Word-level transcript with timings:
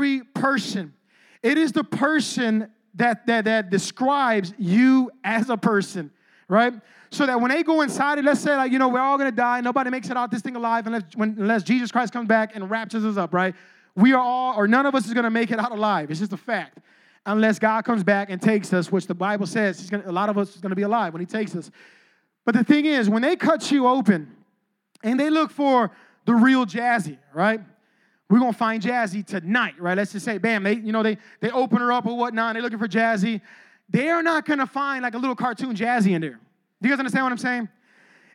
very 0.00 0.22
person. 0.34 0.94
It 1.42 1.58
is 1.58 1.72
the 1.72 1.84
person 1.84 2.70
that, 2.94 3.26
that, 3.26 3.44
that 3.44 3.70
describes 3.70 4.52
you 4.58 5.10
as 5.22 5.50
a 5.50 5.56
person, 5.56 6.10
right? 6.48 6.72
So 7.10 7.26
that 7.26 7.40
when 7.40 7.50
they 7.50 7.62
go 7.62 7.82
inside 7.82 8.18
it, 8.18 8.24
let's 8.24 8.40
say, 8.40 8.56
like, 8.56 8.72
you 8.72 8.78
know, 8.78 8.88
we're 8.88 9.00
all 9.00 9.18
gonna 9.18 9.30
die, 9.30 9.60
nobody 9.60 9.90
makes 9.90 10.10
it 10.10 10.16
out 10.16 10.30
this 10.30 10.42
thing 10.42 10.56
alive 10.56 10.86
unless, 10.86 11.02
when, 11.14 11.36
unless 11.38 11.62
Jesus 11.62 11.90
Christ 11.92 12.12
comes 12.12 12.28
back 12.28 12.54
and 12.54 12.70
raptures 12.70 13.04
us 13.04 13.16
up, 13.16 13.34
right? 13.34 13.54
We 13.94 14.12
are 14.12 14.20
all, 14.20 14.54
or 14.56 14.66
none 14.66 14.86
of 14.86 14.94
us 14.94 15.06
is 15.06 15.14
gonna 15.14 15.30
make 15.30 15.50
it 15.50 15.58
out 15.58 15.72
alive. 15.72 16.10
It's 16.10 16.20
just 16.20 16.32
a 16.32 16.36
fact. 16.36 16.78
Unless 17.26 17.58
God 17.58 17.84
comes 17.84 18.02
back 18.02 18.30
and 18.30 18.40
takes 18.40 18.72
us, 18.72 18.90
which 18.90 19.06
the 19.06 19.14
Bible 19.14 19.46
says 19.46 19.78
he's 19.78 19.90
gonna, 19.90 20.04
a 20.06 20.12
lot 20.12 20.28
of 20.30 20.38
us 20.38 20.54
is 20.54 20.60
gonna 20.60 20.74
be 20.74 20.82
alive 20.82 21.12
when 21.12 21.20
he 21.20 21.26
takes 21.26 21.54
us. 21.54 21.70
But 22.46 22.54
the 22.54 22.64
thing 22.64 22.86
is, 22.86 23.10
when 23.10 23.22
they 23.22 23.36
cut 23.36 23.70
you 23.70 23.86
open 23.86 24.34
and 25.02 25.20
they 25.20 25.30
look 25.30 25.50
for 25.50 25.90
the 26.24 26.34
real 26.34 26.64
Jazzy, 26.64 27.18
right? 27.34 27.60
We're 28.30 28.38
gonna 28.38 28.52
find 28.52 28.80
Jazzy 28.80 29.26
tonight, 29.26 29.74
right? 29.80 29.96
Let's 29.96 30.12
just 30.12 30.24
say, 30.24 30.38
bam, 30.38 30.62
they, 30.62 30.76
you 30.76 30.92
know, 30.92 31.02
they 31.02 31.18
they 31.40 31.50
open 31.50 31.78
her 31.78 31.92
up 31.92 32.06
or 32.06 32.16
whatnot, 32.16 32.54
they're 32.54 32.62
looking 32.62 32.78
for 32.78 32.86
Jazzy. 32.86 33.40
They 33.88 34.08
are 34.08 34.22
not 34.22 34.46
gonna 34.46 34.68
find 34.68 35.02
like 35.02 35.14
a 35.14 35.18
little 35.18 35.34
cartoon 35.34 35.74
Jazzy 35.74 36.12
in 36.12 36.20
there. 36.20 36.38
Do 36.80 36.88
you 36.88 36.90
guys 36.90 37.00
understand 37.00 37.24
what 37.24 37.32
I'm 37.32 37.38
saying? 37.38 37.68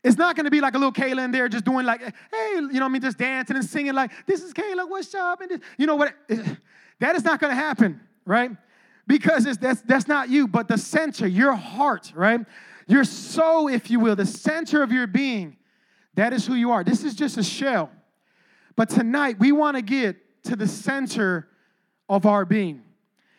It's 0.04 0.18
not 0.18 0.35
gonna 0.35 0.52
be 0.52 0.59
like 0.59 0.76
a 0.76 0.77
little 0.77 0.91
Kayla 0.91 1.23
in 1.23 1.31
there 1.31 1.48
just 1.48 1.63
doing 1.63 1.85
like, 1.85 2.02
hey, 2.02 2.12
you 2.55 2.62
know 2.62 2.81
what 2.81 2.84
I 2.84 2.88
mean, 2.90 3.02
just 3.02 3.18
dancing 3.18 3.55
and 3.55 3.63
singing 3.63 3.94
like, 3.94 4.12
this 4.27 4.44
is 4.44 4.54
Kayla, 4.54 4.88
what's 4.90 5.16
up? 5.16 5.40
And 5.40 5.52
this, 5.52 5.59
you 5.77 5.88
know 5.88 5.96
what? 5.96 6.13
That 6.99 7.16
is 7.16 7.23
not 7.23 7.40
gonna 7.40 7.55
happen, 7.55 8.02
right? 8.26 8.52
Because 9.07 9.46
it's, 9.46 9.57
that's, 9.57 9.82
that's 9.82 10.09
not 10.09 10.30
you, 10.30 10.46
but 10.46 10.68
the 10.68 10.77
center, 10.77 11.26
your 11.26 11.54
heart, 11.54 12.12
right? 12.16 12.41
Your 12.88 13.05
soul, 13.05 13.70
if 13.70 13.90
you 13.90 14.02
will, 14.02 14.18
the 14.18 14.26
center 14.26 14.84
of 14.84 14.91
your 14.91 15.07
being, 15.07 15.55
that 16.16 16.34
is 16.34 16.46
who 16.46 16.55
you 16.55 16.71
are. 16.71 16.84
This 16.84 17.05
is 17.05 17.16
just 17.16 17.38
a 17.38 17.43
shell. 17.43 17.91
But 18.75 18.89
tonight, 18.89 19.38
we 19.39 19.52
want 19.52 19.77
to 19.77 19.81
get 19.81 20.17
to 20.43 20.55
the 20.55 20.67
center 20.67 21.47
of 22.09 22.25
our 22.25 22.45
being. 22.45 22.84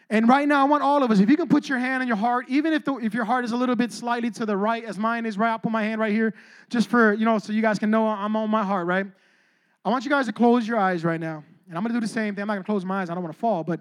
And 0.08 0.28
right 0.28 0.46
now, 0.46 0.62
I 0.62 0.64
want 0.68 0.84
all 0.84 1.02
of 1.02 1.10
us, 1.10 1.18
if 1.18 1.28
you 1.28 1.36
can 1.36 1.48
put 1.48 1.68
your 1.68 1.78
hand 1.78 2.00
on 2.00 2.06
your 2.06 2.16
heart, 2.16 2.46
even 2.48 2.72
if, 2.72 2.84
the, 2.84 2.94
if 2.96 3.12
your 3.12 3.24
heart 3.24 3.44
is 3.44 3.52
a 3.52 3.56
little 3.56 3.74
bit 3.74 3.92
slightly 3.92 4.30
to 4.32 4.46
the 4.46 4.56
right, 4.56 4.84
as 4.84 4.98
mine 4.98 5.26
is 5.26 5.36
right, 5.36 5.50
I'll 5.50 5.58
put 5.58 5.72
my 5.72 5.82
hand 5.82 6.00
right 6.00 6.12
here, 6.12 6.32
just 6.70 6.88
for, 6.88 7.12
you 7.14 7.24
know, 7.24 7.38
so 7.38 7.52
you 7.52 7.60
guys 7.60 7.78
can 7.78 7.90
know 7.90 8.06
I'm 8.06 8.36
on 8.36 8.48
my 8.48 8.62
heart, 8.62 8.86
right? 8.86 9.06
I 9.84 9.90
want 9.90 10.04
you 10.04 10.10
guys 10.10 10.26
to 10.26 10.32
close 10.32 10.66
your 10.66 10.78
eyes 10.78 11.04
right 11.04 11.18
now. 11.20 11.44
And 11.68 11.76
I'm 11.76 11.82
going 11.82 11.92
to 11.92 12.00
do 12.00 12.06
the 12.06 12.12
same 12.12 12.34
thing. 12.34 12.42
I'm 12.42 12.48
not 12.48 12.54
going 12.54 12.62
to 12.62 12.66
close 12.66 12.84
my 12.84 13.02
eyes. 13.02 13.10
I 13.10 13.14
don't 13.14 13.24
want 13.24 13.34
to 13.34 13.40
fall, 13.40 13.64
but 13.64 13.80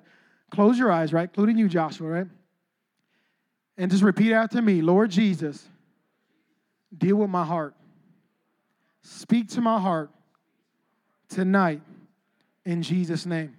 close 0.50 0.80
your 0.80 0.92
eyes, 0.92 1.14
right? 1.14 1.30
Including 1.30 1.60
you, 1.60 1.70
Joshua, 1.70 2.10
right? 2.10 2.28
And 3.78 3.92
just 3.92 4.04
repeat 4.04 4.34
after 4.34 4.62
me 4.62 4.82
Lord 4.82 5.12
Jesus, 5.12 5.68
deal 6.98 7.18
with 7.18 7.30
my 7.30 7.46
heart. 7.46 7.76
Speak 9.02 9.50
to 9.50 9.62
my 9.62 9.80
heart 9.80 10.10
tonight 11.30 11.82
in 12.66 12.82
Jesus' 12.82 13.26
name. 13.26 13.56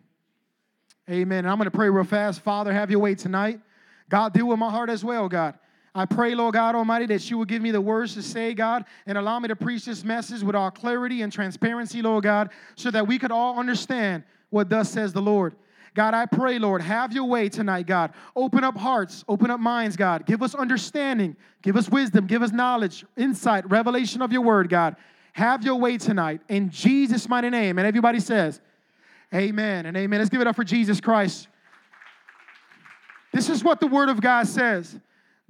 Amen. 1.09 1.39
And 1.39 1.49
I'm 1.49 1.57
going 1.57 1.71
to 1.71 1.77
pray 1.77 1.89
real 1.89 2.05
fast. 2.05 2.41
Father, 2.41 2.73
have 2.73 2.91
your 2.91 3.01
way 3.01 3.15
tonight. 3.15 3.61
God, 4.09 4.33
deal 4.33 4.49
with 4.49 4.59
my 4.59 4.71
heart 4.71 4.91
as 4.91 5.05
well, 5.05 5.29
God. 5.29 5.55
I 5.95 6.05
pray, 6.05 6.35
Lord 6.35 6.53
God 6.53 6.75
Almighty, 6.75 7.07
that 7.07 7.31
you 7.31 7.39
will 7.39 7.47
give 7.47 7.63
me 7.63 7.71
the 7.71 7.81
words 7.81 8.15
to 8.15 8.23
say, 8.23 8.53
God, 8.53 8.85
and 9.07 9.17
allow 9.17 9.39
me 9.39 9.49
to 9.49 9.57
preach 9.57 9.87
this 9.87 10.05
message 10.05 10.43
with 10.43 10.55
all 10.55 10.71
clarity 10.71 11.23
and 11.23 11.33
transparency, 11.33 12.03
Lord 12.03 12.25
God, 12.25 12.51
so 12.75 12.91
that 12.91 13.07
we 13.07 13.19
could 13.19 13.33
all 13.33 13.59
understand 13.59 14.25
what 14.51 14.69
thus 14.69 14.91
says 14.91 15.15
the 15.15 15.23
Lord. 15.23 15.57
God, 15.95 16.13
I 16.13 16.27
pray, 16.27 16.59
Lord, 16.59 16.83
have 16.83 17.15
your 17.15 17.25
way 17.25 17.49
tonight, 17.49 17.87
God. 17.87 18.13
Open 18.37 18.63
up 18.63 18.77
hearts, 18.77 19.25
open 19.27 19.51
up 19.51 19.59
minds, 19.59 19.97
God. 19.97 20.27
Give 20.27 20.43
us 20.43 20.55
understanding, 20.55 21.35
give 21.63 21.77
us 21.77 21.89
wisdom, 21.89 22.27
give 22.27 22.43
us 22.43 22.53
knowledge, 22.53 23.07
insight, 23.17 23.69
revelation 23.71 24.21
of 24.21 24.31
your 24.31 24.43
word, 24.43 24.69
God. 24.69 24.97
Have 25.37 25.65
your 25.65 25.77
way 25.77 25.99
tonight 25.99 26.41
in 26.49 26.71
Jesus' 26.71 27.29
mighty 27.29 27.51
name. 27.51 27.77
And 27.79 27.87
everybody 27.87 28.21
says, 28.21 28.59
Amen 29.35 29.85
and 29.85 29.95
amen. 29.95 30.19
Let's 30.19 30.31
give 30.31 30.41
it 30.41 30.47
up 30.47 30.57
for 30.57 30.65
Jesus 30.65 30.99
Christ. 30.99 31.49
This 33.35 33.51
is 33.51 33.63
what 33.63 33.79
the 33.79 33.87
word 33.87 34.09
of 34.09 34.23
God 34.23 34.47
says. 34.47 34.99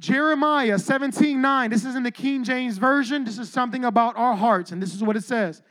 Jeremiah 0.00 0.80
17 0.80 1.40
9. 1.40 1.70
This 1.70 1.84
is 1.84 1.94
in 1.94 2.02
the 2.02 2.10
King 2.10 2.42
James 2.42 2.78
Version. 2.78 3.22
This 3.22 3.38
is 3.38 3.48
something 3.48 3.84
about 3.84 4.16
our 4.16 4.34
hearts, 4.34 4.72
and 4.72 4.82
this 4.82 4.92
is 4.92 5.04
what 5.04 5.14
it 5.14 5.22
says 5.22 5.62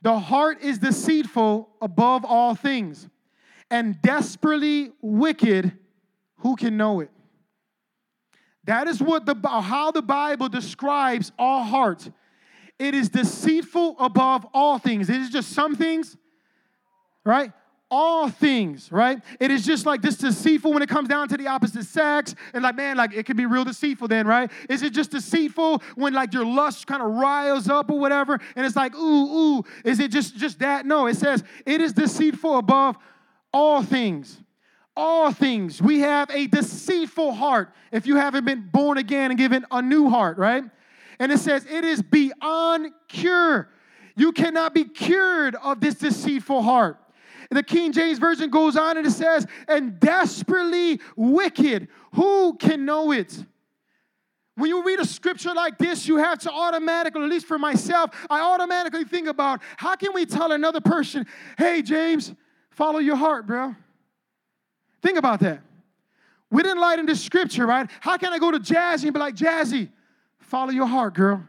The 0.00 0.18
heart 0.18 0.62
is 0.62 0.78
deceitful 0.78 1.68
above 1.82 2.24
all 2.24 2.54
things 2.54 3.10
and 3.70 4.00
desperately 4.00 4.92
wicked. 5.02 5.70
Who 6.38 6.56
can 6.56 6.78
know 6.78 7.00
it? 7.00 7.10
That 8.64 8.88
is 8.88 9.02
what 9.02 9.26
the 9.26 9.36
how 9.46 9.90
the 9.90 10.00
Bible 10.00 10.48
describes 10.48 11.30
our 11.38 11.62
heart. 11.62 12.08
It 12.80 12.94
is 12.94 13.10
deceitful 13.10 13.96
above 13.98 14.46
all 14.54 14.78
things. 14.78 15.10
It 15.10 15.16
is 15.16 15.28
just 15.28 15.50
some 15.52 15.76
things, 15.76 16.16
right? 17.24 17.52
All 17.90 18.30
things, 18.30 18.90
right? 18.90 19.20
It 19.38 19.50
is 19.50 19.66
just 19.66 19.84
like 19.84 20.00
this 20.00 20.16
deceitful 20.16 20.72
when 20.72 20.82
it 20.82 20.88
comes 20.88 21.06
down 21.08 21.28
to 21.28 21.36
the 21.36 21.46
opposite 21.46 21.84
sex. 21.84 22.34
And 22.54 22.62
like, 22.62 22.76
man, 22.76 22.96
like 22.96 23.12
it 23.12 23.26
can 23.26 23.36
be 23.36 23.44
real 23.44 23.64
deceitful 23.64 24.08
then, 24.08 24.26
right? 24.26 24.50
Is 24.70 24.82
it 24.82 24.94
just 24.94 25.10
deceitful 25.10 25.82
when 25.94 26.14
like 26.14 26.32
your 26.32 26.46
lust 26.46 26.86
kind 26.86 27.02
of 27.02 27.10
riles 27.10 27.68
up 27.68 27.90
or 27.90 27.98
whatever? 27.98 28.40
And 28.56 28.64
it's 28.64 28.76
like, 28.76 28.94
ooh, 28.96 29.58
ooh. 29.58 29.64
Is 29.84 30.00
it 30.00 30.10
just 30.10 30.36
just 30.36 30.60
that? 30.60 30.86
No, 30.86 31.06
it 31.06 31.16
says 31.16 31.44
it 31.66 31.82
is 31.82 31.92
deceitful 31.92 32.56
above 32.56 32.96
all 33.52 33.82
things 33.82 34.40
all 34.96 35.32
things. 35.32 35.80
We 35.80 36.00
have 36.00 36.30
a 36.30 36.46
deceitful 36.46 37.32
heart 37.32 37.72
if 37.90 38.06
you 38.06 38.16
haven't 38.16 38.44
been 38.44 38.68
born 38.70 38.98
again 38.98 39.30
and 39.30 39.38
given 39.38 39.64
a 39.70 39.80
new 39.80 40.10
heart, 40.10 40.36
right? 40.36 40.64
And 41.20 41.30
it 41.30 41.38
says, 41.38 41.64
it 41.66 41.84
is 41.84 42.02
beyond 42.02 42.92
cure. 43.06 43.68
You 44.16 44.32
cannot 44.32 44.74
be 44.74 44.84
cured 44.84 45.54
of 45.54 45.80
this 45.80 45.94
deceitful 45.94 46.62
heart. 46.62 46.98
And 47.50 47.58
the 47.58 47.62
King 47.62 47.92
James 47.92 48.18
Version 48.18 48.48
goes 48.48 48.76
on 48.76 48.96
and 48.96 49.06
it 49.06 49.10
says, 49.10 49.46
and 49.68 50.00
desperately 50.00 51.00
wicked. 51.16 51.88
Who 52.14 52.56
can 52.56 52.84
know 52.84 53.12
it? 53.12 53.44
When 54.56 54.68
you 54.68 54.82
read 54.82 54.98
a 54.98 55.04
scripture 55.04 55.52
like 55.54 55.78
this, 55.78 56.08
you 56.08 56.16
have 56.16 56.38
to 56.40 56.50
automatically, 56.50 57.22
at 57.22 57.28
least 57.28 57.46
for 57.46 57.58
myself, 57.58 58.10
I 58.28 58.40
automatically 58.40 59.04
think 59.04 59.28
about 59.28 59.60
how 59.76 59.96
can 59.96 60.12
we 60.14 60.26
tell 60.26 60.52
another 60.52 60.80
person, 60.80 61.26
hey, 61.58 61.82
James, 61.82 62.34
follow 62.70 62.98
your 62.98 63.16
heart, 63.16 63.46
bro? 63.46 63.74
Think 65.02 65.18
about 65.18 65.40
that. 65.40 65.60
We 66.50 66.62
didn't 66.62 66.80
light 66.80 66.98
in 66.98 67.06
this 67.06 67.22
scripture, 67.22 67.66
right? 67.66 67.90
How 68.00 68.16
can 68.16 68.32
I 68.32 68.38
go 68.38 68.50
to 68.50 68.58
Jazzy 68.58 69.04
and 69.04 69.14
be 69.14 69.20
like, 69.20 69.34
Jazzy, 69.34 69.90
Follow 70.50 70.72
your 70.72 70.86
heart, 70.86 71.14
girl. 71.14 71.44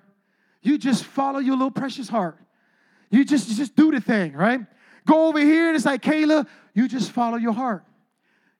You 0.61 0.77
just 0.77 1.05
follow 1.05 1.39
your 1.39 1.55
little 1.55 1.71
precious 1.71 2.07
heart. 2.07 2.37
You 3.09 3.25
just, 3.25 3.49
you 3.49 3.55
just 3.55 3.75
do 3.75 3.89
the 3.89 3.99
thing, 3.99 4.33
right? 4.33 4.61
Go 5.07 5.27
over 5.27 5.39
here 5.39 5.69
and 5.69 5.75
it's 5.75 5.85
like, 5.85 6.03
Kayla, 6.03 6.47
you 6.75 6.87
just 6.87 7.11
follow 7.11 7.37
your 7.37 7.53
heart. 7.53 7.83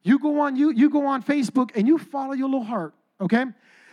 You 0.02 0.18
go 0.18 0.40
on 0.40 0.56
you 0.56 0.72
you 0.72 0.90
go 0.90 1.06
on 1.06 1.22
Facebook 1.22 1.70
and 1.76 1.88
you 1.88 2.00
follow 2.00 2.34
your 2.34 2.50
little 2.50 2.64
heart, 2.64 2.96
okay? 3.22 3.46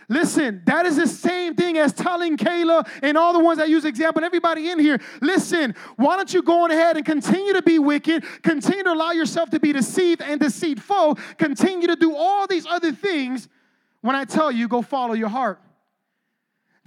Listen, 0.07 0.63
that 0.65 0.87
is 0.87 0.95
the 0.95 1.05
same 1.05 1.53
thing 1.53 1.77
as 1.77 1.93
telling 1.93 2.35
Kayla 2.35 2.89
and 3.03 3.15
all 3.15 3.31
the 3.31 3.43
ones 3.43 3.59
that 3.59 3.69
use 3.69 3.85
example 3.85 4.23
and 4.23 4.25
everybody 4.25 4.71
in 4.71 4.79
here. 4.79 4.99
Listen, 5.21 5.75
why 5.97 6.15
don't 6.15 6.33
you 6.33 6.41
go 6.41 6.63
on 6.63 6.71
ahead 6.71 6.97
and 6.97 7.05
continue 7.05 7.53
to 7.53 7.61
be 7.61 7.77
wicked, 7.77 8.23
continue 8.41 8.83
to 8.85 8.91
allow 8.91 9.11
yourself 9.11 9.51
to 9.51 9.59
be 9.59 9.71
deceived 9.71 10.23
and 10.23 10.39
deceitful, 10.39 11.19
continue 11.37 11.85
to 11.85 11.95
do 11.95 12.15
all 12.15 12.47
these 12.47 12.65
other 12.65 12.91
things 12.91 13.47
when 14.01 14.15
I 14.15 14.25
tell 14.25 14.51
you 14.51 14.67
go 14.67 14.81
follow 14.81 15.13
your 15.13 15.29
heart. 15.29 15.61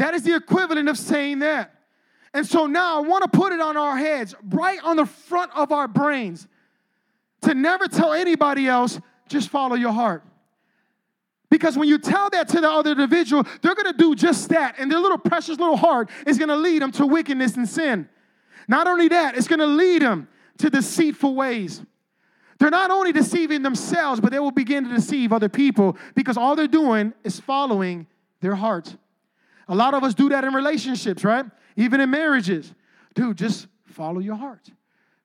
That 0.02 0.14
is 0.14 0.24
the 0.24 0.34
equivalent 0.34 0.88
of 0.88 0.98
saying 0.98 1.38
that. 1.38 1.72
And 2.34 2.44
so 2.44 2.66
now 2.66 2.96
I 2.96 3.06
want 3.06 3.22
to 3.22 3.38
put 3.38 3.52
it 3.52 3.60
on 3.60 3.76
our 3.76 3.96
heads, 3.96 4.34
right 4.48 4.80
on 4.82 4.96
the 4.96 5.06
front 5.06 5.52
of 5.54 5.70
our 5.70 5.86
brains, 5.86 6.48
to 7.42 7.54
never 7.54 7.86
tell 7.86 8.12
anybody 8.12 8.66
else, 8.66 8.98
just 9.28 9.48
follow 9.48 9.76
your 9.76 9.92
heart. 9.92 10.24
Because 11.50 11.78
when 11.78 11.88
you 11.88 11.98
tell 11.98 12.30
that 12.30 12.48
to 12.48 12.60
the 12.60 12.68
other 12.68 12.90
individual, 12.90 13.46
they're 13.60 13.76
going 13.76 13.92
to 13.92 13.96
do 13.96 14.16
just 14.16 14.48
that. 14.48 14.74
And 14.76 14.90
their 14.90 14.98
little 14.98 15.18
precious 15.18 15.60
little 15.60 15.76
heart 15.76 16.10
is 16.26 16.36
going 16.36 16.48
to 16.48 16.56
lead 16.56 16.82
them 16.82 16.90
to 16.92 17.06
wickedness 17.06 17.56
and 17.56 17.68
sin. 17.68 18.08
Not 18.66 18.88
only 18.88 19.06
that, 19.06 19.36
it's 19.36 19.46
going 19.46 19.60
to 19.60 19.66
lead 19.66 20.02
them 20.02 20.26
to 20.58 20.68
deceitful 20.68 21.36
ways. 21.36 21.80
They're 22.58 22.70
not 22.70 22.90
only 22.90 23.12
deceiving 23.12 23.62
themselves, 23.62 24.20
but 24.20 24.32
they 24.32 24.40
will 24.40 24.50
begin 24.50 24.82
to 24.88 24.94
deceive 24.96 25.32
other 25.32 25.48
people 25.48 25.96
because 26.16 26.36
all 26.36 26.56
they're 26.56 26.66
doing 26.66 27.12
is 27.22 27.38
following 27.38 28.08
their 28.40 28.56
heart. 28.56 28.96
A 29.68 29.74
lot 29.74 29.94
of 29.94 30.02
us 30.04 30.14
do 30.14 30.28
that 30.30 30.44
in 30.44 30.52
relationships, 30.54 31.24
right? 31.24 31.46
Even 31.76 32.00
in 32.00 32.10
marriages. 32.10 32.74
Dude, 33.14 33.38
just 33.38 33.66
follow 33.84 34.20
your 34.20 34.36
heart. 34.36 34.70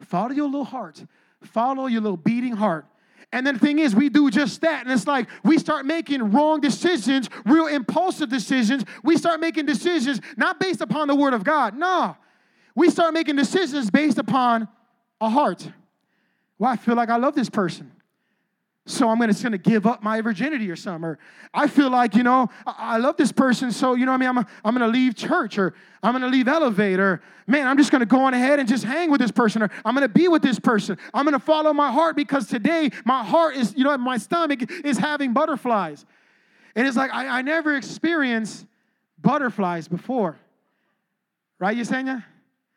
Follow 0.01 0.31
your 0.31 0.45
little 0.45 0.63
heart. 0.63 1.03
Follow 1.43 1.87
your 1.87 2.01
little 2.01 2.17
beating 2.17 2.53
heart. 2.53 2.85
And 3.33 3.45
then 3.45 3.55
the 3.55 3.59
thing 3.59 3.79
is, 3.79 3.93
we 3.93 4.09
do 4.09 4.29
just 4.29 4.61
that. 4.61 4.83
And 4.83 4.91
it's 4.91 5.05
like 5.05 5.27
we 5.43 5.57
start 5.57 5.85
making 5.85 6.31
wrong 6.31 6.61
decisions, 6.61 7.29
real 7.45 7.67
impulsive 7.67 8.29
decisions. 8.29 8.85
We 9.03 9.17
start 9.17 9.39
making 9.39 9.65
decisions 9.65 10.21
not 10.37 10.59
based 10.59 10.81
upon 10.81 11.07
the 11.07 11.15
word 11.15 11.33
of 11.33 11.43
God. 11.43 11.77
No. 11.77 12.15
We 12.73 12.89
start 12.89 13.13
making 13.13 13.35
decisions 13.35 13.89
based 13.89 14.17
upon 14.17 14.67
a 15.19 15.29
heart. 15.29 15.69
Well, 16.57 16.71
I 16.71 16.77
feel 16.77 16.95
like 16.95 17.09
I 17.09 17.17
love 17.17 17.35
this 17.35 17.49
person. 17.49 17.91
So 18.89 19.09
I'm 19.09 19.19
gonna, 19.19 19.33
just 19.33 19.43
gonna 19.43 19.57
give 19.57 19.85
up 19.85 20.01
my 20.01 20.21
virginity 20.21 20.71
or 20.71 20.75
something. 20.75 21.03
Or 21.03 21.19
I 21.53 21.67
feel 21.67 21.89
like, 21.89 22.15
you 22.15 22.23
know, 22.23 22.49
I, 22.65 22.97
love 22.97 23.17
this 23.17 23.31
person, 23.31 23.71
so, 23.71 23.95
you 23.95 24.05
know 24.05 24.13
I 24.13 24.17
mean? 24.17 24.29
I'm, 24.29 24.37
I'm 24.37 24.73
gonna 24.73 24.87
leave 24.87 25.15
church 25.15 25.57
or 25.57 25.73
I'm 26.01 26.13
gonna 26.13 26.27
leave 26.27 26.47
Elevate 26.47 26.99
or, 26.99 27.21
man, 27.47 27.67
I'm 27.67 27.77
just 27.77 27.91
gonna 27.91 28.05
go 28.05 28.21
on 28.21 28.33
ahead 28.33 28.59
and 28.59 28.67
just 28.67 28.83
hang 28.83 29.11
with 29.11 29.19
this 29.19 29.31
person 29.31 29.61
or 29.61 29.69
I'm 29.83 29.93
gonna 29.93 30.07
be 30.07 30.27
with 30.27 30.41
this 30.41 30.59
person. 30.59 30.97
I'm 31.13 31.25
gonna 31.25 31.39
follow 31.39 31.73
my 31.73 31.91
heart 31.91 32.15
because 32.15 32.47
today 32.47 32.89
my 33.05 33.23
heart 33.23 33.55
is, 33.55 33.75
you 33.75 33.83
know, 33.83 33.97
my 33.97 34.17
stomach 34.17 34.71
is 34.83 34.97
having 34.97 35.33
butterflies. 35.33 36.05
And 36.75 36.87
it's 36.87 36.95
like, 36.97 37.11
I, 37.13 37.39
I 37.39 37.41
never 37.41 37.75
experienced 37.75 38.65
butterflies 39.21 39.87
before. 39.87 40.37
Right, 41.59 41.75
Yesenia? 41.77 42.23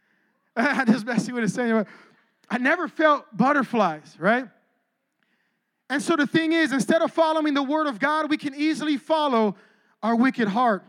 I 0.57 0.85
just 0.85 1.07
messing 1.07 1.35
with 1.35 1.45
Yesenia. 1.45 1.87
I 2.49 2.59
never 2.59 2.89
felt 2.89 3.25
butterflies, 3.37 4.17
right? 4.19 4.49
And 5.91 6.01
so 6.01 6.15
the 6.15 6.27
thing 6.27 6.53
is, 6.53 6.73
instead 6.73 7.03
of 7.03 7.13
following 7.13 7.53
the 7.53 7.65
word 7.65 7.89
of 7.89 7.99
God, 7.99 8.31
we 8.31 8.37
can 8.37 8.55
easily 8.55 8.97
follow 8.97 9.57
our 10.05 10.15
wicked 10.15 10.47
heart. 10.47 10.85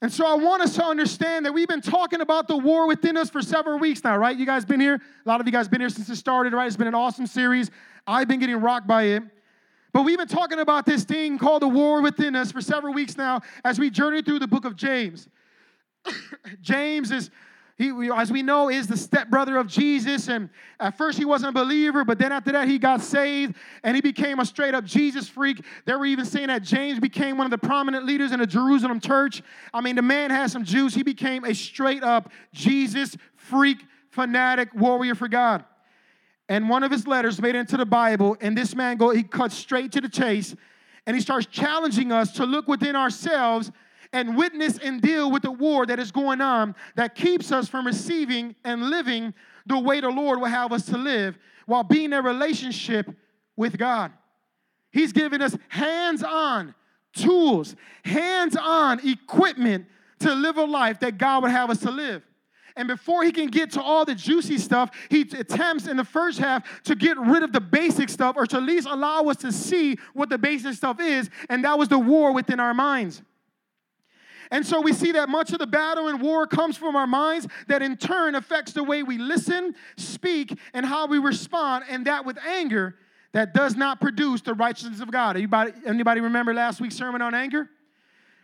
And 0.00 0.10
so 0.10 0.26
I 0.26 0.34
want 0.34 0.62
us 0.62 0.74
to 0.76 0.84
understand 0.84 1.44
that 1.44 1.52
we've 1.52 1.68
been 1.68 1.82
talking 1.82 2.22
about 2.22 2.48
the 2.48 2.56
war 2.56 2.88
within 2.88 3.18
us 3.18 3.28
for 3.28 3.42
several 3.42 3.78
weeks 3.78 4.02
now, 4.02 4.16
right? 4.16 4.34
You 4.34 4.46
guys 4.46 4.64
been 4.64 4.80
here? 4.80 4.94
A 4.94 5.28
lot 5.28 5.42
of 5.42 5.46
you 5.46 5.52
guys 5.52 5.68
been 5.68 5.80
here 5.80 5.90
since 5.90 6.08
it 6.08 6.16
started, 6.16 6.54
right? 6.54 6.66
It's 6.66 6.78
been 6.78 6.86
an 6.86 6.94
awesome 6.94 7.26
series. 7.26 7.70
I've 8.06 8.26
been 8.26 8.40
getting 8.40 8.56
rocked 8.56 8.86
by 8.86 9.02
it. 9.02 9.22
But 9.92 10.04
we've 10.04 10.16
been 10.16 10.28
talking 10.28 10.60
about 10.60 10.86
this 10.86 11.04
thing 11.04 11.36
called 11.36 11.60
the 11.60 11.68
war 11.68 12.00
within 12.00 12.34
us 12.34 12.50
for 12.50 12.62
several 12.62 12.94
weeks 12.94 13.18
now 13.18 13.42
as 13.64 13.78
we 13.78 13.90
journey 13.90 14.22
through 14.22 14.38
the 14.38 14.48
book 14.48 14.64
of 14.64 14.76
James. 14.76 15.28
James 16.62 17.10
is 17.10 17.30
he, 17.80 18.10
as 18.14 18.30
we 18.30 18.42
know, 18.42 18.68
is 18.68 18.86
the 18.86 18.96
stepbrother 18.96 19.56
of 19.56 19.66
Jesus. 19.66 20.28
And 20.28 20.50
at 20.78 20.98
first 20.98 21.16
he 21.16 21.24
wasn't 21.24 21.56
a 21.56 21.60
believer, 21.60 22.04
but 22.04 22.18
then 22.18 22.30
after 22.30 22.52
that 22.52 22.68
he 22.68 22.78
got 22.78 23.00
saved 23.00 23.56
and 23.82 23.94
he 23.94 24.02
became 24.02 24.38
a 24.38 24.44
straight 24.44 24.74
up 24.74 24.84
Jesus 24.84 25.30
freak. 25.30 25.64
They 25.86 25.94
were 25.94 26.04
even 26.04 26.26
saying 26.26 26.48
that 26.48 26.62
James 26.62 27.00
became 27.00 27.38
one 27.38 27.46
of 27.46 27.50
the 27.50 27.66
prominent 27.66 28.04
leaders 28.04 28.32
in 28.32 28.40
the 28.40 28.46
Jerusalem 28.46 29.00
church. 29.00 29.42
I 29.72 29.80
mean, 29.80 29.96
the 29.96 30.02
man 30.02 30.30
had 30.30 30.50
some 30.50 30.62
juice. 30.62 30.94
He 30.94 31.02
became 31.02 31.44
a 31.44 31.54
straight 31.54 32.02
up 32.02 32.30
Jesus 32.52 33.16
freak, 33.34 33.78
fanatic 34.10 34.74
warrior 34.74 35.14
for 35.14 35.28
God. 35.28 35.64
And 36.50 36.68
one 36.68 36.82
of 36.82 36.90
his 36.90 37.06
letters 37.06 37.40
made 37.40 37.54
it 37.54 37.60
into 37.60 37.78
the 37.78 37.86
Bible, 37.86 38.36
and 38.42 38.58
this 38.58 38.74
man 38.74 38.98
go, 38.98 39.08
he 39.08 39.22
cuts 39.22 39.54
straight 39.54 39.92
to 39.92 40.02
the 40.02 40.08
chase, 40.08 40.54
and 41.06 41.16
he 41.16 41.22
starts 41.22 41.46
challenging 41.46 42.12
us 42.12 42.32
to 42.32 42.44
look 42.44 42.68
within 42.68 42.94
ourselves 42.94 43.70
and 44.12 44.36
witness 44.36 44.78
and 44.78 45.00
deal 45.00 45.30
with 45.30 45.42
the 45.42 45.50
war 45.50 45.86
that 45.86 45.98
is 45.98 46.10
going 46.10 46.40
on 46.40 46.74
that 46.96 47.14
keeps 47.14 47.52
us 47.52 47.68
from 47.68 47.86
receiving 47.86 48.54
and 48.64 48.90
living 48.90 49.32
the 49.66 49.78
way 49.78 50.00
the 50.00 50.08
Lord 50.08 50.40
will 50.40 50.48
have 50.48 50.72
us 50.72 50.86
to 50.86 50.98
live 50.98 51.38
while 51.66 51.84
being 51.84 52.06
in 52.06 52.12
a 52.14 52.22
relationship 52.22 53.08
with 53.56 53.78
God. 53.78 54.12
He's 54.90 55.12
given 55.12 55.40
us 55.40 55.56
hands 55.68 56.22
on 56.22 56.74
tools, 57.12 57.76
hands 58.04 58.56
on 58.56 59.06
equipment 59.06 59.86
to 60.20 60.34
live 60.34 60.56
a 60.56 60.64
life 60.64 61.00
that 61.00 61.18
God 61.18 61.42
would 61.42 61.52
have 61.52 61.70
us 61.70 61.78
to 61.80 61.90
live. 61.90 62.22
And 62.76 62.88
before 62.88 63.24
he 63.24 63.32
can 63.32 63.48
get 63.48 63.72
to 63.72 63.82
all 63.82 64.04
the 64.04 64.14
juicy 64.14 64.58
stuff, 64.58 64.90
he 65.08 65.22
attempts 65.22 65.86
in 65.86 65.96
the 65.96 66.04
first 66.04 66.38
half 66.38 66.82
to 66.84 66.94
get 66.94 67.18
rid 67.18 67.42
of 67.42 67.52
the 67.52 67.60
basic 67.60 68.08
stuff 68.08 68.36
or 68.36 68.46
to 68.46 68.56
at 68.56 68.62
least 68.62 68.86
allow 68.88 69.24
us 69.24 69.36
to 69.38 69.52
see 69.52 69.98
what 70.14 70.30
the 70.30 70.38
basic 70.38 70.74
stuff 70.74 71.00
is. 71.00 71.30
And 71.48 71.64
that 71.64 71.78
was 71.78 71.88
the 71.88 71.98
war 71.98 72.32
within 72.32 72.60
our 72.60 72.74
minds. 72.74 73.22
And 74.50 74.66
so 74.66 74.80
we 74.80 74.92
see 74.92 75.12
that 75.12 75.28
much 75.28 75.52
of 75.52 75.58
the 75.58 75.66
battle 75.66 76.08
and 76.08 76.20
war 76.20 76.46
comes 76.46 76.76
from 76.76 76.96
our 76.96 77.06
minds, 77.06 77.46
that 77.68 77.82
in 77.82 77.96
turn 77.96 78.34
affects 78.34 78.72
the 78.72 78.82
way 78.82 79.02
we 79.02 79.16
listen, 79.16 79.74
speak, 79.96 80.58
and 80.74 80.84
how 80.84 81.06
we 81.06 81.18
respond, 81.18 81.84
and 81.88 82.06
that 82.06 82.24
with 82.24 82.38
anger 82.38 82.96
that 83.32 83.54
does 83.54 83.76
not 83.76 84.00
produce 84.00 84.40
the 84.40 84.54
righteousness 84.54 85.00
of 85.00 85.10
God. 85.12 85.36
Anybody, 85.36 85.72
anybody 85.86 86.20
remember 86.20 86.52
last 86.52 86.80
week's 86.80 86.96
sermon 86.96 87.22
on 87.22 87.34
anger? 87.34 87.70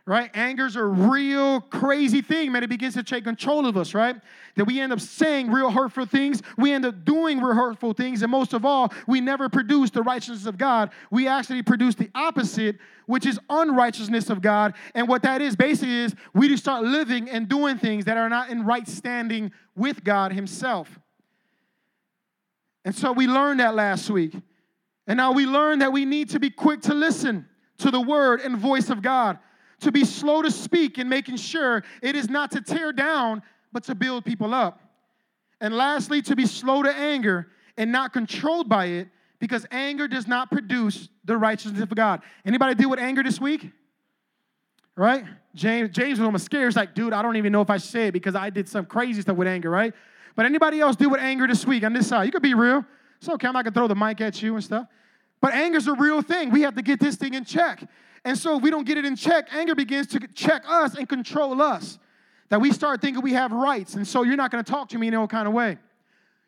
Right? 0.07 0.31
Anger's 0.35 0.77
a 0.77 0.85
real 0.85 1.61
crazy 1.61 2.23
thing, 2.23 2.53
man. 2.53 2.63
It 2.63 2.69
begins 2.69 2.95
to 2.95 3.03
take 3.03 3.25
control 3.25 3.67
of 3.67 3.77
us, 3.77 3.93
right? 3.93 4.15
That 4.55 4.65
we 4.65 4.81
end 4.81 4.93
up 4.93 5.01
saying 5.01 5.51
real 5.51 5.69
hurtful 5.69 6.07
things, 6.07 6.43
we 6.57 6.73
end 6.73 6.87
up 6.87 7.05
doing 7.05 7.41
real 7.41 7.55
hurtful 7.55 7.93
things, 7.93 8.23
and 8.23 8.31
most 8.31 8.53
of 8.53 8.65
all, 8.65 8.93
we 9.09 9.21
never 9.21 9.49
produce 9.49 9.91
the 9.91 10.03
righteousness 10.03 10.47
of 10.47 10.59
God. 10.59 10.91
We 11.11 11.27
actually 11.27 11.63
produce 11.65 11.97
the 11.97 12.09
opposite, 12.15 12.77
which 13.07 13.27
is 13.27 13.41
unrighteousness 13.51 14.31
of 14.31 14.41
God. 14.41 14.75
And 14.95 15.09
what 15.09 15.23
that 15.23 15.43
is 15.43 15.57
basically 15.57 15.97
is 15.97 16.15
we 16.33 16.49
just 16.49 16.63
start 16.63 16.85
living 16.85 17.29
and 17.29 17.49
doing 17.49 17.77
things 17.77 18.05
that 18.05 18.17
are 18.17 18.29
not 18.29 18.49
in 18.49 18.65
right 18.65 18.87
standing 18.87 19.51
with 19.75 20.05
God 20.05 20.33
Himself. 20.33 21.01
And 22.85 22.95
so 22.95 23.11
we 23.11 23.27
learned 23.27 23.59
that 23.59 23.75
last 23.75 24.09
week. 24.09 24.37
And 25.09 25.17
now 25.17 25.33
we 25.33 25.47
learned 25.47 25.83
that 25.83 25.93
we 25.93 26.05
need 26.05 26.31
to 26.31 26.39
be 26.39 26.51
quick 26.51 26.83
to 26.83 26.95
listen 26.95 27.49
to 27.79 27.91
the 27.91 28.01
word 28.01 28.41
and 28.41 28.57
voice 28.57 28.89
of 28.89 29.03
God 29.03 29.39
to 29.81 29.93
be 29.93 30.05
slow 30.05 30.43
to 30.43 30.51
speak 30.51 30.99
and 30.99 31.09
making 31.09 31.37
sure 31.37 31.85
it 32.03 32.17
is 32.17 32.29
not 32.29 32.51
to 32.53 32.61
tear 32.61 32.93
down, 32.93 33.43
but 33.73 33.85
to 33.85 33.95
build 33.95 34.25
people 34.25 34.55
up. 34.55 34.81
And 35.61 35.75
lastly, 35.75 36.23
to 36.23 36.37
be 36.37 36.47
slow 36.47 36.83
to 36.83 36.95
anger 36.95 37.49
and 37.77 37.93
not 37.93 38.13
controlled 38.13 38.69
by 38.69 38.87
it, 38.87 39.09
because 39.39 39.67
anger 39.71 40.09
does 40.09 40.27
not 40.27 40.51
produce 40.51 41.09
the 41.25 41.37
righteousness 41.37 41.83
of 41.83 41.95
God. 41.95 42.23
Anybody 42.45 42.75
deal 42.75 42.89
with 42.89 42.99
anger 42.99 43.23
this 43.23 43.41
week? 43.41 43.71
Right? 44.97 45.25
James, 45.55 45.91
James 45.91 46.19
was 46.19 46.25
almost 46.25 46.47
scared. 46.47 46.69
He's 46.69 46.77
like, 46.77 46.95
dude, 46.95 47.13
I 47.13 47.21
don't 47.21 47.37
even 47.37 47.53
know 47.53 47.61
if 47.61 47.69
I 47.69 47.77
it 47.77 48.13
because 48.13 48.35
I 48.35 48.49
did 48.49 48.69
some 48.69 48.87
crazy 48.87 49.21
stuff 49.21 49.37
with 49.37 49.47
anger, 49.47 49.69
right? 49.69 49.93
But 50.37 50.47
anybody 50.47 50.81
else 50.81 50.97
deal 50.97 51.11
with 51.11 51.21
anger 51.21 51.47
this 51.47 51.67
week 51.67 51.85
on 51.85 51.93
this 51.93 52.07
side? 52.07 52.25
You 52.25 52.33
could 52.33 52.43
be 52.43 52.55
real. 52.55 52.85
It's 53.19 53.29
okay. 53.29 53.47
I'm 53.47 53.53
not 53.53 53.65
gonna 53.65 53.75
throw 53.75 53.89
the 53.89 53.95
mic 53.95 54.21
at 54.21 54.41
you 54.41 54.55
and 54.55 54.65
stuff. 54.65 54.87
But 55.41 55.53
anger's 55.53 55.87
a 55.87 55.95
real 55.95 56.23
thing. 56.23 56.51
We 56.51 56.63
have 56.63 56.75
to 56.77 56.83
get 56.83 56.99
this 56.99 57.17
thing 57.17 57.35
in 57.35 57.45
check. 57.45 57.87
And 58.27 58.37
so 58.37 58.57
if 58.57 58.63
we 58.63 58.71
don't 58.71 58.85
get 58.85 58.99
it 58.99 59.05
in 59.05 59.15
check, 59.15 59.55
anger 59.55 59.77
begins 59.77 60.09
to 60.09 60.21
check 60.35 60.65
us 60.69 60.97
and 60.97 61.09
control 61.09 61.63
us. 61.63 61.99
That 62.49 62.61
we 62.61 62.73
start 62.73 63.01
thinking 63.01 63.23
we 63.23 63.35
have 63.35 63.53
rights. 63.53 63.95
And 63.95 64.07
so 64.07 64.25
you're 64.25 64.37
not 64.37 64.51
going 64.51 64.63
to 64.63 64.71
talk 64.71 64.89
to 64.91 64.99
me 64.99 65.07
in 65.07 65.15
any 65.15 65.27
kind 65.29 65.47
of 65.47 65.55
way. 65.55 65.79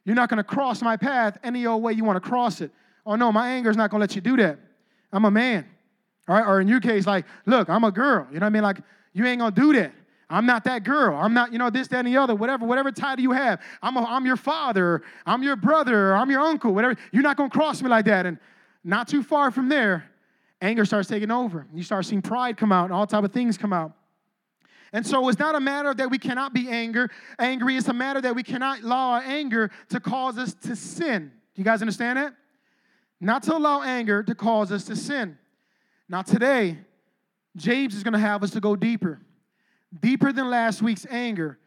You're 0.04 0.16
not 0.16 0.28
going 0.28 0.38
to 0.38 0.44
cross 0.44 0.82
my 0.82 0.96
path 0.96 1.38
any 1.44 1.66
old 1.66 1.82
way 1.82 1.92
you 1.92 2.02
want 2.02 2.22
to 2.22 2.28
cross 2.28 2.60
it. 2.60 2.72
Oh 3.06 3.14
no, 3.14 3.30
my 3.30 3.50
anger 3.50 3.70
is 3.70 3.76
not 3.76 3.90
going 3.90 4.00
to 4.00 4.02
let 4.02 4.16
you 4.16 4.20
do 4.20 4.36
that. 4.38 4.58
I'm 5.12 5.24
a 5.24 5.30
man. 5.30 5.66
All 6.28 6.34
right? 6.34 6.44
Or 6.44 6.60
in 6.60 6.66
your 6.66 6.80
case, 6.80 7.06
like, 7.06 7.24
look, 7.46 7.70
I'm 7.70 7.84
a 7.84 7.92
girl. 7.92 8.26
You 8.32 8.40
know 8.40 8.46
what 8.46 8.48
I 8.48 8.50
mean? 8.50 8.62
Like, 8.62 8.78
you 9.12 9.24
ain't 9.24 9.38
going 9.38 9.54
to 9.54 9.60
do 9.60 9.72
that. 9.74 9.92
I'm 10.28 10.46
not 10.46 10.64
that 10.64 10.82
girl. 10.82 11.16
I'm 11.16 11.32
not, 11.32 11.52
you 11.52 11.58
know, 11.58 11.70
this, 11.70 11.86
that, 11.88 12.04
and 12.04 12.08
the 12.08 12.16
other, 12.16 12.34
whatever, 12.34 12.66
whatever 12.66 12.90
title 12.90 13.22
you 13.22 13.30
have. 13.30 13.62
I'm, 13.82 13.96
a, 13.96 14.02
I'm 14.02 14.26
your 14.26 14.36
father, 14.36 15.02
I'm 15.24 15.44
your 15.44 15.56
brother, 15.56 16.14
I'm 16.14 16.28
your 16.28 16.40
uncle, 16.40 16.74
whatever. 16.74 16.96
You're 17.12 17.22
not 17.22 17.36
going 17.36 17.50
to 17.50 17.56
cross 17.56 17.80
me 17.82 17.88
like 17.88 18.04
that. 18.06 18.26
And 18.26 18.38
not 18.82 19.06
too 19.06 19.22
far 19.22 19.50
from 19.50 19.68
there, 19.68 20.10
anger 20.60 20.84
starts 20.84 21.08
taking 21.08 21.30
over. 21.30 21.66
You 21.72 21.82
start 21.82 22.04
seeing 22.04 22.22
pride 22.22 22.56
come 22.56 22.72
out 22.72 22.84
and 22.84 22.92
all 22.92 23.06
type 23.06 23.24
of 23.24 23.32
things 23.32 23.56
come 23.56 23.72
out. 23.72 23.92
And 24.92 25.06
so 25.06 25.28
it's 25.28 25.38
not 25.38 25.54
a 25.54 25.60
matter 25.60 25.92
that 25.94 26.10
we 26.10 26.18
cannot 26.18 26.54
be 26.54 26.68
anger, 26.68 27.10
angry. 27.38 27.76
It's 27.76 27.88
a 27.88 27.92
matter 27.92 28.20
that 28.20 28.34
we 28.34 28.42
cannot 28.42 28.82
allow 28.82 29.10
our 29.12 29.22
anger 29.22 29.70
to 29.90 30.00
cause 30.00 30.38
us 30.38 30.54
to 30.62 30.74
sin. 30.74 31.30
Do 31.54 31.60
you 31.60 31.64
guys 31.64 31.82
understand 31.82 32.18
that? 32.18 32.34
Not 33.20 33.42
to 33.44 33.56
allow 33.56 33.82
anger 33.82 34.22
to 34.22 34.34
cause 34.34 34.72
us 34.72 34.84
to 34.84 34.96
sin. 34.96 35.36
Now 36.08 36.22
today, 36.22 36.78
James 37.56 37.94
is 37.94 38.02
going 38.02 38.12
to 38.12 38.18
have 38.18 38.42
us 38.42 38.50
to 38.52 38.60
go 38.60 38.76
deeper. 38.76 39.20
Deeper 40.00 40.32
than 40.32 40.48
last 40.48 40.80
week's 40.80 41.06
anger. 41.10 41.58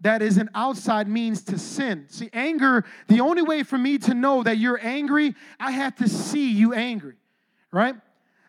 That 0.00 0.22
is 0.22 0.38
an 0.38 0.48
outside 0.54 1.08
means 1.08 1.42
to 1.44 1.58
sin. 1.58 2.06
See, 2.08 2.30
anger, 2.32 2.84
the 3.08 3.20
only 3.20 3.42
way 3.42 3.64
for 3.64 3.76
me 3.76 3.98
to 3.98 4.14
know 4.14 4.42
that 4.44 4.58
you're 4.58 4.78
angry, 4.80 5.34
I 5.58 5.72
have 5.72 5.96
to 5.96 6.08
see 6.08 6.52
you 6.52 6.72
angry, 6.72 7.16
right? 7.72 7.96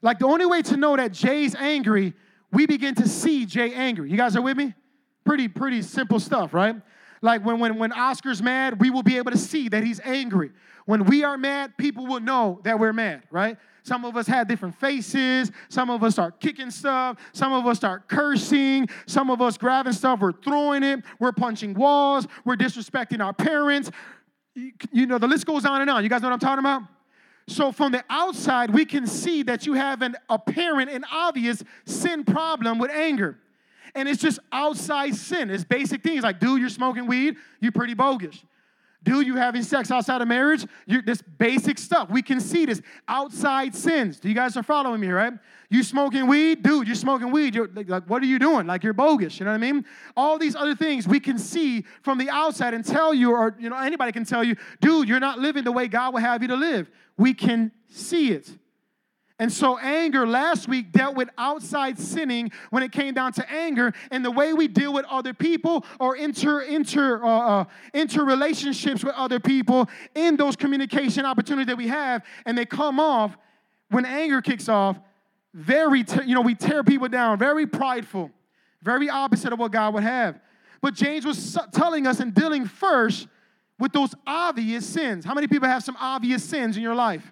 Like 0.01 0.19
the 0.19 0.27
only 0.27 0.45
way 0.45 0.61
to 0.63 0.77
know 0.77 0.95
that 0.95 1.11
Jay's 1.11 1.55
angry, 1.55 2.13
we 2.51 2.65
begin 2.65 2.95
to 2.95 3.07
see 3.07 3.45
Jay 3.45 3.73
angry. 3.73 4.09
You 4.09 4.17
guys 4.17 4.35
are 4.35 4.41
with 4.41 4.57
me? 4.57 4.73
Pretty, 5.25 5.47
pretty 5.47 5.81
simple 5.81 6.19
stuff, 6.19 6.53
right? 6.53 6.75
Like 7.21 7.45
when, 7.45 7.59
when, 7.59 7.77
when 7.77 7.91
Oscar's 7.91 8.41
mad, 8.41 8.79
we 8.79 8.89
will 8.89 9.03
be 9.03 9.17
able 9.17 9.31
to 9.31 9.37
see 9.37 9.69
that 9.69 9.83
he's 9.83 9.99
angry. 10.03 10.51
When 10.85 11.03
we 11.05 11.23
are 11.23 11.37
mad, 11.37 11.77
people 11.77 12.07
will 12.07 12.21
know 12.21 12.61
that 12.63 12.79
we're 12.79 12.93
mad, 12.93 13.23
right? 13.29 13.57
Some 13.83 14.05
of 14.05 14.15
us 14.15 14.27
have 14.27 14.47
different 14.47 14.75
faces. 14.79 15.51
Some 15.67 15.89
of 15.89 16.03
us 16.03 16.13
start 16.13 16.39
kicking 16.39 16.71
stuff. 16.71 17.17
Some 17.33 17.53
of 17.53 17.65
us 17.67 17.77
start 17.77 18.07
cursing. 18.07 18.87
Some 19.05 19.29
of 19.29 19.41
us 19.41 19.57
grabbing 19.57 19.93
stuff. 19.93 20.19
We're 20.19 20.31
throwing 20.31 20.83
it. 20.83 21.01
We're 21.19 21.31
punching 21.31 21.73
walls. 21.73 22.27
We're 22.45 22.55
disrespecting 22.55 23.23
our 23.23 23.33
parents. 23.33 23.91
You 24.55 25.05
know, 25.05 25.17
the 25.17 25.27
list 25.27 25.45
goes 25.45 25.65
on 25.65 25.81
and 25.81 25.89
on. 25.89 26.03
You 26.03 26.09
guys 26.09 26.21
know 26.21 26.29
what 26.29 26.33
I'm 26.33 26.39
talking 26.39 26.59
about? 26.59 26.83
So, 27.49 27.71
from 27.71 27.91
the 27.91 28.05
outside, 28.11 28.69
we 28.69 28.85
can 28.85 29.07
see 29.07 29.41
that 29.43 29.65
you 29.65 29.73
have 29.73 30.03
an 30.03 30.15
apparent 30.29 30.91
and 30.91 31.03
obvious 31.11 31.63
sin 31.83 32.23
problem 32.23 32.77
with 32.77 32.91
anger. 32.91 33.39
And 33.95 34.07
it's 34.07 34.21
just 34.21 34.37
outside 34.51 35.15
sin. 35.15 35.49
It's 35.49 35.63
basic 35.63 36.03
things 36.03 36.21
like, 36.21 36.39
dude, 36.39 36.61
you're 36.61 36.69
smoking 36.69 37.07
weed, 37.07 37.37
you're 37.59 37.71
pretty 37.71 37.95
bogus. 37.95 38.43
Do 39.03 39.21
you 39.21 39.35
having 39.35 39.63
sex 39.63 39.91
outside 39.91 40.21
of 40.21 40.27
marriage? 40.27 40.65
You're, 40.85 41.01
this 41.01 41.21
basic 41.21 41.77
stuff. 41.77 42.09
We 42.09 42.21
can 42.21 42.41
see 42.41 42.65
this. 42.65 42.81
Outside 43.07 43.73
sins. 43.73 44.19
Do 44.19 44.27
you 44.27 44.35
guys 44.35 44.57
are 44.57 44.63
following 44.63 44.99
me, 44.99 45.07
right? 45.07 45.33
You 45.69 45.83
smoking 45.83 46.27
weed? 46.27 46.63
Dude, 46.63 46.85
you're 46.87 46.95
smoking 46.95 47.31
weed. 47.31 47.55
You're, 47.55 47.69
like, 47.73 48.03
what 48.09 48.21
are 48.21 48.25
you 48.25 48.39
doing? 48.39 48.67
Like 48.67 48.83
you're 48.83 48.93
bogus. 48.93 49.39
You 49.39 49.45
know 49.45 49.51
what 49.51 49.57
I 49.57 49.71
mean? 49.71 49.85
All 50.17 50.37
these 50.37 50.55
other 50.55 50.75
things 50.75 51.07
we 51.07 51.19
can 51.19 51.37
see 51.37 51.85
from 52.01 52.17
the 52.17 52.29
outside 52.29 52.73
and 52.73 52.83
tell 52.83 53.13
you, 53.13 53.31
or 53.31 53.55
you 53.57 53.69
know, 53.69 53.77
anybody 53.77 54.11
can 54.11 54.25
tell 54.25 54.43
you, 54.43 54.55
dude, 54.81 55.07
you're 55.07 55.19
not 55.19 55.39
living 55.39 55.63
the 55.63 55.71
way 55.71 55.87
God 55.87 56.13
would 56.13 56.23
have 56.23 56.41
you 56.41 56.49
to 56.49 56.55
live. 56.55 56.89
We 57.17 57.33
can 57.33 57.71
see 57.87 58.31
it. 58.31 58.49
And 59.39 59.51
so, 59.51 59.79
anger 59.79 60.27
last 60.27 60.67
week 60.67 60.91
dealt 60.91 61.15
with 61.15 61.29
outside 61.37 61.97
sinning 61.97 62.51
when 62.71 62.83
it 62.83 62.91
came 62.91 63.13
down 63.13 63.31
to 63.33 63.49
anger 63.49 63.93
and 64.11 64.23
the 64.23 64.31
way 64.31 64.51
we 64.51 64.67
deal 64.67 64.93
with 64.93 65.05
other 65.05 65.33
people 65.33 65.85
or 65.97 66.17
enter, 66.17 66.61
enter, 66.61 67.23
uh, 67.23 67.61
uh, 67.61 67.65
with 67.93 69.15
other 69.15 69.39
people 69.39 69.89
in 70.13 70.35
those 70.35 70.57
communication 70.57 71.25
opportunities 71.25 71.67
that 71.67 71.77
we 71.77 71.87
have. 71.87 72.21
And 72.45 72.57
they 72.57 72.65
come 72.65 72.99
off 72.99 73.37
when 73.89 74.05
anger 74.05 74.41
kicks 74.41 74.67
off, 74.67 74.99
very, 75.53 76.03
you 76.25 76.35
know, 76.35 76.41
we 76.41 76.53
tear 76.53 76.83
people 76.83 77.07
down, 77.07 77.39
very 77.39 77.65
prideful, 77.65 78.31
very 78.83 79.09
opposite 79.09 79.53
of 79.53 79.59
what 79.59 79.71
God 79.71 79.93
would 79.93 80.03
have. 80.03 80.37
But 80.81 80.95
James 80.95 81.25
was 81.25 81.57
telling 81.71 82.07
us 82.07 82.19
and 82.19 82.33
dealing 82.33 82.65
first 82.65 83.27
with 83.79 83.93
those 83.93 84.13
obvious 84.27 84.85
sins. 84.85 85.23
How 85.23 85.33
many 85.33 85.47
people 85.47 85.69
have 85.69 85.83
some 85.83 85.95
obvious 85.97 86.43
sins 86.43 86.75
in 86.75 86.83
your 86.83 86.95
life? 86.95 87.31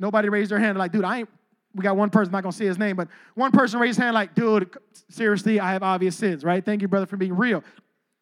Nobody 0.00 0.28
raised 0.28 0.50
their 0.50 0.58
hand 0.58 0.76
like, 0.78 0.90
dude, 0.90 1.04
I 1.04 1.18
ain't. 1.18 1.28
We 1.72 1.84
got 1.84 1.96
one 1.96 2.10
person, 2.10 2.30
I'm 2.30 2.38
not 2.38 2.42
gonna 2.42 2.52
say 2.52 2.64
his 2.64 2.78
name, 2.78 2.96
but 2.96 3.06
one 3.36 3.52
person 3.52 3.78
raised 3.78 4.00
hand 4.00 4.14
like, 4.14 4.34
dude, 4.34 4.76
seriously, 5.08 5.60
I 5.60 5.72
have 5.72 5.84
obvious 5.84 6.16
sins, 6.16 6.42
right? 6.42 6.64
Thank 6.64 6.82
you, 6.82 6.88
brother, 6.88 7.06
for 7.06 7.16
being 7.16 7.36
real. 7.36 7.62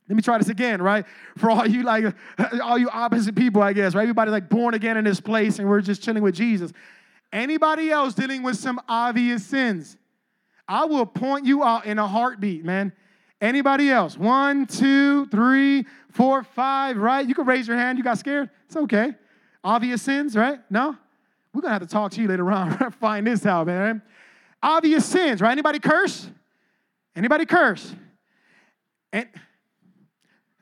Let 0.06 0.16
me 0.16 0.23
try 0.23 0.37
this 0.37 0.49
again, 0.49 0.82
right? 0.82 1.06
For 1.38 1.50
all 1.50 1.66
you 1.66 1.82
like, 1.82 2.14
all 2.62 2.76
you 2.76 2.90
opposite 2.90 3.35
people, 3.35 3.62
I 3.62 3.73
guess, 3.73 3.94
right? 3.94 4.02
Everybody 4.02 4.30
like 4.30 4.50
born 4.50 4.75
again 4.75 4.99
in 4.99 5.04
this 5.04 5.20
place, 5.20 5.58
and 5.58 5.68
we're 5.68 5.80
just 5.80 6.02
chilling 6.02 6.23
with 6.23 6.35
Jesus. 6.35 6.73
Anybody 7.32 7.90
else 7.90 8.12
dealing 8.12 8.42
with 8.42 8.56
some 8.56 8.80
obvious 8.87 9.47
sins? 9.47 9.97
I 10.66 10.85
will 10.85 11.06
point 11.06 11.47
you 11.47 11.64
out 11.64 11.87
in 11.87 11.99
a 11.99 12.06
heartbeat, 12.06 12.64
man. 12.64 12.92
Anybody 13.40 13.90
else? 13.90 14.18
One, 14.18 14.66
two, 14.66 15.26
three, 15.26 15.87
four, 16.11 16.42
five, 16.42 16.97
right? 16.97 17.26
You 17.26 17.35
can 17.35 17.47
raise 17.47 17.68
your 17.68 17.76
hand. 17.76 17.97
You 17.97 18.04
got 18.04 18.18
scared? 18.18 18.50
It's 18.66 18.76
okay. 18.76 19.14
Obvious 19.62 20.02
sins, 20.02 20.37
right? 20.37 20.58
No? 20.70 20.97
We're 21.52 21.62
gonna 21.62 21.73
have 21.73 21.83
to 21.83 21.88
talk 21.88 22.12
to 22.12 22.23
you 22.23 22.28
later 22.28 22.50
on. 22.50 22.93
Find 23.00 23.26
this 23.26 23.47
out, 23.47 23.67
man. 23.67 24.02
Obvious 24.62 25.05
sins, 25.05 25.40
right? 25.40 25.52
Anybody 25.52 25.78
curse? 25.78 26.28
Anybody 27.17 27.47
curse? 27.47 27.95
And 29.12 29.28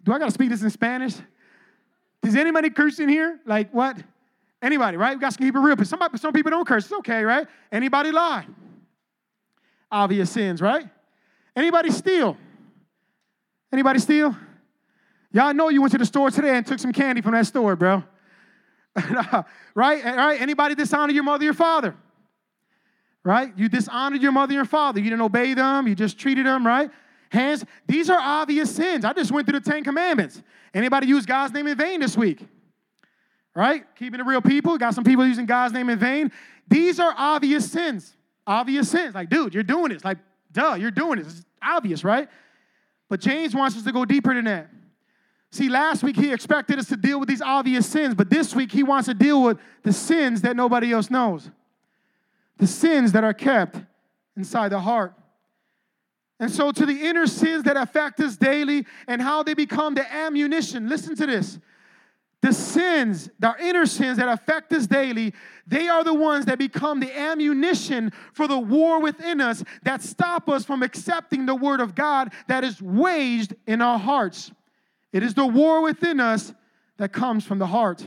do 0.05 0.13
I 0.13 0.19
gotta 0.19 0.31
speak 0.31 0.51
this 0.51 0.63
in 0.63 0.71
Spanish? 0.71 1.15
Does 2.23 2.35
anybody 2.35 2.71
curse 2.71 2.99
in 2.99 3.09
here? 3.09 3.41
Like 3.47 3.71
what? 3.73 4.03
Anybody, 4.63 4.97
right? 4.97 5.17
We 5.17 5.21
got 5.21 5.33
to 5.33 5.39
keep 5.39 5.55
it 5.55 5.59
real. 5.59 5.77
But 5.77 5.87
some, 5.87 6.01
some 6.17 6.33
people 6.33 6.51
don't 6.51 6.67
curse. 6.67 6.87
It's 6.87 6.95
okay, 6.95 7.23
right? 7.23 7.47
Anybody 7.71 8.11
lie? 8.11 8.47
Obvious 9.91 10.31
sins, 10.31 10.61
right? 10.61 10.89
Anybody 11.55 11.91
steal? 11.91 12.37
Anybody 13.73 13.99
steal? 13.99 14.37
Y'all 15.33 15.55
know 15.55 15.69
you 15.69 15.81
went 15.81 15.93
to 15.93 15.99
the 15.99 16.07
store 16.07 16.31
today 16.31 16.57
and 16.57 16.67
took 16.67 16.79
some 16.79 16.93
candy 16.93 17.21
from 17.21 17.33
that 17.33 17.47
store, 17.47 17.77
bro. 17.77 18.03
right? 19.75 20.05
Right? 20.05 20.41
Anybody 20.41 20.75
dishonor 20.75 21.13
your 21.13 21.23
mother, 21.23 21.45
your 21.45 21.55
father? 21.55 21.95
Right? 23.25 23.53
You 23.57 23.69
dishonored 23.69 24.23
your 24.23 24.33
mother, 24.33 24.53
your 24.53 24.65
father. 24.65 25.01
You 25.01 25.11
didn't 25.11 25.23
obey 25.23 25.55
them. 25.55 25.89
You 25.89 25.95
just 25.95 26.19
treated 26.19 26.47
them, 26.47 26.67
right? 26.67 26.91
Hands. 27.31 27.65
These 27.87 28.09
are 28.09 28.21
obvious 28.21 28.75
sins. 28.75 29.05
I 29.05 29.13
just 29.13 29.33
went 29.33 29.49
through 29.49 29.59
the 29.61 29.69
Ten 29.69 29.83
Commandments. 29.83 30.41
Anybody 30.73 31.09
use 31.09 31.27
God's 31.27 31.53
name 31.53 31.67
in 31.67 31.77
vain 31.77 32.01
this 32.01 32.17
week? 32.17 32.47
Right? 33.55 33.85
Keeping 33.97 34.21
it 34.21 34.27
real 34.27 34.43
people. 34.43 34.79
Got 34.79 34.95
some 34.95 35.05
people 35.05 35.27
using 35.27 35.47
God's 35.47 35.75
name 35.75 35.89
in 35.91 35.99
vain. 35.99 36.31
These 36.69 37.01
are 37.01 37.15
obvious 37.17 37.71
sins. 37.71 38.17
Obvious 38.47 38.91
sins. 38.91 39.15
Like, 39.15 39.29
dude, 39.29 39.55
you're 39.55 39.63
doing 39.63 39.91
this. 39.91 40.05
Like, 40.05 40.19
duh, 40.53 40.75
you're 40.75 40.91
doing 40.91 41.19
this. 41.19 41.39
It's 41.39 41.47
obvious, 41.63 42.05
right? 42.05 42.29
But 43.09 43.21
James 43.21 43.55
wants 43.55 43.77
us 43.77 43.83
to 43.85 43.93
go 43.93 44.05
deeper 44.05 44.35
than 44.35 44.45
that. 44.45 44.71
See, 45.57 45.71
last 45.71 46.03
week 46.03 46.17
he 46.17 46.35
expected 46.35 46.79
us 46.79 46.87
to 46.89 46.99
deal 46.99 47.19
with 47.19 47.31
these 47.31 47.41
obvious 47.41 47.87
sins, 47.87 48.15
but 48.15 48.29
this 48.29 48.55
week 48.55 48.71
he 48.71 48.83
wants 48.83 49.09
to 49.09 49.15
deal 49.15 49.43
with 49.43 49.59
the 49.85 49.93
sins 49.93 50.43
that 50.43 50.55
nobody 50.55 50.93
else 50.93 51.11
knows. 51.11 51.51
The 52.59 52.67
sins 52.67 53.13
that 53.13 53.25
are 53.25 53.33
kept 53.33 53.79
inside 54.37 54.69
the 54.69 54.81
heart. 54.81 55.15
And 56.39 56.51
so, 56.51 56.73
to 56.73 56.85
the 56.85 57.07
inner 57.07 57.27
sins 57.27 57.65
that 57.65 57.79
affect 57.79 58.21
us 58.21 58.37
daily 58.37 58.85
and 59.09 59.23
how 59.23 59.43
they 59.45 59.55
become 59.55 59.95
the 59.95 60.13
ammunition, 60.13 60.91
listen 60.91 61.17
to 61.17 61.27
this. 61.27 61.59
The 62.43 62.53
sins, 62.53 63.31
the 63.39 63.55
inner 63.59 63.87
sins 63.87 64.19
that 64.19 64.29
affect 64.29 64.75
us 64.75 64.87
daily, 64.87 65.33
they 65.67 65.89
are 65.89 66.05
the 66.05 66.13
ones 66.13 66.45
that 66.45 66.59
become 66.59 67.01
the 67.01 67.19
ammunition 67.19 68.13
for 68.35 68.47
the 68.47 68.59
war 68.59 69.01
within 69.01 69.41
us 69.41 69.65
that 69.85 70.03
stop 70.03 70.51
us 70.51 70.67
from 70.67 70.83
accepting 70.83 71.47
the 71.47 71.55
word 71.55 71.81
of 71.81 71.95
God 71.95 72.35
that 72.47 72.63
is 72.63 72.83
waged 72.83 73.55
in 73.67 73.81
our 73.81 73.99
hearts. 73.99 74.51
It 75.17 75.23
is 75.23 75.33
the 75.33 75.47
war 75.47 75.81
within 75.81 76.21
us 76.21 76.53
that 76.99 77.11
comes 77.11 77.43
from 77.43 77.59
the 77.59 77.67
heart. 77.67 78.07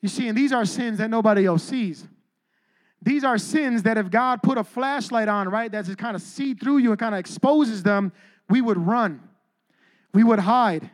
You 0.00 0.08
see, 0.08 0.28
and 0.28 0.38
these 0.38 0.52
are 0.52 0.64
sins 0.64 0.98
that 0.98 1.10
nobody 1.10 1.44
else 1.44 1.64
sees. 1.64 2.06
These 3.02 3.24
are 3.24 3.36
sins 3.36 3.82
that 3.82 3.98
if 3.98 4.12
God 4.12 4.40
put 4.40 4.56
a 4.56 4.62
flashlight 4.62 5.26
on, 5.26 5.48
right, 5.48 5.72
that 5.72 5.86
just 5.86 5.98
kind 5.98 6.14
of 6.14 6.22
see 6.22 6.54
through 6.54 6.78
you 6.78 6.90
and 6.90 7.00
kind 7.00 7.16
of 7.16 7.18
exposes 7.18 7.82
them, 7.82 8.12
we 8.48 8.60
would 8.60 8.78
run. 8.78 9.20
We 10.14 10.22
would 10.22 10.38
hide, 10.38 10.88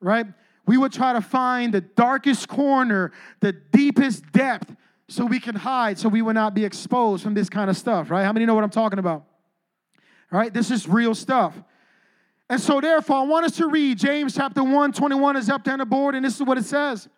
right? 0.00 0.26
We 0.66 0.76
would 0.76 0.92
try 0.92 1.14
to 1.14 1.22
find 1.22 1.72
the 1.72 1.80
darkest 1.80 2.46
corner, 2.46 3.10
the 3.40 3.52
deepest 3.52 4.32
depth, 4.32 4.76
so 5.08 5.24
we 5.24 5.40
can 5.40 5.54
hide, 5.54 5.98
so 5.98 6.10
we 6.10 6.20
would 6.20 6.34
not 6.34 6.52
be 6.52 6.66
exposed 6.66 7.22
from 7.22 7.32
this 7.32 7.48
kind 7.48 7.70
of 7.70 7.78
stuff, 7.78 8.10
right? 8.10 8.24
How 8.24 8.34
many 8.34 8.44
know 8.44 8.54
what 8.54 8.64
I'm 8.64 8.70
talking 8.70 8.98
about? 8.98 9.24
Right, 10.30 10.52
this 10.52 10.70
is 10.70 10.86
real 10.86 11.14
stuff. 11.14 11.54
And 12.50 12.60
so, 12.60 12.80
therefore, 12.80 13.16
I 13.16 13.22
want 13.22 13.46
us 13.46 13.56
to 13.56 13.68
read 13.68 13.98
James 13.98 14.34
chapter 14.34 14.62
1, 14.62 14.92
21 14.92 15.36
is 15.36 15.48
up 15.48 15.64
there 15.64 15.72
on 15.72 15.78
the 15.78 15.86
board, 15.86 16.14
and 16.14 16.24
this 16.24 16.36
is 16.36 16.42
what 16.42 16.58
it 16.58 16.64
says. 16.64 17.08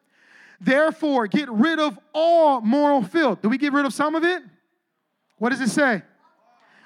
Therefore, 0.61 1.27
get 1.27 1.51
rid 1.51 1.79
of 1.79 1.99
all 2.15 2.61
moral 2.61 3.03
filth. 3.03 3.43
Do 3.43 3.49
we 3.49 3.59
get 3.59 3.73
rid 3.73 3.85
of 3.85 3.93
some 3.93 4.15
of 4.15 4.25
it? 4.25 4.43
What 5.39 5.51
does 5.51 5.61
it 5.61 5.69
say? 5.69 6.03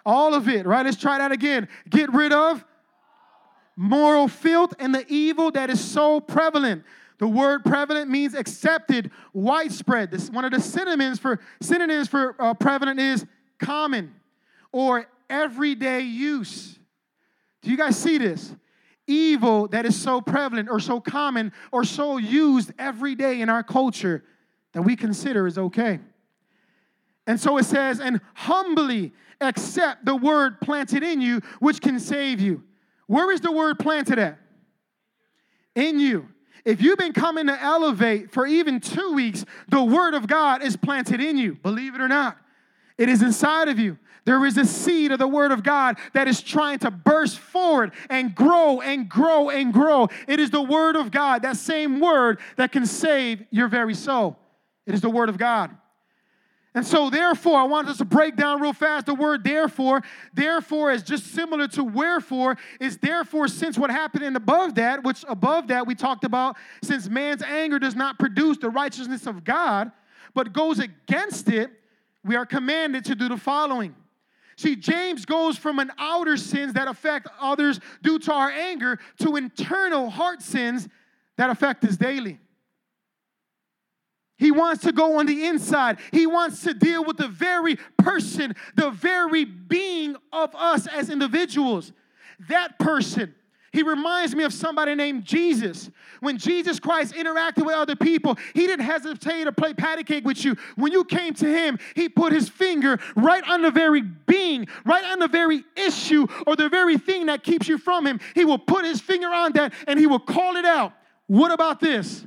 All 0.05 0.35
of 0.35 0.49
it, 0.49 0.67
right? 0.67 0.85
Let's 0.85 0.97
try 0.97 1.19
that 1.19 1.31
again. 1.31 1.69
Get 1.89 2.13
rid 2.13 2.33
of 2.33 2.65
moral 3.77 4.27
filth 4.27 4.75
and 4.79 4.95
the 4.95 5.05
evil 5.09 5.51
that 5.53 5.71
is 5.71 5.81
so 5.81 6.21
prevalent. 6.21 6.85
The 7.19 7.29
word 7.29 7.65
prevalent 7.65 8.11
means 8.11 8.35
accepted, 8.35 9.11
widespread. 9.35 10.11
This 10.11 10.31
one 10.31 10.45
of 10.47 10.53
the 10.53 10.61
synonyms 10.61 11.19
for 11.19 11.39
synonyms 11.61 12.09
for 12.09 12.35
uh, 12.39 12.55
prevalent 12.55 12.99
is 12.99 13.27
common 13.59 14.15
or 14.73 15.07
everyday 15.29 16.01
use. 16.01 16.80
Do 17.63 17.71
you 17.71 17.77
guys 17.77 17.99
see 17.99 18.19
this? 18.19 18.55
Evil 19.07 19.69
that 19.69 19.87
is 19.87 20.01
so 20.01 20.21
prevalent 20.21 20.69
or 20.71 20.81
so 20.81 21.01
common 21.01 21.53
or 21.73 21.85
so 21.85 22.17
used 22.17 22.73
every 22.79 23.15
day 23.15 23.41
in 23.41 23.49
our 23.49 23.63
culture 23.63 24.25
that 24.73 24.83
we 24.83 24.97
consider 24.97 25.47
is 25.47 25.59
okay. 25.59 25.99
And 27.27 27.39
so 27.41 27.59
it 27.59 27.65
says, 27.65 28.01
and 28.01 28.21
humbly 28.35 29.13
accept 29.41 30.05
the 30.05 30.17
word 30.17 30.61
planted 30.61 31.03
in 31.03 31.21
you, 31.21 31.41
which 31.59 31.81
can 31.81 31.99
save 31.99 32.41
you. 32.41 32.63
Where 33.07 33.33
is 33.33 33.41
the 33.41 33.53
word 33.53 33.79
planted 33.79 34.19
at? 34.19 34.39
In 35.75 35.99
you. 35.99 36.29
If 36.65 36.83
you've 36.83 36.99
been 36.99 37.13
coming 37.13 37.47
to 37.47 37.61
Elevate 37.61 38.31
for 38.31 38.47
even 38.47 38.81
two 38.81 39.13
weeks, 39.13 39.45
the 39.69 39.83
word 39.83 40.15
of 40.15 40.27
God 40.27 40.63
is 40.63 40.77
planted 40.77 41.21
in 41.21 41.37
you, 41.37 41.55
believe 41.55 41.95
it 41.95 42.01
or 42.01 42.09
not. 42.09 42.37
It 42.99 43.09
is 43.09 43.23
inside 43.23 43.69
of 43.69 43.79
you. 43.79 43.99
There 44.25 44.45
is 44.45 44.57
a 44.57 44.65
seed 44.65 45.13
of 45.13 45.19
the 45.19 45.29
Word 45.29 45.53
of 45.53 45.63
God 45.63 45.97
that 46.13 46.29
is 46.29 46.41
trying 46.43 46.79
to 46.81 46.91
burst 46.91 47.39
forward 47.39 47.93
and 48.09 48.35
grow 48.35 48.81
and 48.81 49.09
grow 49.09 49.51
and 49.51 49.73
grow. 49.73 50.09
It 50.29 50.41
is 50.41 50.51
the 50.51 50.63
Word 50.63 50.97
of 50.97 51.11
God, 51.11 51.43
that 51.43 51.57
same 51.57 52.01
Word 52.01 52.41
that 52.57 52.73
can 52.73 52.87
save 52.87 53.45
your 53.51 53.69
very 53.69 53.95
soul. 53.95 54.39
It 54.87 54.95
is 54.95 55.01
the 55.01 55.11
Word 55.11 55.29
of 55.29 55.39
God. 55.39 55.77
And 56.73 56.87
so, 56.87 57.11
therefore, 57.11 57.59
I 57.59 57.65
want 57.65 57.89
us 57.89 57.99
to 57.99 58.05
break 58.05 58.37
down 58.37 58.61
real 58.61 58.73
fast 58.73 59.07
the 59.07 59.15
word 59.15 59.43
therefore. 59.43 60.03
Therefore 60.33 60.93
is 60.93 61.03
just 61.03 61.27
similar 61.27 61.67
to 61.69 61.83
wherefore, 61.83 62.57
is 62.79 62.97
therefore 62.99 63.49
since 63.49 63.77
what 63.77 63.91
happened 63.91 64.23
in 64.23 64.37
above 64.37 64.77
that, 64.77 65.03
which 65.03 65.25
above 65.29 65.67
that 65.69 65.89
we 65.89 65.97
talked 65.97 66.23
about, 66.23 66.57
since 66.83 67.09
man's 67.09 67.43
anger 67.43 67.81
does 67.81 67.97
not 67.97 68.21
produce 68.21 68.57
the 68.59 68.71
righteousness 68.71 69.27
of 69.27 69.43
God, 69.43 69.91
but 70.33 70.53
goes 70.53 70.79
against 70.79 71.49
it, 71.49 71.73
we 72.25 72.37
are 72.37 72.47
commanded 72.47 73.05
to 73.07 73.17
do 73.17 73.29
the 73.29 73.37
following 73.37 73.97
See, 74.61 74.77
James 74.77 75.25
goes 75.25 75.57
from 75.57 75.79
an 75.79 75.91
outer 75.97 76.37
sins 76.37 76.75
that 76.75 76.87
affect 76.87 77.29
others 77.41 77.81
due 78.03 78.19
to 78.19 78.33
our 78.35 78.51
anger 78.51 78.99
to 79.21 79.37
internal 79.37 80.11
heart 80.11 80.43
sins 80.43 80.87
that 81.39 81.49
affect 81.49 81.83
us 81.85 81.97
daily. 81.97 82.39
He 84.37 84.51
wants 84.51 84.83
to 84.83 84.93
go 84.93 85.19
on 85.19 85.25
the 85.25 85.47
inside. 85.47 85.97
He 86.13 86.27
wants 86.27 86.63
to 86.65 86.75
deal 86.75 87.03
with 87.03 87.17
the 87.17 87.29
very 87.29 87.79
person, 87.97 88.55
the 88.75 88.91
very 88.91 89.47
being 89.47 90.17
of 90.31 90.55
us 90.55 90.87
as 90.87 91.09
individuals. 91.09 91.95
That 92.51 92.79
person, 92.79 93.35
He 93.73 93.83
reminds 93.85 94.35
me 94.35 94.43
of 94.43 94.53
somebody 94.53 94.97
named 94.97 95.25
Jesus. 95.25 95.91
When 96.19 96.39
Jesus 96.39 96.81
Christ 96.81 97.15
interacted 97.15 97.65
with 97.65 97.75
other 97.75 97.95
people, 97.95 98.37
he 98.53 98.67
didn't 98.67 98.85
hesitate 98.85 99.45
to 99.45 99.53
play 99.53 99.75
patty 99.75 100.03
cake 100.03 100.25
with 100.25 100.45
you. 100.45 100.57
When 100.75 100.91
you 100.91 101.05
came 101.05 101.35
to 101.35 101.47
him, 101.47 101.79
he 101.95 102.09
put 102.09 102.33
his 102.33 102.49
finger 102.49 102.99
right 103.15 103.45
on 103.49 103.63
the 103.63 103.71
very 103.71 104.03
being, 104.03 104.67
right 104.85 105.05
on 105.05 105.21
the 105.21 105.29
very 105.29 105.63
issue 105.77 106.27
or 106.49 106.57
the 106.57 106.69
very 106.69 106.99
thing 106.99 107.27
that 107.27 107.45
keeps 107.45 107.69
you 107.69 107.79
from 107.79 108.07
him. 108.07 108.19
He 108.35 108.45
will 108.45 108.59
put 108.59 108.85
his 108.85 109.01
finger 109.01 109.29
on 109.29 109.53
that 109.53 109.73
and 109.87 110.01
he 110.01 110.07
will 110.07 110.19
call 110.19 110.57
it 110.57 110.65
out. 110.65 110.93
What 111.29 111.53
about 111.53 111.79
this? 111.79 112.27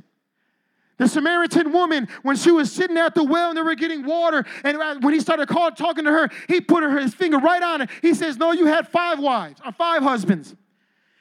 The 0.96 1.08
Samaritan 1.08 1.72
woman, 1.72 2.08
when 2.22 2.36
she 2.36 2.52
was 2.52 2.72
sitting 2.72 2.96
at 2.96 3.14
the 3.14 3.24
well 3.24 3.50
and 3.50 3.58
they 3.58 3.62
were 3.62 3.74
getting 3.74 4.06
water, 4.06 4.46
and 4.62 4.76
uh, 4.78 4.94
when 5.00 5.12
he 5.12 5.20
started 5.20 5.48
calling, 5.48 5.74
talking 5.74 6.04
to 6.04 6.10
her, 6.10 6.30
he 6.48 6.60
put 6.60 6.84
her, 6.84 7.00
his 7.00 7.12
finger 7.12 7.38
right 7.38 7.62
on 7.62 7.82
it. 7.82 7.90
He 8.00 8.14
says, 8.14 8.38
No, 8.38 8.52
you 8.52 8.66
had 8.66 8.88
five 8.88 9.18
wives 9.18 9.60
or 9.66 9.72
five 9.72 10.02
husbands. 10.02 10.54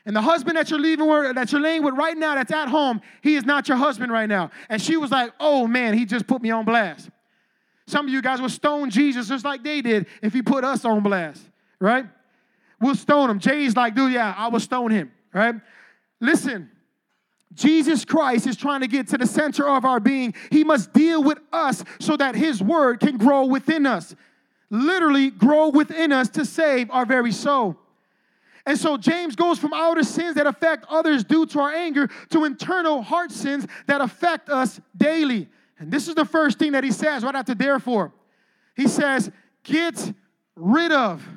And 0.05 0.15
the 0.15 0.21
husband 0.21 0.57
that 0.57 0.69
you're 0.69 0.79
leaving 0.79 1.07
with, 1.07 1.35
that 1.35 1.51
you're 1.51 1.61
laying 1.61 1.83
with 1.83 1.95
right 1.95 2.17
now, 2.17 2.35
that's 2.35 2.51
at 2.51 2.67
home, 2.67 3.01
he 3.21 3.35
is 3.35 3.45
not 3.45 3.67
your 3.69 3.77
husband 3.77 4.11
right 4.11 4.27
now. 4.27 4.51
And 4.69 4.81
she 4.81 4.97
was 4.97 5.11
like, 5.11 5.31
oh 5.39 5.65
man, 5.65 5.93
he 5.93 6.05
just 6.05 6.27
put 6.27 6.41
me 6.41 6.51
on 6.51 6.65
blast. 6.65 7.09
Some 7.87 8.07
of 8.07 8.11
you 8.11 8.21
guys 8.21 8.41
will 8.41 8.49
stone 8.49 8.89
Jesus 8.89 9.27
just 9.27 9.45
like 9.45 9.63
they 9.63 9.81
did 9.81 10.07
if 10.21 10.33
he 10.33 10.41
put 10.41 10.63
us 10.63 10.83
on 10.83 11.03
blast, 11.03 11.41
right? 11.79 12.05
We'll 12.81 12.95
stone 12.95 13.29
him. 13.29 13.39
Jay's 13.39 13.75
like, 13.75 13.95
dude, 13.95 14.11
yeah, 14.11 14.33
I 14.37 14.49
will 14.49 14.59
stone 14.59 14.91
him, 14.91 15.11
right? 15.33 15.55
Listen, 16.19 16.69
Jesus 17.53 18.03
Christ 18.03 18.47
is 18.47 18.57
trying 18.57 18.81
to 18.81 18.87
get 18.87 19.07
to 19.09 19.17
the 19.17 19.27
center 19.27 19.69
of 19.69 19.85
our 19.85 19.99
being. 19.99 20.33
He 20.51 20.63
must 20.63 20.91
deal 20.91 21.23
with 21.23 21.39
us 21.51 21.83
so 21.99 22.17
that 22.17 22.35
his 22.35 22.61
word 22.61 22.99
can 22.99 23.17
grow 23.17 23.45
within 23.45 23.85
us. 23.85 24.15
Literally, 24.69 25.29
grow 25.29 25.69
within 25.69 26.11
us 26.11 26.29
to 26.29 26.45
save 26.45 26.89
our 26.89 27.05
very 27.05 27.31
soul. 27.31 27.77
And 28.65 28.77
so 28.77 28.95
James 28.97 29.35
goes 29.35 29.59
from 29.59 29.73
outer 29.73 30.03
sins 30.03 30.35
that 30.35 30.47
affect 30.47 30.85
others 30.89 31.23
due 31.23 31.45
to 31.47 31.59
our 31.59 31.71
anger 31.71 32.09
to 32.29 32.45
internal 32.45 33.01
heart 33.01 33.31
sins 33.31 33.67
that 33.87 33.99
affect 33.99 34.49
us 34.49 34.79
daily. 34.95 35.49
And 35.79 35.91
this 35.91 36.07
is 36.07 36.15
the 36.15 36.25
first 36.25 36.59
thing 36.59 36.71
that 36.71 36.83
he 36.83 36.91
says 36.91 37.23
right 37.23 37.35
after 37.35 37.53
therefore. 37.53 38.13
He 38.75 38.87
says, 38.87 39.29
get 39.63 40.13
rid 40.55 40.91
of. 40.91 41.27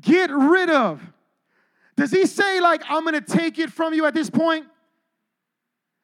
Get 0.00 0.30
rid 0.30 0.70
of. 0.70 1.00
Does 1.96 2.10
he 2.10 2.26
say, 2.26 2.60
like, 2.60 2.82
I'm 2.88 3.04
gonna 3.04 3.20
take 3.20 3.60
it 3.60 3.70
from 3.70 3.94
you 3.94 4.04
at 4.06 4.14
this 4.14 4.28
point? 4.28 4.66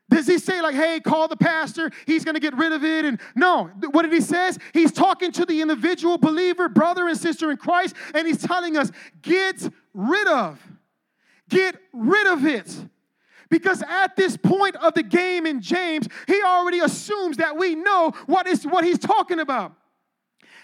Does 0.08 0.26
he 0.26 0.38
say, 0.38 0.60
like, 0.60 0.74
hey, 0.74 1.00
call 1.00 1.28
the 1.28 1.36
pastor, 1.36 1.90
he's 2.06 2.24
gonna 2.24 2.40
get 2.40 2.56
rid 2.56 2.72
of 2.72 2.84
it? 2.84 3.04
And 3.04 3.20
no, 3.34 3.70
what 3.90 4.02
did 4.02 4.12
he 4.12 4.20
say? 4.20 4.50
He's 4.72 4.92
talking 4.92 5.32
to 5.32 5.46
the 5.46 5.60
individual 5.60 6.18
believer, 6.18 6.68
brother 6.68 7.08
and 7.08 7.16
sister 7.16 7.50
in 7.50 7.56
Christ, 7.56 7.94
and 8.14 8.26
he's 8.26 8.44
telling 8.44 8.76
us, 8.76 8.90
get 9.22 9.68
rid 9.94 10.28
of. 10.28 10.60
Get 11.48 11.76
rid 11.92 12.26
of 12.26 12.46
it. 12.46 12.74
Because 13.48 13.82
at 13.82 14.14
this 14.14 14.36
point 14.36 14.76
of 14.76 14.94
the 14.94 15.02
game 15.02 15.44
in 15.44 15.60
James, 15.60 16.08
he 16.28 16.40
already 16.42 16.78
assumes 16.78 17.38
that 17.38 17.56
we 17.56 17.74
know 17.74 18.12
what 18.26 18.46
is 18.46 18.64
what 18.64 18.84
he's 18.84 18.98
talking 18.98 19.40
about. 19.40 19.74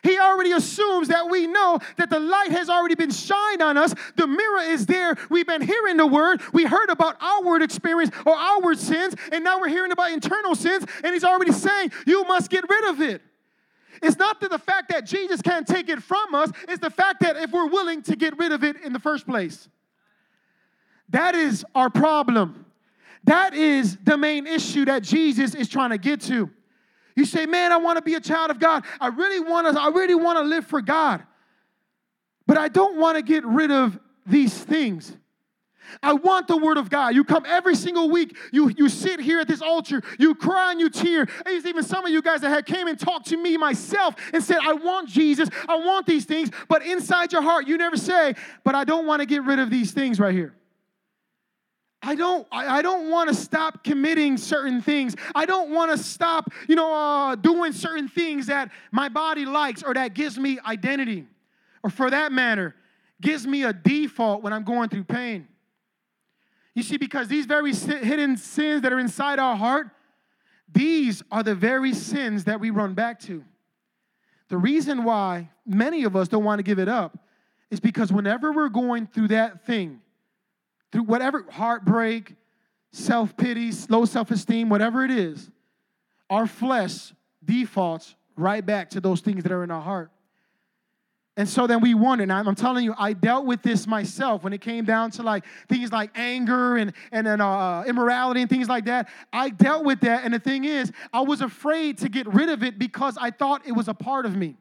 He 0.03 0.19
already 0.19 0.53
assumes 0.53 1.09
that 1.09 1.29
we 1.29 1.49
know 1.49 1.81
that 1.97 2.11
the 2.11 2.21
light 2.21 2.53
has 2.53 2.71
already 2.71 2.95
been 2.95 3.11
shined 3.11 3.61
on 3.61 3.77
us. 3.77 3.93
The 4.15 4.29
mirror 4.29 4.61
is 4.61 4.87
there. 4.87 5.17
We've 5.31 5.47
been 5.47 5.63
hearing 5.63 5.97
the 5.97 6.07
word. 6.07 6.41
We 6.53 6.65
heard 6.65 6.91
about 6.91 7.17
outward 7.21 7.63
experience 7.63 8.15
or 8.25 8.35
outward 8.37 8.79
sins, 8.79 9.17
and 9.33 9.43
now 9.43 9.59
we're 9.59 9.69
hearing 9.69 9.91
about 9.91 10.13
internal 10.13 10.55
sins, 10.55 10.85
and 11.03 11.13
he's 11.13 11.25
already 11.25 11.53
saying, 11.53 11.91
You 12.07 12.25
must 12.25 12.51
get 12.51 12.69
rid 12.69 12.89
of 12.91 13.01
it. 13.01 13.21
It's 14.03 14.17
not 14.17 14.41
the 14.41 14.59
fact 14.59 14.91
that 14.91 15.07
Jesus 15.07 15.43
can't 15.43 15.67
take 15.67 15.89
it 15.89 16.03
from 16.03 16.35
us, 16.35 16.51
it's 16.69 16.81
the 16.81 16.91
fact 16.91 17.21
that 17.21 17.37
if 17.37 17.51
we're 17.51 17.69
willing 17.69 18.03
to 18.03 18.17
get 18.17 18.37
rid 18.39 18.53
of 18.53 18.65
it 18.65 18.77
in 18.83 18.93
the 18.93 18.99
first 18.99 19.27
place. 19.27 19.69
That 21.11 21.35
is 21.35 21.65
our 21.75 21.91
problem. 21.91 22.67
That 23.25 23.55
is 23.55 23.97
the 24.05 24.17
main 24.17 24.47
issue 24.47 24.85
that 24.85 25.03
Jesus 25.03 25.55
is 25.55 25.69
trying 25.69 25.91
to 25.91 25.99
get 25.99 26.21
to. 26.23 26.51
You 27.17 27.25
say, 27.25 27.47
"Man, 27.47 27.73
I 27.73 27.77
want 27.77 27.97
to 27.97 28.03
be 28.03 28.15
a 28.15 28.21
child 28.21 28.51
of 28.51 28.59
God. 28.59 28.85
I 29.01 29.09
really 29.09 29.41
want 29.41 29.75
to 29.75 29.81
I 29.81 29.89
really 29.89 30.15
want 30.15 30.39
to 30.39 30.43
live 30.43 30.67
for 30.67 30.81
God." 30.81 31.25
But 32.47 32.59
I 32.59 32.69
don't 32.69 32.97
want 32.97 33.17
to 33.17 33.23
get 33.23 33.45
rid 33.45 33.71
of 33.71 33.99
these 34.25 34.57
things. 34.57 35.17
I 36.03 36.13
want 36.13 36.49
the 36.49 36.57
word 36.57 36.77
of 36.77 36.91
God. 36.91 37.15
You 37.15 37.25
come 37.25 37.45
every 37.47 37.75
single 37.75 38.11
week. 38.11 38.37
You, 38.53 38.71
you 38.77 38.89
sit 38.89 39.21
here 39.21 39.41
at 39.41 39.49
this 39.49 39.63
altar. 39.63 40.03
You 40.19 40.35
cry 40.35 40.73
and 40.73 40.81
you 40.81 40.91
tear. 40.91 41.27
There's 41.45 41.67
even 41.67 41.83
some 41.83 42.05
of 42.05 42.13
you 42.13 42.23
guys 42.23 42.41
that 42.41 42.51
had 42.51 42.67
came 42.67 42.89
and 42.89 42.99
talked 42.99 43.27
to 43.29 43.37
me 43.37 43.57
myself 43.57 44.15
and 44.33 44.43
said, 44.43 44.59
I 44.63 44.73
want 44.73 45.09
Jesus. 45.09 45.49
I 45.69 45.77
want 45.77 46.07
these 46.07 46.25
things. 46.25 46.51
But 46.69 46.85
inside 46.85 47.33
your 47.33 47.43
heart, 47.43 47.67
you 47.67 47.77
never 47.77 47.97
say, 47.97 48.35
but 48.65 48.75
I 48.75 48.85
don't 48.85 49.07
want 49.07 49.21
to 49.21 49.27
get 49.27 49.45
rid 49.45 49.59
of 49.59 49.71
these 49.71 49.93
things 49.93 50.21
right 50.21 50.35
here. 50.35 50.55
I 52.03 52.15
don't, 52.15 52.47
I, 52.53 52.83
don't 52.83 53.11
want 53.11 53.31
to 53.31 53.35
stop 53.35 53.83
committing 53.83 54.37
certain 54.37 54.81
things. 54.81 55.17
I 55.35 55.45
don't 55.45 55.71
want 55.71 55.91
to 55.91 55.99
stop, 55.99 56.53
you 56.69 56.77
know, 56.77 56.95
uh, 56.95 57.35
doing 57.35 57.73
certain 57.73 58.07
things 58.07 58.47
that 58.47 58.71
my 58.93 59.09
body 59.09 59.45
likes 59.45 59.83
or 59.83 59.93
that 59.95 60.15
gives 60.15 60.39
me 60.39 60.59
identity. 60.65 61.27
Or 61.83 61.91
for 61.91 62.09
that 62.11 62.31
matter, 62.31 62.77
gives 63.21 63.47
me 63.47 63.65
a 63.65 63.73
default 63.73 64.43
when 64.43 64.53
I'm 64.53 64.63
going 64.63 64.89
through 64.89 65.05
pain. 65.05 65.49
You 66.77 66.83
see, 66.83 66.99
because 66.99 67.27
these 67.27 67.47
very 67.47 67.75
hidden 67.75 68.37
sins 68.37 68.83
that 68.83 68.93
are 68.93 69.01
inside 69.01 69.39
our 69.39 69.57
heart, 69.57 69.89
these 70.71 71.23
are 71.33 71.43
the 71.43 71.55
very 71.55 71.95
sins 71.95 72.45
that 72.45 72.61
we 72.61 72.69
run 72.69 72.93
back 72.93 73.19
to. 73.21 73.43
The 74.49 74.59
reason 74.59 75.03
why 75.03 75.49
many 75.67 76.05
of 76.05 76.15
us 76.15 76.29
don't 76.29 76.45
want 76.45 76.59
to 76.59 76.63
give 76.63 76.79
it 76.79 76.87
up 76.87 77.19
is 77.71 77.81
because 77.81 78.13
whenever 78.13 78.53
we're 78.53 78.69
going 78.69 79.07
through 79.07 79.29
that 79.29 79.65
thing, 79.65 80.03
through 80.93 81.05
whatever 81.05 81.47
heartbreak, 81.51 82.35
self 82.93 83.35
pity, 83.39 83.73
low 83.89 84.05
self 84.05 84.31
esteem, 84.31 84.69
whatever 84.69 85.03
it 85.03 85.11
is, 85.11 85.51
our 86.29 86.47
flesh 86.47 87.15
defaults 87.43 88.15
right 88.37 88.65
back 88.65 88.91
to 88.91 89.01
those 89.01 89.23
things 89.23 89.45
that 89.45 89.51
are 89.51 89.65
in 89.65 89.71
our 89.71 89.81
heart. 89.81 90.11
And 91.39 91.47
so 91.47 91.67
then 91.67 91.83
we 91.83 91.93
wonder, 91.93 92.23
and 92.23 92.33
I'm, 92.33 92.55
telling 92.55 92.85
you, 92.85 92.95
I 92.99 93.13
dealt 93.13 93.45
with 93.45 93.63
this 93.63 93.87
myself 93.87 94.43
when 94.43 94.55
it 94.55 94.63
came 94.63 94.87
down 94.87 95.11
to 95.13 95.23
like 95.23 95.45
things 95.69 95.93
like 95.93 96.11
anger 96.15 96.77
and, 96.77 96.95
and 97.13 97.27
then, 97.27 97.43
uh, 97.43 97.85
immorality 97.87 98.41
and 98.41 98.49
things 98.49 98.69
like 98.69 98.87
that. 98.87 99.11
I 99.35 99.51
dealt 99.51 99.85
with 99.85 100.01
that, 100.01 100.25
and 100.25 100.33
the 100.33 100.39
thing 100.39 100.65
is, 100.65 100.91
I 101.13 101.21
was 101.21 101.43
afraid 101.43 101.99
to 101.99 102.09
get 102.09 102.27
rid 102.33 102.49
of 102.49 102.63
it 102.63 102.79
because 102.79 103.19
I 103.21 103.31
thought 103.31 103.67
it 103.67 103.73
was 103.73 103.89
a 103.89 103.95
part 103.95 104.25
of 104.25 104.35
me. 104.35 104.57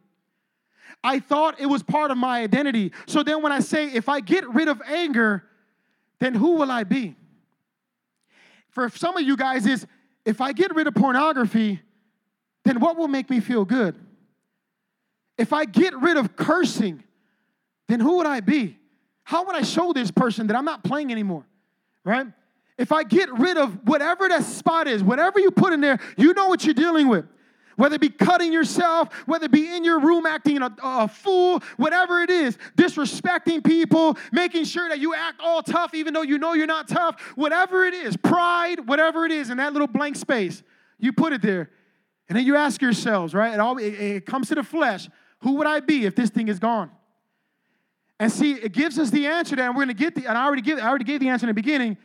I 1.02 1.20
thought 1.20 1.62
it 1.62 1.68
was 1.68 1.82
part 1.82 2.12
of 2.12 2.18
my 2.18 2.42
identity. 2.42 2.92
So 3.08 3.24
then 3.24 3.42
when 3.42 3.54
I 3.54 3.60
say, 3.60 3.88
if 3.94 4.10
I 4.10 4.20
get 4.20 4.48
rid 4.50 4.68
of 4.68 4.82
anger, 4.86 5.44
then 6.20 6.34
who 6.34 6.56
will 6.56 6.72
I 6.72 6.84
be? 6.84 7.16
For 8.70 8.90
some 8.90 9.16
of 9.16 9.24
you 9.24 9.38
guys 9.38 9.66
is 9.66 9.88
if 10.26 10.42
I 10.42 10.52
get 10.52 10.76
rid 10.76 10.88
of 10.88 10.96
pornography, 10.96 11.80
then 12.66 12.82
what 12.82 12.98
will 12.98 13.08
make 13.08 13.30
me 13.30 13.40
feel 13.40 13.64
good? 13.64 13.96
If 15.38 15.54
I 15.54 15.66
get 15.66 15.96
rid 15.98 16.18
of 16.18 16.36
cursing, 16.36 17.04
then 17.88 18.00
who 18.00 18.18
would 18.18 18.26
I 18.26 18.40
be? 18.40 18.78
How 19.24 19.46
would 19.46 19.56
I 19.56 19.64
show 19.64 19.92
this 19.94 20.12
person 20.12 20.48
that 20.48 20.56
I'm 20.56 20.66
not 20.66 20.84
playing 20.84 21.12
anymore? 21.12 21.46
Right? 22.04 22.28
If 22.78 22.92
I 22.92 23.04
get 23.04 23.32
rid 23.34 23.58
of 23.58 23.88
whatever 23.88 24.28
that 24.30 24.44
spot 24.44 24.88
is, 24.88 25.04
whatever 25.04 25.40
you 25.40 25.52
put 25.52 25.74
in 25.74 25.82
there, 25.82 26.00
you 26.18 26.34
know 26.34 26.48
what 26.48 26.66
you're 26.66 26.74
dealing 26.74 27.08
with 27.08 27.26
whether 27.76 27.96
it 27.96 28.02
be 28.02 28.10
cutting 28.10 28.54
yourself, 28.54 29.14
whether 29.26 29.46
it 29.46 29.52
be 29.52 29.76
in 29.76 29.84
your 29.84 30.00
room 30.00 30.26
acting 30.26 30.62
a, 30.62 30.74
a, 30.82 31.08
fool, 31.08 31.62
whatever 31.78 32.22
it 32.22 32.30
is, 32.30 32.58
disrespecting 32.78 33.64
people, 33.64 34.18
making 34.32 34.64
sure 34.64 34.88
that 34.90 35.00
you 35.00 35.14
act 35.14 35.40
all 35.42 35.62
tough 35.62 35.94
even 35.94 36.14
though 36.14 36.22
you 36.22 36.38
know 36.38 36.54
you're 36.54 36.68
not 36.68 36.88
tough, 36.88 37.20
whatever 37.36 37.86
it 37.86 37.94
is, 37.94 38.16
pride, 38.18 38.88
whatever 38.88 39.26
it 39.26 39.32
is 39.32 39.50
in 39.50 39.58
that 39.58 39.74
little 39.74 39.88
blank 39.88 40.16
space, 40.16 40.64
you 41.00 41.12
put 41.12 41.34
it 41.34 41.42
there. 41.42 41.70
And 42.28 42.38
then 42.38 42.46
you 42.46 42.56
ask 42.56 42.82
yourselves, 42.82 43.34
right? 43.34 43.54
It, 43.54 43.60
all, 43.60 43.78
it, 43.78 43.94
it 43.94 44.26
comes 44.26 44.50
to 44.50 44.56
the 44.56 44.64
flesh 44.64 45.10
who 45.42 45.54
would 45.56 45.68
I 45.68 45.80
be 45.80 46.06
if 46.06 46.16
this 46.16 46.30
thing 46.30 46.48
is 46.48 46.60
gone? 46.60 46.92
And 48.20 48.32
see, 48.32 48.54
it 48.54 48.72
gives 48.72 48.98
us 48.98 49.10
the 49.10 49.28
answer 49.28 49.56
that 49.58 49.70
we're 49.70 49.86
going 49.86 49.88
to 49.90 49.94
get 49.94 50.16
the, 50.16 50.26
and 50.26 50.38
I 50.38 50.46
already, 50.46 50.62
give, 50.62 50.80
I 50.80 50.88
already 50.88 51.04
gave 51.04 51.20
the 51.20 51.30
answer 51.30 51.46
in 51.46 51.50
the 51.50 51.54
beginning 51.54 51.98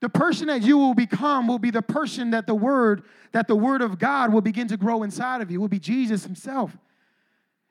the 0.00 0.08
person 0.08 0.48
that 0.48 0.62
you 0.62 0.76
will 0.76 0.94
become 0.94 1.48
will 1.48 1.58
be 1.58 1.70
the 1.70 1.82
person 1.82 2.30
that 2.30 2.46
the 2.46 2.54
word 2.54 3.02
that 3.32 3.48
the 3.48 3.56
word 3.56 3.82
of 3.82 3.98
God 3.98 4.32
will 4.32 4.40
begin 4.40 4.68
to 4.68 4.76
grow 4.76 5.02
inside 5.02 5.42
of 5.42 5.50
you. 5.50 5.58
It 5.58 5.60
will 5.60 5.68
be 5.68 5.78
Jesus 5.78 6.24
himself. 6.24 6.76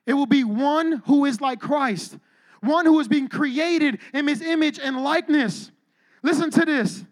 It 0.06 0.14
will 0.14 0.26
be 0.26 0.44
one 0.44 1.04
who 1.06 1.26
is 1.26 1.42
like 1.42 1.60
Christ, 1.60 2.18
one 2.62 2.86
who 2.86 3.00
is 3.00 3.08
being 3.08 3.28
created 3.28 4.00
in 4.14 4.28
his 4.28 4.42
image 4.42 4.80
and 4.80 5.04
likeness. 5.04 5.72
Listen 6.22 6.52
to 6.52 6.66
this. 6.66 7.04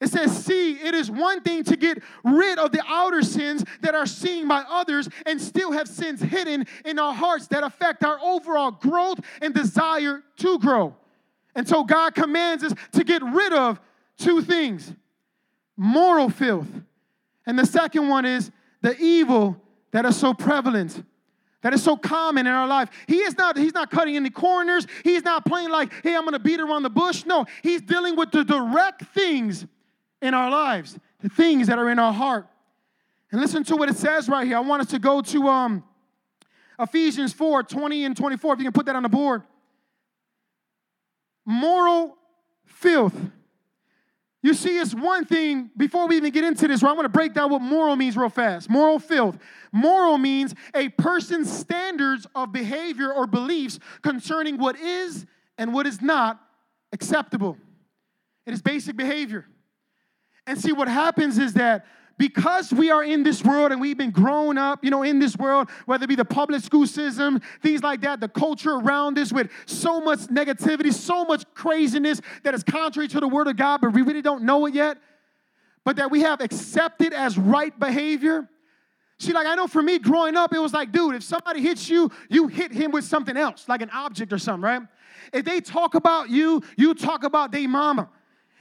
It 0.00 0.08
says, 0.08 0.44
See, 0.44 0.72
it 0.72 0.94
is 0.94 1.10
one 1.10 1.40
thing 1.40 1.64
to 1.64 1.76
get 1.76 2.02
rid 2.24 2.58
of 2.58 2.72
the 2.72 2.82
outer 2.86 3.22
sins 3.22 3.64
that 3.80 3.94
are 3.94 4.06
seen 4.06 4.46
by 4.46 4.64
others 4.68 5.08
and 5.24 5.40
still 5.40 5.72
have 5.72 5.88
sins 5.88 6.20
hidden 6.20 6.66
in 6.84 6.98
our 6.98 7.14
hearts 7.14 7.46
that 7.48 7.64
affect 7.64 8.04
our 8.04 8.18
overall 8.20 8.70
growth 8.70 9.20
and 9.40 9.54
desire 9.54 10.22
to 10.38 10.58
grow. 10.58 10.94
And 11.54 11.66
so 11.66 11.84
God 11.84 12.14
commands 12.14 12.62
us 12.62 12.74
to 12.92 13.04
get 13.04 13.22
rid 13.22 13.52
of 13.52 13.80
two 14.18 14.42
things 14.42 14.92
moral 15.76 16.28
filth. 16.28 16.68
And 17.46 17.58
the 17.58 17.66
second 17.66 18.08
one 18.08 18.24
is 18.24 18.50
the 18.82 18.96
evil 18.98 19.60
that 19.92 20.04
is 20.04 20.16
so 20.16 20.34
prevalent 20.34 21.02
that 21.66 21.74
is 21.74 21.82
so 21.82 21.96
common 21.96 22.46
in 22.46 22.52
our 22.52 22.68
life. 22.68 22.90
He 23.08 23.16
is 23.16 23.36
not, 23.36 23.56
he's 23.56 23.74
not 23.74 23.90
cutting 23.90 24.14
any 24.14 24.30
corners. 24.30 24.86
He's 25.02 25.24
not 25.24 25.44
playing 25.44 25.70
like, 25.70 25.92
hey, 26.04 26.14
I'm 26.14 26.24
gonna 26.24 26.38
beat 26.38 26.60
around 26.60 26.84
the 26.84 26.90
bush. 26.90 27.24
No, 27.26 27.44
he's 27.60 27.82
dealing 27.82 28.14
with 28.14 28.30
the 28.30 28.44
direct 28.44 29.02
things 29.06 29.66
in 30.22 30.34
our 30.34 30.50
lives, 30.50 30.98
the 31.20 31.28
things 31.28 31.66
that 31.68 31.78
are 31.78 31.90
in 31.90 31.98
our 31.98 32.12
heart. 32.12 32.46
And 33.32 33.40
listen 33.40 33.64
to 33.64 33.76
what 33.76 33.88
it 33.88 33.96
says 33.96 34.28
right 34.28 34.46
here. 34.46 34.56
I 34.56 34.60
want 34.60 34.82
us 34.82 34.88
to 34.88 34.98
go 34.98 35.20
to 35.20 35.48
um, 35.48 35.84
Ephesians 36.78 37.32
4 37.32 37.62
20 37.62 38.04
and 38.04 38.16
24, 38.16 38.54
if 38.54 38.58
you 38.60 38.64
can 38.64 38.72
put 38.72 38.86
that 38.86 38.96
on 38.96 39.02
the 39.02 39.08
board. 39.08 39.42
Moral 41.44 42.16
filth. 42.64 43.14
You 44.42 44.54
see, 44.54 44.78
it's 44.78 44.94
one 44.94 45.24
thing, 45.24 45.70
before 45.76 46.06
we 46.06 46.16
even 46.16 46.30
get 46.32 46.44
into 46.44 46.68
this, 46.68 46.84
I 46.84 46.92
want 46.92 47.04
to 47.04 47.08
break 47.08 47.34
down 47.34 47.50
what 47.50 47.60
moral 47.60 47.96
means 47.96 48.16
real 48.16 48.28
fast. 48.28 48.70
Moral 48.70 49.00
filth. 49.00 49.38
Moral 49.72 50.18
means 50.18 50.54
a 50.72 50.88
person's 50.90 51.52
standards 51.52 52.28
of 52.32 52.52
behavior 52.52 53.12
or 53.12 53.26
beliefs 53.26 53.80
concerning 54.02 54.56
what 54.56 54.78
is 54.78 55.26
and 55.58 55.74
what 55.74 55.84
is 55.86 56.00
not 56.00 56.40
acceptable. 56.92 57.58
It 58.46 58.54
is 58.54 58.62
basic 58.62 58.96
behavior. 58.96 59.46
And 60.46 60.60
see, 60.60 60.72
what 60.72 60.88
happens 60.88 61.38
is 61.38 61.54
that 61.54 61.86
because 62.18 62.72
we 62.72 62.90
are 62.90 63.04
in 63.04 63.22
this 63.22 63.44
world 63.44 63.72
and 63.72 63.80
we've 63.80 63.98
been 63.98 64.10
grown 64.10 64.56
up, 64.56 64.82
you 64.82 64.90
know, 64.90 65.02
in 65.02 65.18
this 65.18 65.36
world, 65.36 65.68
whether 65.84 66.04
it 66.04 66.08
be 66.08 66.14
the 66.14 66.24
public 66.24 66.62
school 66.62 66.86
system, 66.86 67.40
things 67.62 67.82
like 67.82 68.00
that, 68.02 68.20
the 68.20 68.28
culture 68.28 68.72
around 68.72 69.18
us 69.18 69.32
with 69.32 69.50
so 69.66 70.00
much 70.00 70.20
negativity, 70.20 70.92
so 70.92 71.24
much 71.24 71.44
craziness 71.54 72.22
that 72.42 72.54
is 72.54 72.62
contrary 72.62 73.08
to 73.08 73.20
the 73.20 73.28
word 73.28 73.48
of 73.48 73.56
God, 73.56 73.80
but 73.82 73.92
we 73.92 74.02
really 74.02 74.22
don't 74.22 74.44
know 74.44 74.64
it 74.66 74.74
yet, 74.74 74.98
but 75.84 75.96
that 75.96 76.10
we 76.10 76.22
have 76.22 76.40
accepted 76.40 77.12
as 77.12 77.36
right 77.36 77.78
behavior. 77.78 78.48
See, 79.18 79.32
like 79.32 79.46
I 79.46 79.54
know 79.54 79.66
for 79.66 79.82
me 79.82 79.98
growing 79.98 80.36
up, 80.36 80.54
it 80.54 80.58
was 80.58 80.72
like, 80.72 80.92
dude, 80.92 81.16
if 81.16 81.22
somebody 81.22 81.60
hits 81.60 81.88
you, 81.88 82.10
you 82.30 82.48
hit 82.48 82.72
him 82.72 82.92
with 82.92 83.04
something 83.04 83.36
else, 83.36 83.68
like 83.68 83.82
an 83.82 83.90
object 83.90 84.32
or 84.32 84.38
something, 84.38 84.62
right? 84.62 84.82
If 85.32 85.44
they 85.44 85.60
talk 85.60 85.94
about 85.94 86.30
you, 86.30 86.62
you 86.76 86.94
talk 86.94 87.24
about 87.24 87.52
their 87.52 87.68
mama. 87.68 88.08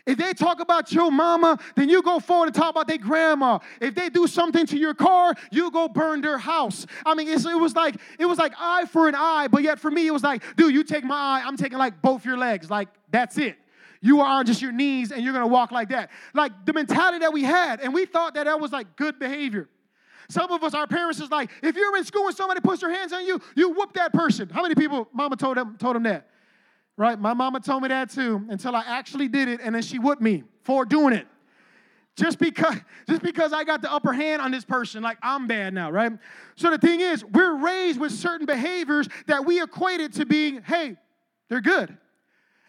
If 0.06 0.20
they 0.20 0.34
talk 0.34 0.60
about 0.60 0.92
your 0.92 1.12
mama, 1.12 1.58
then 1.76 1.90
you 1.90 2.02
go 2.04 2.20
forward 2.20 2.48
and 2.48 2.56
talk 2.56 2.70
about 2.70 2.88
their 2.88 3.00
grandma. 3.00 3.60
If 3.82 3.96
they 3.96 4.10
do 4.10 4.28
something 4.28 4.66
to 4.68 4.78
your 4.78 4.94
car, 4.94 5.34
you 5.52 5.72
go 5.72 5.88
burn 5.88 6.22
their 6.22 6.38
house. 6.38 6.86
I 7.06 7.16
mean, 7.16 7.28
it 7.28 7.44
was 7.44 7.76
like 7.76 7.96
it 8.20 8.26
was 8.26 8.38
like 8.38 8.54
eye 8.60 8.86
for 8.86 9.08
an 9.08 9.16
eye, 9.16 9.48
but 9.50 9.64
yet 9.64 9.80
for 9.80 9.90
me, 9.90 10.06
it 10.06 10.12
was 10.12 10.24
like, 10.24 10.44
dude, 10.56 10.74
you 10.74 10.84
take 10.84 11.04
my 11.04 11.16
eye, 11.16 11.44
I'm 11.46 11.58
taking 11.58 11.80
like 11.80 12.02
both 12.02 12.24
your 12.24 12.38
legs. 12.38 12.70
Like 12.70 12.90
that's 13.10 13.38
it. 13.38 13.58
You 14.02 14.22
are 14.22 14.28
on 14.28 14.46
just 14.46 14.62
your 14.62 14.72
knees 14.72 15.12
and 15.12 15.24
you're 15.24 15.34
gonna 15.34 15.48
walk 15.48 15.72
like 15.72 15.90
that. 15.90 16.12
Like 16.36 16.52
the 16.66 16.74
mentality 16.74 17.20
that 17.20 17.34
we 17.34 17.44
had, 17.44 17.80
and 17.82 17.92
we 17.92 18.06
thought 18.06 18.36
that 18.36 18.44
that 18.44 18.60
was 18.60 18.72
like 18.72 18.96
good 18.96 19.18
behavior. 19.18 19.70
Some 20.30 20.52
of 20.52 20.64
us, 20.64 20.74
our 20.74 20.88
parents 20.88 21.20
is 21.20 21.30
like, 21.30 21.50
if 21.62 21.76
you're 21.76 21.96
in 21.98 22.04
school 22.04 22.28
and 22.28 22.36
somebody 22.36 22.60
puts 22.60 22.82
their 22.82 22.92
hands 22.92 23.14
on 23.14 23.26
you, 23.26 23.40
you 23.56 23.72
whoop 23.72 23.94
that 23.94 24.12
person. 24.12 24.50
How 24.50 24.62
many 24.64 24.76
people, 24.76 25.08
mama 25.14 25.36
told 25.36 25.58
them, 25.58 25.78
told 25.78 25.96
them 25.96 26.04
that? 26.04 26.28
Right? 26.98 27.20
My 27.20 27.34
mama 27.34 27.60
told 27.60 27.84
me 27.84 27.90
that 27.90 28.10
too 28.10 28.46
until 28.50 28.76
I 28.76 28.84
actually 28.86 29.28
did 29.28 29.48
it, 29.48 29.60
and 29.62 29.76
then 29.76 29.82
she 29.82 30.00
whipped 30.00 30.22
me 30.22 30.44
for 30.64 30.86
doing 30.86 31.14
it. 31.14 31.28
Just 32.16 32.40
because, 32.40 32.76
just 33.10 33.22
because 33.22 33.52
I 33.52 33.64
got 33.64 33.82
the 33.82 33.92
upper 33.92 34.14
hand 34.14 34.42
on 34.42 34.52
this 34.52 34.64
person, 34.64 35.04
like 35.04 35.18
I'm 35.22 35.48
bad 35.48 35.74
now, 35.74 35.92
right? 35.92 36.14
So 36.56 36.72
the 36.72 36.78
thing 36.78 37.02
is, 37.02 37.24
we're 37.26 37.56
raised 37.56 38.00
with 38.00 38.12
certain 38.12 38.46
behaviors 38.46 39.10
that 39.28 39.46
we 39.46 39.62
equated 39.62 40.14
to 40.14 40.26
being, 40.26 40.62
hey, 40.62 40.96
they're 41.50 41.62
good. 41.62 41.98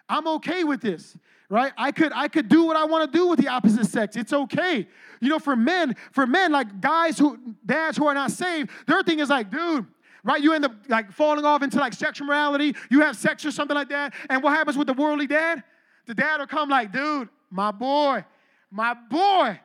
I'm 0.08 0.26
okay 0.28 0.64
with 0.64 0.80
this 0.80 1.16
right 1.48 1.72
i 1.76 1.92
could 1.92 2.12
i 2.12 2.28
could 2.28 2.48
do 2.48 2.64
what 2.64 2.76
i 2.76 2.84
want 2.84 3.10
to 3.10 3.18
do 3.18 3.28
with 3.28 3.38
the 3.38 3.48
opposite 3.48 3.86
sex 3.86 4.16
it's 4.16 4.32
okay 4.32 4.86
you 5.20 5.28
know 5.28 5.38
for 5.38 5.54
men 5.54 5.94
for 6.12 6.26
men 6.26 6.50
like 6.50 6.80
guys 6.80 7.18
who 7.18 7.38
dads 7.64 7.96
who 7.96 8.06
are 8.06 8.14
not 8.14 8.30
saved 8.30 8.70
their 8.86 9.02
thing 9.02 9.20
is 9.20 9.28
like 9.28 9.50
dude 9.50 9.86
right? 10.26 10.42
You 10.42 10.52
end 10.52 10.64
up 10.64 10.72
like 10.88 11.12
falling 11.12 11.44
off 11.44 11.62
into 11.62 11.78
like 11.78 11.94
sexual 11.94 12.26
morality. 12.26 12.74
You 12.90 13.00
have 13.00 13.16
sex 13.16 13.46
or 13.46 13.52
something 13.52 13.76
like 13.76 13.88
that. 13.90 14.12
And 14.28 14.42
what 14.42 14.52
happens 14.54 14.76
with 14.76 14.88
the 14.88 14.92
worldly 14.92 15.28
dad? 15.28 15.62
The 16.06 16.14
dad 16.14 16.40
will 16.40 16.46
come 16.48 16.68
like, 16.68 16.92
dude, 16.92 17.28
my 17.50 17.70
boy, 17.70 18.24
my 18.70 18.94
boy, 18.94 19.58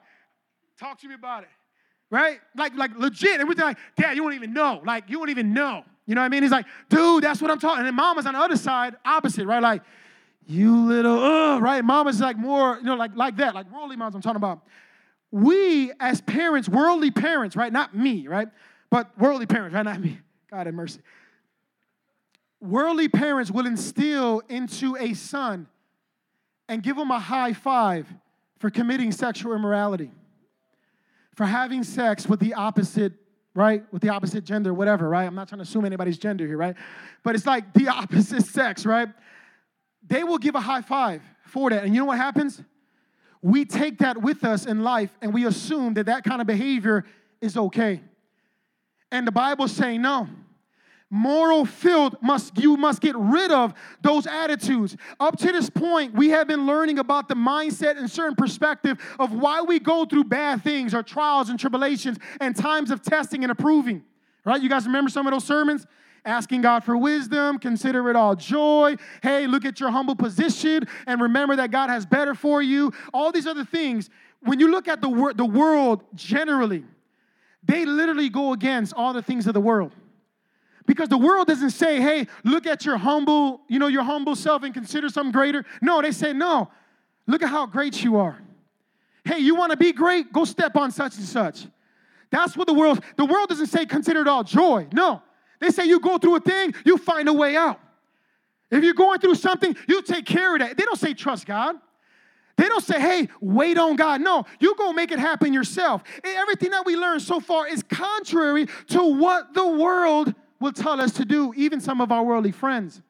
talk 0.79 0.99
to 1.01 1.07
me 1.07 1.15
about 1.15 1.43
it, 1.43 1.49
right? 2.11 2.39
Like, 2.55 2.75
like 2.75 2.97
legit. 2.97 3.39
And 3.39 3.49
we're 3.49 3.55
like, 3.55 3.77
dad, 3.97 4.15
you 4.15 4.23
won't 4.23 4.35
even 4.35 4.53
know. 4.53 4.81
Like, 4.85 5.09
you 5.09 5.17
won't 5.17 5.31
even 5.31 5.51
know. 5.53 5.83
You 6.05 6.13
know 6.15 6.21
what 6.21 6.25
I 6.25 6.29
mean? 6.29 6.43
He's 6.43 6.51
like, 6.51 6.65
dude, 6.89 7.23
that's 7.23 7.41
what 7.41 7.49
I'm 7.49 7.59
talking. 7.59 7.79
And 7.79 7.87
then 7.87 7.95
mama's 7.95 8.25
on 8.27 8.33
the 8.33 8.39
other 8.39 8.55
side, 8.55 8.95
opposite, 9.03 9.47
right? 9.47 9.61
Like, 9.61 9.81
you 10.45 10.75
little, 10.87 11.23
uh, 11.23 11.59
right? 11.59 11.83
Mama's 11.83 12.19
like 12.19 12.37
more, 12.37 12.77
you 12.77 12.83
know, 12.83 12.95
like, 12.95 13.15
like 13.15 13.37
that, 13.37 13.55
like 13.55 13.71
worldly 13.71 13.95
moms 13.95 14.15
I'm 14.15 14.21
talking 14.21 14.37
about. 14.37 14.61
We 15.31 15.91
as 15.99 16.21
parents, 16.21 16.67
worldly 16.67 17.09
parents, 17.09 17.55
right? 17.55 17.71
Not 17.71 17.95
me, 17.95 18.27
right? 18.27 18.47
But 18.89 19.17
worldly 19.17 19.45
parents, 19.45 19.73
right? 19.73 19.83
Not 19.83 20.01
me. 20.01 20.19
God 20.51 20.65
have 20.65 20.75
mercy. 20.75 20.99
Worldly 22.59 23.07
parents 23.07 23.49
will 23.49 23.65
instill 23.65 24.41
into 24.49 24.97
a 24.97 25.13
son 25.13 25.67
and 26.67 26.83
give 26.83 26.97
him 26.97 27.09
a 27.09 27.19
high 27.19 27.53
five 27.53 28.13
for 28.59 28.69
committing 28.69 29.13
sexual 29.13 29.53
immorality, 29.53 30.11
for 31.35 31.45
having 31.45 31.83
sex 31.83 32.27
with 32.27 32.41
the 32.41 32.53
opposite, 32.53 33.13
right? 33.55 33.83
With 33.93 34.01
the 34.01 34.09
opposite 34.09 34.43
gender, 34.43 34.73
whatever, 34.73 35.07
right? 35.07 35.23
I'm 35.23 35.35
not 35.35 35.47
trying 35.47 35.59
to 35.59 35.63
assume 35.63 35.85
anybody's 35.85 36.17
gender 36.17 36.45
here, 36.45 36.57
right? 36.57 36.75
But 37.23 37.35
it's 37.35 37.45
like 37.45 37.73
the 37.73 37.87
opposite 37.89 38.43
sex, 38.45 38.85
right? 38.85 39.07
They 40.05 40.25
will 40.25 40.37
give 40.37 40.55
a 40.55 40.61
high 40.61 40.81
five 40.81 41.21
for 41.45 41.69
that. 41.69 41.85
And 41.85 41.95
you 41.95 42.01
know 42.01 42.07
what 42.07 42.17
happens? 42.17 42.61
We 43.41 43.63
take 43.63 43.99
that 43.99 44.21
with 44.21 44.43
us 44.43 44.65
in 44.65 44.83
life 44.83 45.17
and 45.21 45.33
we 45.33 45.45
assume 45.45 45.93
that 45.93 46.07
that 46.07 46.25
kind 46.25 46.41
of 46.41 46.47
behavior 46.47 47.05
is 47.39 47.55
okay. 47.55 48.01
And 49.11 49.27
the 49.27 49.31
Bible's 49.31 49.71
saying 49.71 50.01
no. 50.01 50.27
Moral 51.13 51.65
filth 51.65 52.15
must 52.21 52.57
you 52.57 52.77
must 52.77 53.01
get 53.01 53.17
rid 53.17 53.51
of 53.51 53.73
those 54.01 54.25
attitudes. 54.25 54.95
Up 55.19 55.37
to 55.39 55.51
this 55.51 55.69
point, 55.69 56.13
we 56.13 56.29
have 56.29 56.47
been 56.47 56.65
learning 56.65 56.99
about 56.99 57.27
the 57.27 57.35
mindset 57.35 57.97
and 57.97 58.09
certain 58.09 58.35
perspective 58.35 58.97
of 59.19 59.33
why 59.33 59.61
we 59.61 59.77
go 59.77 60.05
through 60.05 60.23
bad 60.23 60.63
things 60.63 60.93
or 60.93 61.03
trials 61.03 61.49
and 61.49 61.59
tribulations 61.59 62.17
and 62.39 62.55
times 62.55 62.91
of 62.91 63.01
testing 63.01 63.43
and 63.43 63.51
approving. 63.51 64.03
Right? 64.45 64.61
You 64.61 64.69
guys 64.69 64.85
remember 64.85 65.09
some 65.09 65.27
of 65.27 65.33
those 65.33 65.43
sermons? 65.43 65.85
asking 66.23 66.61
God 66.61 66.83
for 66.83 66.95
wisdom, 66.95 67.57
consider 67.57 68.09
it 68.09 68.15
all 68.15 68.35
joy. 68.35 68.95
Hey, 69.23 69.47
look 69.47 69.65
at 69.65 69.79
your 69.79 69.89
humble 69.89 70.15
position 70.15 70.87
and 71.07 71.19
remember 71.19 71.55
that 71.55 71.71
God 71.71 71.89
has 71.89 72.05
better 72.05 72.35
for 72.35 72.61
you. 72.61 72.93
All 73.13 73.31
these 73.31 73.47
other 73.47 73.65
things. 73.65 74.09
When 74.41 74.59
you 74.59 74.69
look 74.69 74.87
at 74.87 75.01
the, 75.01 75.09
wor- 75.09 75.33
the 75.33 75.45
world 75.45 76.03
generally, 76.13 76.83
they 77.63 77.85
literally 77.85 78.29
go 78.29 78.53
against 78.53 78.93
all 78.93 79.13
the 79.13 79.21
things 79.21 79.47
of 79.47 79.53
the 79.53 79.61
world. 79.61 79.93
Because 80.85 81.09
the 81.09 81.17
world 81.17 81.47
doesn't 81.47 81.69
say, 81.71 82.01
hey, 82.01 82.27
look 82.43 82.65
at 82.65 82.85
your 82.85 82.97
humble, 82.97 83.61
you 83.67 83.79
know, 83.79 83.87
your 83.87 84.03
humble 84.03 84.35
self 84.35 84.63
and 84.63 84.73
consider 84.73 85.09
something 85.09 85.31
greater. 85.31 85.63
No, 85.81 86.01
they 86.01 86.11
say, 86.11 86.33
no, 86.33 86.69
look 87.27 87.43
at 87.43 87.49
how 87.49 87.65
great 87.65 88.03
you 88.03 88.17
are. 88.17 88.39
Hey, 89.23 89.39
you 89.39 89.55
want 89.55 89.71
to 89.71 89.77
be 89.77 89.93
great? 89.93 90.33
Go 90.33 90.45
step 90.45 90.75
on 90.75 90.91
such 90.91 91.17
and 91.17 91.25
such. 91.25 91.67
That's 92.31 92.57
what 92.57 92.65
the 92.65 92.73
world, 92.73 93.03
the 93.17 93.25
world 93.25 93.49
doesn't 93.49 93.67
say 93.67 93.85
consider 93.85 94.21
it 94.21 94.27
all 94.27 94.43
joy. 94.43 94.87
No. 94.91 95.21
They 95.59 95.69
say 95.69 95.85
you 95.85 95.99
go 95.99 96.17
through 96.17 96.37
a 96.37 96.39
thing, 96.39 96.73
you 96.83 96.97
find 96.97 97.29
a 97.29 97.33
way 97.33 97.55
out. 97.55 97.79
If 98.71 98.83
you're 98.83 98.93
going 98.93 99.19
through 99.19 99.35
something, 99.35 99.75
you 99.87 100.01
take 100.01 100.25
care 100.25 100.55
of 100.55 100.61
that. 100.61 100.77
They 100.77 100.83
don't 100.83 100.97
say 100.97 101.13
trust 101.13 101.45
God. 101.45 101.75
They 102.61 102.67
don't 102.67 102.83
say, 102.83 103.01
hey, 103.01 103.27
wait 103.39 103.79
on 103.79 103.95
God. 103.95 104.21
No, 104.21 104.45
you 104.59 104.75
go 104.75 104.93
make 104.93 105.11
it 105.11 105.17
happen 105.17 105.51
yourself. 105.51 106.03
Everything 106.23 106.69
that 106.69 106.85
we 106.85 106.95
learned 106.95 107.23
so 107.23 107.39
far 107.39 107.65
is 107.67 107.81
contrary 107.81 108.67
to 108.89 109.03
what 109.03 109.55
the 109.55 109.67
world 109.67 110.35
will 110.59 110.71
tell 110.71 111.01
us 111.01 111.11
to 111.13 111.25
do, 111.25 111.55
even 111.57 111.81
some 111.81 112.01
of 112.01 112.11
our 112.11 112.23
worldly 112.23 112.51
friends. 112.51 113.01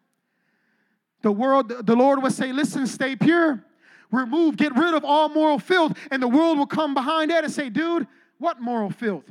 The 1.21 1.33
world, 1.33 1.67
the 1.85 1.95
Lord 1.97 2.23
will 2.23 2.31
say, 2.31 2.53
listen, 2.53 2.87
stay 2.87 3.17
pure, 3.17 3.61
remove, 4.09 4.55
get 4.55 4.73
rid 4.73 4.93
of 4.93 5.03
all 5.03 5.27
moral 5.27 5.59
filth, 5.59 5.97
and 6.11 6.23
the 6.23 6.29
world 6.29 6.57
will 6.57 6.65
come 6.65 6.93
behind 6.93 7.29
that 7.31 7.43
and 7.43 7.51
say, 7.51 7.69
dude, 7.69 8.07
what 8.37 8.61
moral 8.61 8.89
filth? 8.89 9.25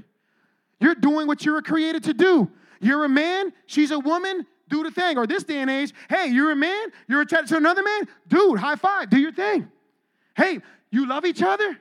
You're 0.81 0.97
doing 0.97 1.29
what 1.29 1.47
you 1.47 1.53
were 1.53 1.63
created 1.63 2.05
to 2.05 2.13
do. 2.13 2.51
You're 2.83 3.07
a 3.07 3.09
man, 3.09 3.55
she's 3.65 3.91
a 3.91 3.99
woman, 3.99 4.47
do 4.69 4.83
the 4.83 4.91
thing. 4.91 5.17
Or 5.17 5.27
this 5.27 5.45
day 5.45 5.63
and 5.63 5.71
age, 5.71 5.95
hey, 6.11 6.27
you're 6.27 6.51
a 6.51 6.57
man, 6.57 6.89
you're 7.09 7.23
attached 7.23 7.49
to 7.49 7.57
another 7.57 7.83
man, 7.83 8.07
dude, 8.29 8.59
high 8.59 8.77
five, 8.77 9.09
do 9.09 9.19
your 9.19 9.33
thing. 9.33 9.67
Hey, 10.37 10.61
you 10.91 11.07
love 11.07 11.25
each 11.25 11.43
other? 11.43 11.79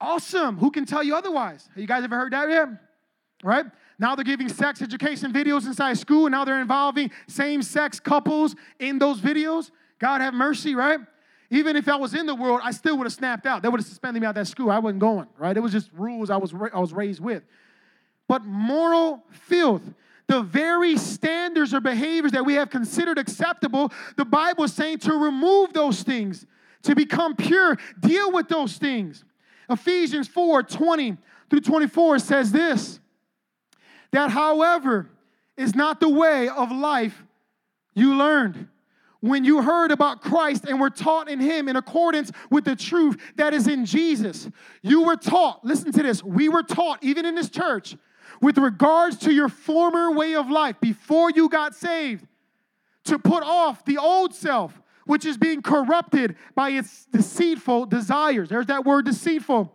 Awesome. 0.00 0.56
Who 0.58 0.70
can 0.70 0.86
tell 0.86 1.02
you 1.02 1.14
otherwise? 1.14 1.68
Have 1.68 1.78
you 1.78 1.86
guys 1.86 2.04
ever 2.04 2.16
heard 2.16 2.32
that 2.32 2.48
yet? 2.48 2.68
Right? 3.42 3.66
Now 3.98 4.14
they're 4.14 4.24
giving 4.24 4.48
sex 4.48 4.80
education 4.80 5.32
videos 5.32 5.66
inside 5.66 5.98
school, 5.98 6.26
and 6.26 6.32
now 6.32 6.44
they're 6.44 6.60
involving 6.60 7.10
same 7.28 7.62
sex 7.62 8.00
couples 8.00 8.56
in 8.78 8.98
those 8.98 9.20
videos. 9.20 9.70
God 9.98 10.22
have 10.22 10.32
mercy, 10.32 10.74
right? 10.74 11.00
Even 11.50 11.76
if 11.76 11.88
I 11.88 11.96
was 11.96 12.14
in 12.14 12.26
the 12.26 12.34
world, 12.34 12.60
I 12.62 12.70
still 12.70 12.96
would 12.96 13.04
have 13.04 13.12
snapped 13.12 13.44
out. 13.44 13.62
They 13.62 13.68
would 13.68 13.80
have 13.80 13.86
suspended 13.86 14.22
me 14.22 14.26
out 14.26 14.36
that 14.36 14.46
school. 14.46 14.70
I 14.70 14.78
wasn't 14.78 15.00
going, 15.00 15.26
right? 15.36 15.54
It 15.54 15.60
was 15.60 15.72
just 15.72 15.90
rules 15.92 16.30
I 16.30 16.36
was, 16.36 16.54
I 16.72 16.78
was 16.78 16.92
raised 16.92 17.20
with. 17.20 17.42
But 18.28 18.44
moral 18.44 19.24
filth, 19.30 19.82
the 20.28 20.42
very 20.42 20.96
standards 20.96 21.74
or 21.74 21.80
behaviors 21.80 22.32
that 22.32 22.46
we 22.46 22.54
have 22.54 22.70
considered 22.70 23.18
acceptable, 23.18 23.92
the 24.16 24.24
Bible 24.24 24.64
is 24.64 24.72
saying 24.72 24.98
to 25.00 25.12
remove 25.12 25.72
those 25.72 26.04
things 26.04 26.46
to 26.82 26.94
become 26.94 27.36
pure. 27.36 27.76
Deal 28.00 28.32
with 28.32 28.48
those 28.48 28.76
things. 28.76 29.24
Ephesians 29.68 30.28
4 30.28 30.62
20 30.62 31.16
through 31.48 31.60
24 31.60 32.18
says 32.18 32.52
this 32.52 33.00
that, 34.12 34.30
however, 34.30 35.08
is 35.56 35.74
not 35.74 36.00
the 36.00 36.08
way 36.08 36.48
of 36.48 36.72
life 36.72 37.24
you 37.94 38.14
learned. 38.16 38.68
When 39.20 39.44
you 39.44 39.60
heard 39.60 39.90
about 39.90 40.22
Christ 40.22 40.64
and 40.64 40.80
were 40.80 40.90
taught 40.90 41.28
in 41.28 41.40
Him 41.40 41.68
in 41.68 41.76
accordance 41.76 42.32
with 42.50 42.64
the 42.64 42.74
truth 42.74 43.20
that 43.36 43.52
is 43.52 43.68
in 43.68 43.84
Jesus, 43.84 44.48
you 44.82 45.02
were 45.02 45.16
taught, 45.16 45.62
listen 45.64 45.92
to 45.92 46.02
this, 46.02 46.24
we 46.24 46.48
were 46.48 46.62
taught, 46.62 46.98
even 47.02 47.26
in 47.26 47.34
this 47.34 47.50
church, 47.50 47.96
with 48.40 48.56
regards 48.56 49.18
to 49.18 49.32
your 49.32 49.50
former 49.50 50.10
way 50.10 50.34
of 50.34 50.50
life 50.50 50.76
before 50.80 51.30
you 51.30 51.50
got 51.50 51.74
saved, 51.74 52.26
to 53.04 53.18
put 53.18 53.42
off 53.42 53.84
the 53.84 53.98
old 53.98 54.34
self, 54.34 54.80
which 55.10 55.24
is 55.24 55.36
being 55.36 55.60
corrupted 55.60 56.36
by 56.54 56.70
its 56.70 57.06
deceitful 57.06 57.84
desires. 57.86 58.48
There's 58.48 58.66
that 58.66 58.84
word 58.84 59.06
deceitful. 59.06 59.74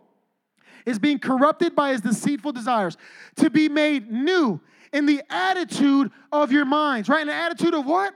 Is 0.86 0.98
being 0.98 1.18
corrupted 1.18 1.76
by 1.76 1.90
his 1.90 2.00
deceitful 2.00 2.52
desires, 2.52 2.96
to 3.36 3.50
be 3.50 3.68
made 3.68 4.10
new 4.10 4.62
in 4.94 5.04
the 5.04 5.22
attitude 5.28 6.10
of 6.32 6.52
your 6.52 6.64
minds, 6.64 7.10
right? 7.10 7.26
The 7.26 7.34
attitude 7.34 7.74
of 7.74 7.84
what? 7.84 8.14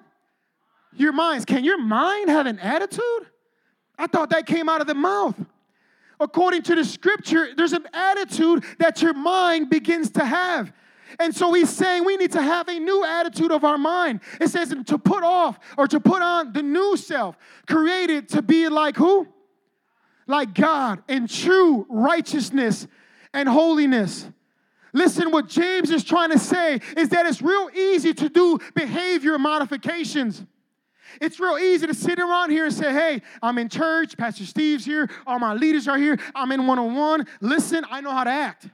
Your 0.96 1.12
minds. 1.12 1.44
Can 1.44 1.62
your 1.62 1.78
mind 1.78 2.30
have 2.30 2.46
an 2.46 2.58
attitude? 2.58 3.26
I 3.98 4.06
thought 4.06 4.30
that 4.30 4.46
came 4.46 4.70
out 4.70 4.80
of 4.80 4.86
the 4.86 4.94
mouth. 4.94 5.38
According 6.20 6.62
to 6.62 6.74
the 6.74 6.86
scripture, 6.86 7.48
there's 7.54 7.74
an 7.74 7.86
attitude 7.92 8.64
that 8.78 9.02
your 9.02 9.12
mind 9.12 9.68
begins 9.68 10.10
to 10.12 10.24
have. 10.24 10.72
And 11.18 11.34
so 11.34 11.52
he's 11.52 11.70
saying 11.70 12.04
we 12.04 12.16
need 12.16 12.32
to 12.32 12.42
have 12.42 12.68
a 12.68 12.78
new 12.78 13.04
attitude 13.04 13.50
of 13.50 13.64
our 13.64 13.78
mind. 13.78 14.20
It 14.40 14.48
says 14.48 14.74
to 14.86 14.98
put 14.98 15.24
off 15.24 15.58
or 15.76 15.86
to 15.88 16.00
put 16.00 16.22
on 16.22 16.52
the 16.52 16.62
new 16.62 16.96
self, 16.96 17.36
created 17.66 18.28
to 18.30 18.42
be 18.42 18.68
like 18.68 18.96
who? 18.96 19.28
Like 20.26 20.54
God 20.54 21.02
in 21.08 21.26
true 21.26 21.86
righteousness 21.88 22.86
and 23.34 23.48
holiness. 23.48 24.28
Listen, 24.92 25.30
what 25.30 25.48
James 25.48 25.90
is 25.90 26.04
trying 26.04 26.30
to 26.30 26.38
say 26.38 26.80
is 26.96 27.10
that 27.10 27.26
it's 27.26 27.40
real 27.40 27.70
easy 27.74 28.12
to 28.14 28.28
do 28.28 28.58
behavior 28.74 29.38
modifications. 29.38 30.44
It's 31.20 31.40
real 31.40 31.58
easy 31.58 31.86
to 31.86 31.94
sit 31.94 32.18
around 32.18 32.50
here 32.50 32.66
and 32.66 32.74
say, 32.74 32.92
hey, 32.92 33.22
I'm 33.42 33.58
in 33.58 33.68
church, 33.68 34.16
Pastor 34.16 34.44
Steve's 34.44 34.84
here, 34.84 35.10
all 35.26 35.38
my 35.38 35.54
leaders 35.54 35.88
are 35.88 35.98
here, 35.98 36.18
I'm 36.34 36.52
in 36.52 36.66
one 36.66 36.78
on 36.78 36.94
one. 36.94 37.26
Listen, 37.40 37.84
I 37.90 38.00
know 38.00 38.10
how 38.10 38.24
to 38.24 38.30
act. 38.30 38.68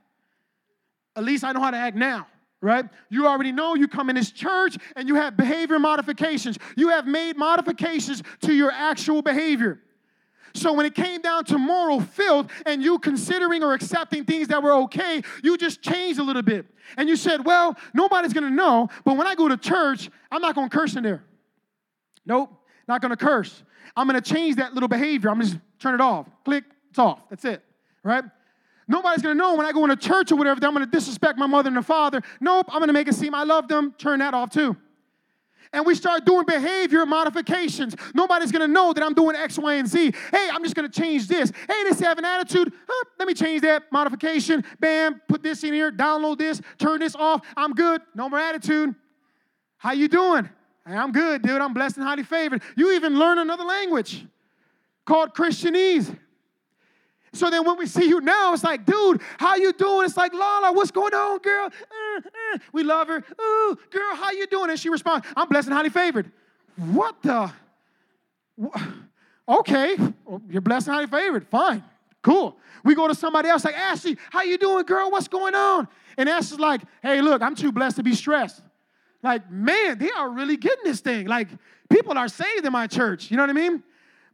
At 1.16 1.24
least 1.24 1.44
I 1.44 1.52
know 1.52 1.60
how 1.60 1.70
to 1.70 1.76
act 1.76 1.96
now 1.96 2.26
right? 2.62 2.86
You 3.10 3.26
already 3.26 3.52
know 3.52 3.74
you 3.74 3.86
come 3.86 4.10
in 4.10 4.16
this 4.16 4.32
church 4.32 4.76
and 4.96 5.08
you 5.08 5.14
have 5.16 5.36
behavior 5.36 5.78
modifications. 5.78 6.58
You 6.76 6.88
have 6.88 7.06
made 7.06 7.36
modifications 7.36 8.22
to 8.42 8.52
your 8.52 8.70
actual 8.70 9.22
behavior. 9.22 9.80
So 10.54 10.72
when 10.72 10.86
it 10.86 10.94
came 10.94 11.20
down 11.20 11.44
to 11.46 11.58
moral 11.58 12.00
filth 12.00 12.50
and 12.64 12.82
you 12.82 12.98
considering 12.98 13.62
or 13.62 13.74
accepting 13.74 14.24
things 14.24 14.48
that 14.48 14.62
were 14.62 14.72
okay, 14.84 15.22
you 15.42 15.58
just 15.58 15.82
changed 15.82 16.18
a 16.18 16.22
little 16.22 16.42
bit. 16.42 16.66
And 16.96 17.08
you 17.08 17.16
said, 17.16 17.44
well, 17.44 17.76
nobody's 17.92 18.32
gonna 18.32 18.50
know, 18.50 18.88
but 19.04 19.16
when 19.16 19.26
I 19.26 19.34
go 19.34 19.48
to 19.48 19.56
church, 19.56 20.10
I'm 20.32 20.40
not 20.40 20.54
gonna 20.54 20.70
curse 20.70 20.96
in 20.96 21.02
there. 21.02 21.22
Nope, 22.24 22.50
not 22.88 23.02
gonna 23.02 23.16
curse. 23.16 23.62
I'm 23.94 24.06
gonna 24.06 24.20
change 24.20 24.56
that 24.56 24.72
little 24.72 24.88
behavior. 24.88 25.30
I'm 25.30 25.40
just 25.40 25.58
turn 25.78 25.94
it 25.94 26.00
off. 26.00 26.26
Click, 26.44 26.64
it's 26.90 26.98
off. 26.98 27.28
That's 27.28 27.44
it, 27.44 27.62
right? 28.02 28.24
Nobody's 28.88 29.22
gonna 29.22 29.34
know 29.34 29.54
when 29.54 29.66
I 29.66 29.72
go 29.72 29.84
into 29.84 29.96
church 29.96 30.30
or 30.30 30.36
whatever 30.36 30.60
that 30.60 30.66
I'm 30.66 30.72
gonna 30.72 30.86
disrespect 30.86 31.38
my 31.38 31.46
mother 31.46 31.68
and 31.68 31.76
the 31.76 31.82
father. 31.82 32.22
Nope, 32.40 32.66
I'm 32.70 32.80
gonna 32.80 32.92
make 32.92 33.08
it 33.08 33.14
seem 33.14 33.34
I 33.34 33.42
love 33.42 33.68
them. 33.68 33.94
Turn 33.98 34.20
that 34.20 34.32
off 34.34 34.50
too. 34.50 34.76
And 35.72 35.84
we 35.84 35.94
start 35.94 36.24
doing 36.24 36.46
behavior 36.46 37.04
modifications. 37.04 37.96
Nobody's 38.14 38.52
gonna 38.52 38.68
know 38.68 38.92
that 38.92 39.02
I'm 39.02 39.14
doing 39.14 39.34
X, 39.34 39.58
Y, 39.58 39.74
and 39.74 39.88
Z. 39.88 40.12
Hey, 40.30 40.48
I'm 40.52 40.62
just 40.62 40.76
gonna 40.76 40.88
change 40.88 41.26
this. 41.26 41.50
Hey, 41.68 41.82
this 41.82 41.98
have 42.00 42.18
an 42.18 42.24
attitude. 42.24 42.72
Huh, 42.88 43.04
let 43.18 43.26
me 43.26 43.34
change 43.34 43.62
that 43.62 43.90
modification. 43.90 44.64
Bam, 44.78 45.20
put 45.28 45.42
this 45.42 45.64
in 45.64 45.72
here, 45.72 45.90
download 45.90 46.38
this, 46.38 46.60
turn 46.78 47.00
this 47.00 47.16
off. 47.16 47.40
I'm 47.56 47.72
good. 47.72 48.00
No 48.14 48.28
more 48.28 48.38
attitude. 48.38 48.94
How 49.78 49.92
you 49.92 50.06
doing? 50.06 50.48
Hey, 50.86 50.94
I'm 50.94 51.10
good, 51.10 51.42
dude. 51.42 51.60
I'm 51.60 51.74
blessed 51.74 51.96
and 51.96 52.06
highly 52.06 52.22
favored. 52.22 52.62
You 52.76 52.92
even 52.92 53.18
learn 53.18 53.38
another 53.38 53.64
language 53.64 54.24
called 55.04 55.34
Christianese. 55.34 56.16
So 57.36 57.50
then 57.50 57.64
when 57.64 57.76
we 57.78 57.86
see 57.86 58.08
you 58.08 58.20
now, 58.20 58.52
it's 58.52 58.64
like, 58.64 58.86
dude, 58.86 59.20
how 59.38 59.56
you 59.56 59.72
doing? 59.72 60.06
It's 60.06 60.16
like, 60.16 60.32
Lala, 60.32 60.72
what's 60.72 60.90
going 60.90 61.14
on, 61.14 61.38
girl? 61.38 61.66
Uh, 61.66 62.20
uh. 62.54 62.58
We 62.72 62.82
love 62.82 63.08
her. 63.08 63.16
Ooh, 63.40 63.78
girl, 63.90 64.16
how 64.16 64.30
you 64.32 64.46
doing? 64.46 64.70
And 64.70 64.78
she 64.78 64.88
responds, 64.88 65.26
I'm 65.36 65.48
blessed 65.48 65.68
and 65.68 65.76
highly 65.76 65.90
favored. 65.90 66.30
What 66.76 67.22
the? 67.22 67.50
Okay, 69.48 69.96
you're 70.48 70.60
blessed 70.60 70.88
and 70.88 70.94
highly 70.94 71.06
favored. 71.06 71.46
Fine, 71.48 71.84
cool. 72.22 72.56
We 72.84 72.94
go 72.94 73.06
to 73.08 73.14
somebody 73.14 73.48
else 73.48 73.64
like, 73.64 73.76
Ashley, 73.76 74.16
how 74.30 74.42
you 74.42 74.58
doing, 74.58 74.84
girl? 74.84 75.10
What's 75.10 75.28
going 75.28 75.54
on? 75.54 75.88
And 76.16 76.28
Ashley's 76.28 76.60
like, 76.60 76.82
hey, 77.02 77.20
look, 77.20 77.42
I'm 77.42 77.54
too 77.54 77.72
blessed 77.72 77.96
to 77.96 78.02
be 78.02 78.14
stressed. 78.14 78.62
Like, 79.22 79.50
man, 79.50 79.98
they 79.98 80.10
are 80.10 80.30
really 80.30 80.56
getting 80.56 80.84
this 80.84 81.00
thing. 81.00 81.26
Like, 81.26 81.48
people 81.90 82.16
are 82.16 82.28
saved 82.28 82.64
in 82.64 82.72
my 82.72 82.86
church. 82.86 83.30
You 83.30 83.36
know 83.36 83.42
what 83.42 83.50
I 83.50 83.54
mean? 83.54 83.82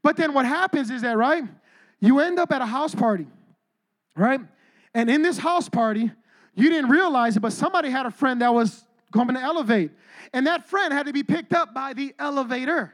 But 0.03 0.17
then 0.17 0.35
what 0.35 0.45
happens 0.45 0.91
is 0.91 1.03
that, 1.03 1.17
right? 1.17 1.45
You 2.03 2.19
end 2.19 2.41
up 2.41 2.51
at 2.51 2.61
a 2.61 2.67
house 2.67 2.97
party, 2.97 3.29
right? 4.17 4.41
And 4.93 5.09
in 5.09 5.23
this 5.23 5.39
house 5.39 5.69
party, 5.69 6.11
you 6.57 6.69
didn't 6.69 6.91
realize 6.91 7.37
it, 7.37 7.41
but 7.41 7.53
somebody 7.53 7.91
had 7.91 8.07
a 8.07 8.11
friend 8.11 8.43
that 8.43 8.53
was 8.53 8.85
going 9.13 9.29
to 9.29 9.41
elevate. 9.41 9.93
And 10.33 10.49
that 10.49 10.69
friend 10.69 10.93
had 10.93 11.07
to 11.07 11.13
be 11.13 11.23
picked 11.23 11.53
up 11.55 11.73
by 11.73 11.93
the 11.93 12.13
elevator. 12.19 12.93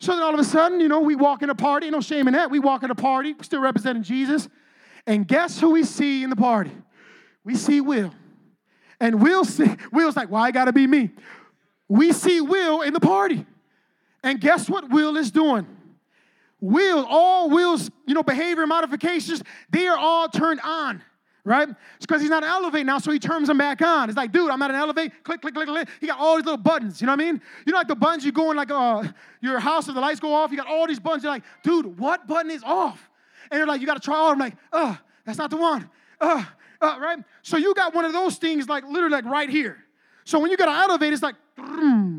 So 0.00 0.12
then 0.14 0.22
all 0.22 0.32
of 0.32 0.40
a 0.40 0.44
sudden, 0.44 0.80
you 0.80 0.88
know, 0.88 1.00
we 1.00 1.14
walk 1.14 1.42
in 1.42 1.50
a 1.50 1.54
party, 1.54 1.90
no 1.90 2.00
shame 2.00 2.26
in 2.26 2.32
that. 2.32 2.50
We 2.50 2.58
walk 2.58 2.82
in 2.82 2.90
a 2.90 2.94
party, 2.94 3.34
still 3.42 3.60
representing 3.60 4.02
Jesus. 4.02 4.48
And 5.06 5.28
guess 5.28 5.60
who 5.60 5.72
we 5.72 5.84
see 5.84 6.22
in 6.22 6.30
the 6.30 6.36
party? 6.36 6.72
We 7.44 7.54
see 7.54 7.82
Will. 7.82 8.14
And 8.98 9.20
Will 9.22 9.44
see, 9.44 9.76
Will's 9.92 10.16
like, 10.16 10.30
why 10.30 10.52
gotta 10.52 10.72
be 10.72 10.86
me? 10.86 11.10
We 11.86 12.12
see 12.12 12.40
Will 12.40 12.80
in 12.80 12.94
the 12.94 13.00
party. 13.00 13.44
And 14.22 14.40
guess 14.40 14.70
what 14.70 14.88
Will 14.88 15.18
is 15.18 15.30
doing? 15.30 15.66
Will, 16.60 17.06
all 17.08 17.50
Will's, 17.50 17.90
you 18.06 18.14
know, 18.14 18.22
behavior 18.22 18.66
modifications, 18.66 19.42
they 19.70 19.86
are 19.86 19.96
all 19.96 20.28
turned 20.28 20.60
on, 20.60 21.02
right? 21.44 21.68
It's 21.68 22.06
because 22.06 22.20
he's 22.20 22.30
not 22.30 22.42
an 22.42 22.48
elevate 22.48 22.84
now, 22.84 22.98
so 22.98 23.12
he 23.12 23.18
turns 23.18 23.46
them 23.46 23.58
back 23.58 23.80
on. 23.80 24.08
It's 24.08 24.16
like, 24.16 24.32
dude, 24.32 24.50
I'm 24.50 24.58
not 24.58 24.70
an 24.70 24.76
elevate. 24.76 25.22
Click, 25.22 25.40
click, 25.40 25.54
click, 25.54 25.68
click. 25.68 25.88
He 26.00 26.08
got 26.08 26.18
all 26.18 26.36
these 26.36 26.44
little 26.44 26.58
buttons. 26.58 27.00
You 27.00 27.06
know 27.06 27.12
what 27.12 27.20
I 27.20 27.24
mean? 27.26 27.40
You 27.64 27.72
know, 27.72 27.78
like 27.78 27.88
the 27.88 27.94
buttons 27.94 28.24
you 28.24 28.32
go 28.32 28.50
in, 28.50 28.56
like 28.56 28.72
uh, 28.72 29.04
your 29.40 29.60
house, 29.60 29.86
and 29.86 29.96
the 29.96 30.00
lights 30.00 30.18
go 30.18 30.34
off, 30.34 30.50
you 30.50 30.56
got 30.56 30.66
all 30.66 30.86
these 30.86 30.98
buttons. 30.98 31.22
You're 31.22 31.32
like, 31.32 31.44
dude, 31.62 31.98
what 31.98 32.26
button 32.26 32.50
is 32.50 32.64
off? 32.64 33.08
And 33.50 33.58
you're 33.58 33.66
like, 33.66 33.80
you 33.80 33.86
got 33.86 33.94
to 33.94 34.00
try 34.00 34.16
all. 34.16 34.32
I'm 34.32 34.38
like, 34.38 34.56
uh, 34.72 34.96
that's 35.24 35.38
not 35.38 35.50
the 35.50 35.56
one. 35.56 35.88
Uh, 36.20 36.44
uh, 36.80 36.98
right? 37.00 37.18
So 37.42 37.56
you 37.56 37.72
got 37.74 37.94
one 37.94 38.04
of 38.04 38.12
those 38.12 38.36
things, 38.36 38.68
like 38.68 38.84
literally, 38.84 39.14
like 39.14 39.24
right 39.24 39.48
here. 39.48 39.78
So 40.24 40.38
when 40.40 40.50
you 40.50 40.56
got 40.56 40.66
to 40.66 40.72
elevate, 40.72 41.12
it's 41.12 41.22
like, 41.22 41.36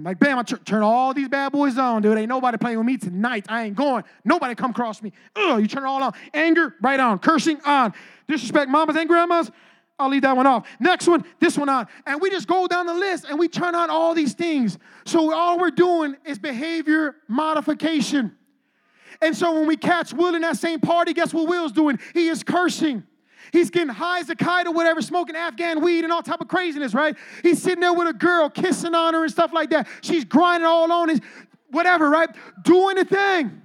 like 0.03 0.19
bam, 0.19 0.39
I 0.39 0.43
turn 0.43 0.83
all 0.83 1.13
these 1.13 1.27
bad 1.27 1.51
boys 1.51 1.77
on, 1.77 2.01
dude. 2.01 2.17
Ain't 2.17 2.29
nobody 2.29 2.57
playing 2.57 2.77
with 2.77 2.87
me 2.87 2.97
tonight. 2.97 3.45
I 3.49 3.63
ain't 3.63 3.75
going. 3.75 4.03
Nobody 4.25 4.55
come 4.55 4.71
across 4.71 5.01
me. 5.01 5.11
Ugh, 5.35 5.61
you 5.61 5.67
turn 5.67 5.83
it 5.83 5.87
all 5.87 6.01
on. 6.03 6.13
Anger, 6.33 6.75
right 6.81 6.99
on. 6.99 7.19
Cursing 7.19 7.59
on. 7.65 7.93
Disrespect 8.27 8.69
mamas 8.69 8.95
and 8.95 9.07
grandmas. 9.07 9.51
I'll 9.99 10.09
leave 10.09 10.21
that 10.21 10.35
one 10.35 10.47
off. 10.47 10.65
Next 10.79 11.07
one, 11.07 11.25
this 11.39 11.57
one 11.57 11.67
on. 11.67 11.87
And 12.05 12.21
we 12.21 12.29
just 12.29 12.47
go 12.47 12.67
down 12.67 12.85
the 12.85 12.93
list 12.93 13.25
and 13.25 13.37
we 13.37 13.49
turn 13.49 13.75
on 13.75 13.89
all 13.89 14.13
these 14.13 14.33
things. 14.33 14.77
So 15.05 15.33
all 15.33 15.59
we're 15.59 15.71
doing 15.71 16.15
is 16.25 16.39
behavior 16.39 17.17
modification. 17.27 18.35
And 19.21 19.35
so 19.35 19.53
when 19.53 19.67
we 19.67 19.75
catch 19.75 20.13
Will 20.13 20.35
in 20.35 20.41
that 20.43 20.57
same 20.57 20.79
party, 20.79 21.13
guess 21.13 21.33
what 21.33 21.49
Will's 21.49 21.73
doing? 21.73 21.99
He 22.13 22.29
is 22.29 22.43
cursing. 22.43 23.03
He's 23.51 23.69
getting 23.69 23.89
high 23.89 24.19
as 24.19 24.29
a 24.29 24.35
kite 24.35 24.67
or 24.67 24.73
whatever, 24.73 25.01
smoking 25.01 25.35
Afghan 25.35 25.81
weed 25.81 26.03
and 26.03 26.13
all 26.13 26.21
type 26.21 26.41
of 26.41 26.47
craziness, 26.47 26.93
right? 26.93 27.15
He's 27.43 27.61
sitting 27.61 27.81
there 27.81 27.93
with 27.93 28.07
a 28.07 28.13
girl, 28.13 28.49
kissing 28.49 28.93
on 28.93 29.13
her 29.13 29.23
and 29.23 29.31
stuff 29.31 29.51
like 29.53 29.69
that. 29.71 29.87
She's 30.01 30.25
grinding 30.25 30.67
all 30.67 30.91
on 30.91 31.09
his, 31.09 31.19
whatever, 31.69 32.09
right? 32.09 32.29
Doing 32.63 32.95
the 32.95 33.05
thing. 33.05 33.61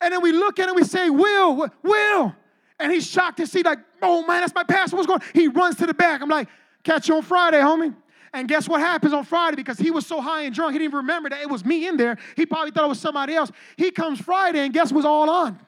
And 0.00 0.12
then 0.12 0.22
we 0.22 0.32
look 0.32 0.58
at 0.58 0.68
him, 0.68 0.74
we 0.74 0.84
say, 0.84 1.10
Will, 1.10 1.68
Will. 1.82 2.36
And 2.78 2.92
he's 2.92 3.08
shocked 3.08 3.38
to 3.38 3.46
see, 3.46 3.62
like, 3.62 3.78
oh 4.02 4.26
man, 4.26 4.40
that's 4.40 4.54
my 4.54 4.64
pastor. 4.64 4.96
What's 4.96 5.06
going 5.06 5.20
on? 5.20 5.26
He 5.32 5.48
runs 5.48 5.76
to 5.76 5.86
the 5.86 5.94
back. 5.94 6.20
I'm 6.20 6.28
like, 6.28 6.48
catch 6.82 7.08
you 7.08 7.16
on 7.16 7.22
Friday, 7.22 7.58
homie. 7.58 7.94
And 8.32 8.48
guess 8.48 8.68
what 8.68 8.80
happens 8.80 9.12
on 9.12 9.24
Friday? 9.24 9.54
Because 9.54 9.78
he 9.78 9.92
was 9.92 10.06
so 10.06 10.20
high 10.20 10.42
and 10.42 10.54
drunk, 10.54 10.72
he 10.72 10.80
didn't 10.80 10.90
even 10.90 10.96
remember 10.98 11.30
that 11.30 11.40
it 11.40 11.48
was 11.48 11.64
me 11.64 11.86
in 11.86 11.96
there. 11.96 12.18
He 12.36 12.44
probably 12.44 12.72
thought 12.72 12.84
it 12.84 12.88
was 12.88 12.98
somebody 12.98 13.34
else. 13.34 13.52
He 13.76 13.92
comes 13.92 14.20
Friday, 14.20 14.58
and 14.58 14.74
guess 14.74 14.90
what's 14.90 15.06
all 15.06 15.30
on? 15.30 15.58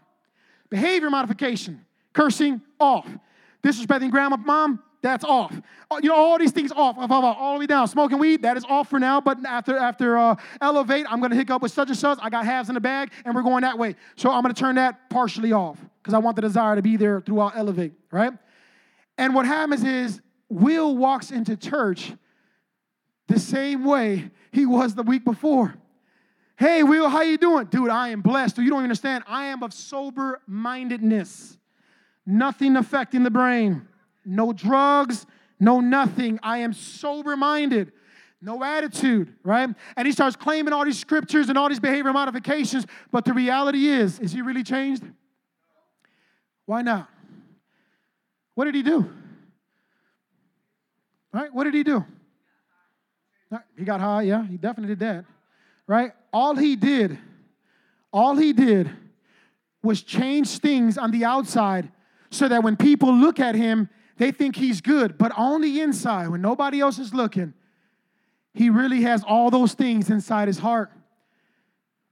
Behavior 0.68 1.08
modification. 1.08 1.84
Cursing, 2.16 2.62
off. 2.80 3.06
Disrespecting 3.62 4.10
grandma, 4.10 4.38
mom, 4.38 4.82
that's 5.02 5.22
off. 5.22 5.52
Uh, 5.90 6.00
you 6.02 6.08
know, 6.08 6.16
all 6.16 6.38
these 6.38 6.50
things 6.50 6.72
off, 6.72 6.96
all 6.98 7.54
the 7.54 7.60
way 7.60 7.66
down. 7.66 7.86
Smoking 7.88 8.18
weed, 8.18 8.40
that 8.42 8.56
is 8.56 8.64
off 8.64 8.88
for 8.88 8.98
now. 8.98 9.20
But 9.20 9.44
after 9.44 9.76
after 9.76 10.16
uh, 10.16 10.34
elevate, 10.62 11.04
I'm 11.10 11.20
gonna 11.20 11.36
hook 11.36 11.50
up 11.50 11.60
with 11.60 11.72
such 11.72 11.88
and 11.88 11.96
such. 11.96 12.18
I 12.22 12.30
got 12.30 12.46
halves 12.46 12.70
in 12.70 12.74
the 12.74 12.80
bag, 12.80 13.12
and 13.24 13.34
we're 13.34 13.42
going 13.42 13.62
that 13.62 13.78
way. 13.78 13.96
So 14.16 14.30
I'm 14.30 14.40
gonna 14.40 14.54
turn 14.54 14.76
that 14.76 15.10
partially 15.10 15.52
off 15.52 15.78
because 16.02 16.14
I 16.14 16.18
want 16.18 16.36
the 16.36 16.42
desire 16.42 16.74
to 16.74 16.82
be 16.82 16.96
there 16.96 17.20
throughout 17.20 17.54
elevate, 17.54 17.92
right? 18.10 18.32
And 19.18 19.34
what 19.34 19.44
happens 19.44 19.84
is 19.84 20.22
Will 20.48 20.96
walks 20.96 21.30
into 21.30 21.54
church 21.54 22.14
the 23.28 23.38
same 23.38 23.84
way 23.84 24.30
he 24.52 24.64
was 24.64 24.94
the 24.94 25.02
week 25.02 25.24
before. 25.24 25.74
Hey, 26.58 26.82
Will, 26.82 27.10
how 27.10 27.20
you 27.20 27.36
doing? 27.36 27.66
Dude, 27.66 27.90
I 27.90 28.08
am 28.08 28.22
blessed. 28.22 28.56
You 28.56 28.70
don't 28.70 28.82
understand. 28.82 29.24
I 29.28 29.46
am 29.46 29.62
of 29.62 29.74
sober 29.74 30.40
mindedness 30.46 31.58
nothing 32.26 32.76
affecting 32.76 33.22
the 33.22 33.30
brain. 33.30 33.86
No 34.24 34.52
drugs, 34.52 35.24
no 35.60 35.80
nothing. 35.80 36.38
I 36.42 36.58
am 36.58 36.72
sober 36.72 37.36
minded. 37.36 37.92
No 38.42 38.62
attitude, 38.62 39.32
right? 39.42 39.70
And 39.96 40.06
he 40.06 40.12
starts 40.12 40.36
claiming 40.36 40.72
all 40.72 40.84
these 40.84 40.98
scriptures 40.98 41.48
and 41.48 41.56
all 41.56 41.68
these 41.68 41.80
behavior 41.80 42.12
modifications. 42.12 42.86
But 43.10 43.24
the 43.24 43.32
reality 43.32 43.86
is, 43.86 44.18
is 44.18 44.32
he 44.32 44.42
really 44.42 44.62
changed? 44.62 45.02
Why 46.66 46.82
not? 46.82 47.08
What 48.54 48.66
did 48.66 48.74
he 48.74 48.82
do? 48.82 49.08
Right? 51.32 51.52
What 51.52 51.64
did 51.64 51.74
he 51.74 51.82
do? 51.82 52.04
He 53.78 53.84
got 53.84 54.00
high, 54.00 54.22
yeah, 54.22 54.44
he 54.44 54.56
definitely 54.56 54.94
did 54.94 55.00
that. 55.00 55.24
Right? 55.86 56.12
All 56.32 56.56
he 56.56 56.76
did, 56.76 57.18
all 58.12 58.36
he 58.36 58.52
did 58.52 58.90
was 59.82 60.02
change 60.02 60.58
things 60.58 60.98
on 60.98 61.10
the 61.10 61.24
outside 61.24 61.90
so 62.30 62.48
that 62.48 62.62
when 62.62 62.76
people 62.76 63.12
look 63.12 63.40
at 63.40 63.54
him, 63.54 63.88
they 64.16 64.30
think 64.30 64.56
he's 64.56 64.80
good, 64.80 65.18
but 65.18 65.32
on 65.36 65.60
the 65.60 65.80
inside, 65.80 66.28
when 66.28 66.40
nobody 66.40 66.80
else 66.80 66.98
is 66.98 67.12
looking, 67.12 67.52
he 68.54 68.70
really 68.70 69.02
has 69.02 69.22
all 69.22 69.50
those 69.50 69.74
things 69.74 70.08
inside 70.08 70.48
his 70.48 70.58
heart. 70.58 70.90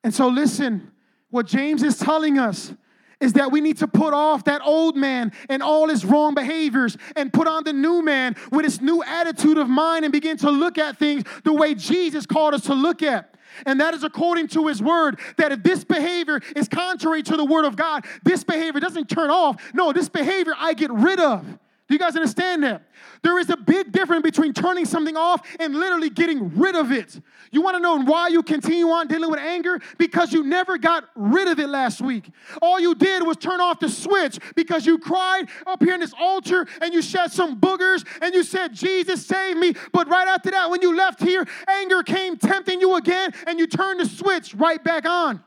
And 0.02 0.12
so, 0.12 0.28
listen, 0.28 0.92
what 1.30 1.46
James 1.46 1.82
is 1.82 1.98
telling 1.98 2.38
us 2.38 2.74
is 3.20 3.34
that 3.34 3.52
we 3.52 3.60
need 3.60 3.78
to 3.78 3.88
put 3.88 4.14
off 4.14 4.44
that 4.44 4.62
old 4.64 4.96
man 4.96 5.32
and 5.48 5.62
all 5.62 5.88
his 5.88 6.04
wrong 6.04 6.34
behaviors 6.34 6.96
and 7.16 7.32
put 7.32 7.46
on 7.46 7.64
the 7.64 7.72
new 7.72 8.02
man 8.02 8.36
with 8.50 8.64
his 8.64 8.80
new 8.80 9.02
attitude 9.02 9.58
of 9.58 9.68
mind 9.68 10.04
and 10.04 10.12
begin 10.12 10.36
to 10.38 10.50
look 10.50 10.78
at 10.78 10.98
things 10.98 11.24
the 11.44 11.52
way 11.52 11.74
Jesus 11.74 12.26
called 12.26 12.54
us 12.54 12.62
to 12.62 12.74
look 12.74 13.02
at. 13.02 13.34
And 13.66 13.80
that 13.80 13.94
is 13.94 14.02
according 14.02 14.48
to 14.48 14.66
his 14.66 14.82
word. 14.82 15.18
That 15.36 15.52
if 15.52 15.62
this 15.62 15.84
behavior 15.84 16.40
is 16.56 16.68
contrary 16.68 17.22
to 17.22 17.36
the 17.36 17.44
word 17.44 17.64
of 17.64 17.76
God, 17.76 18.04
this 18.24 18.42
behavior 18.42 18.80
doesn't 18.80 19.08
turn 19.08 19.30
off. 19.30 19.62
No, 19.72 19.92
this 19.92 20.08
behavior 20.08 20.54
I 20.58 20.74
get 20.74 20.90
rid 20.90 21.20
of. 21.20 21.58
Do 21.86 21.94
you 21.94 21.98
guys 21.98 22.16
understand 22.16 22.62
that? 22.62 22.88
There 23.22 23.38
is 23.38 23.50
a 23.50 23.58
big 23.58 23.92
difference 23.92 24.22
between 24.22 24.54
turning 24.54 24.86
something 24.86 25.18
off 25.18 25.46
and 25.60 25.74
literally 25.74 26.08
getting 26.08 26.56
rid 26.58 26.76
of 26.76 26.90
it. 26.90 27.20
You 27.50 27.60
want 27.60 27.76
to 27.76 27.80
know 27.80 28.00
why 28.00 28.28
you 28.28 28.42
continue 28.42 28.88
on 28.88 29.06
dealing 29.06 29.30
with 29.30 29.38
anger? 29.38 29.78
Because 29.98 30.32
you 30.32 30.44
never 30.44 30.78
got 30.78 31.04
rid 31.14 31.46
of 31.46 31.58
it 31.58 31.68
last 31.68 32.00
week. 32.00 32.30
All 32.62 32.80
you 32.80 32.94
did 32.94 33.22
was 33.22 33.36
turn 33.36 33.60
off 33.60 33.80
the 33.80 33.90
switch 33.90 34.38
because 34.56 34.86
you 34.86 34.98
cried 34.98 35.48
up 35.66 35.82
here 35.82 35.92
in 35.92 36.00
this 36.00 36.14
altar 36.18 36.66
and 36.80 36.94
you 36.94 37.02
shed 37.02 37.32
some 37.32 37.60
boogers 37.60 38.06
and 38.22 38.34
you 38.34 38.44
said, 38.44 38.72
Jesus, 38.72 39.26
save 39.26 39.58
me. 39.58 39.74
But 39.92 40.08
right 40.08 40.26
after 40.26 40.50
that, 40.52 40.70
when 40.70 40.80
you 40.80 40.96
left 40.96 41.20
here, 41.20 41.46
anger 41.68 42.02
came 42.02 42.38
tempting 42.38 42.80
you 42.80 42.96
again 42.96 43.32
and 43.46 43.58
you 43.58 43.66
turned 43.66 44.00
the 44.00 44.06
switch 44.06 44.54
right 44.54 44.82
back 44.82 45.04
on. 45.04 45.44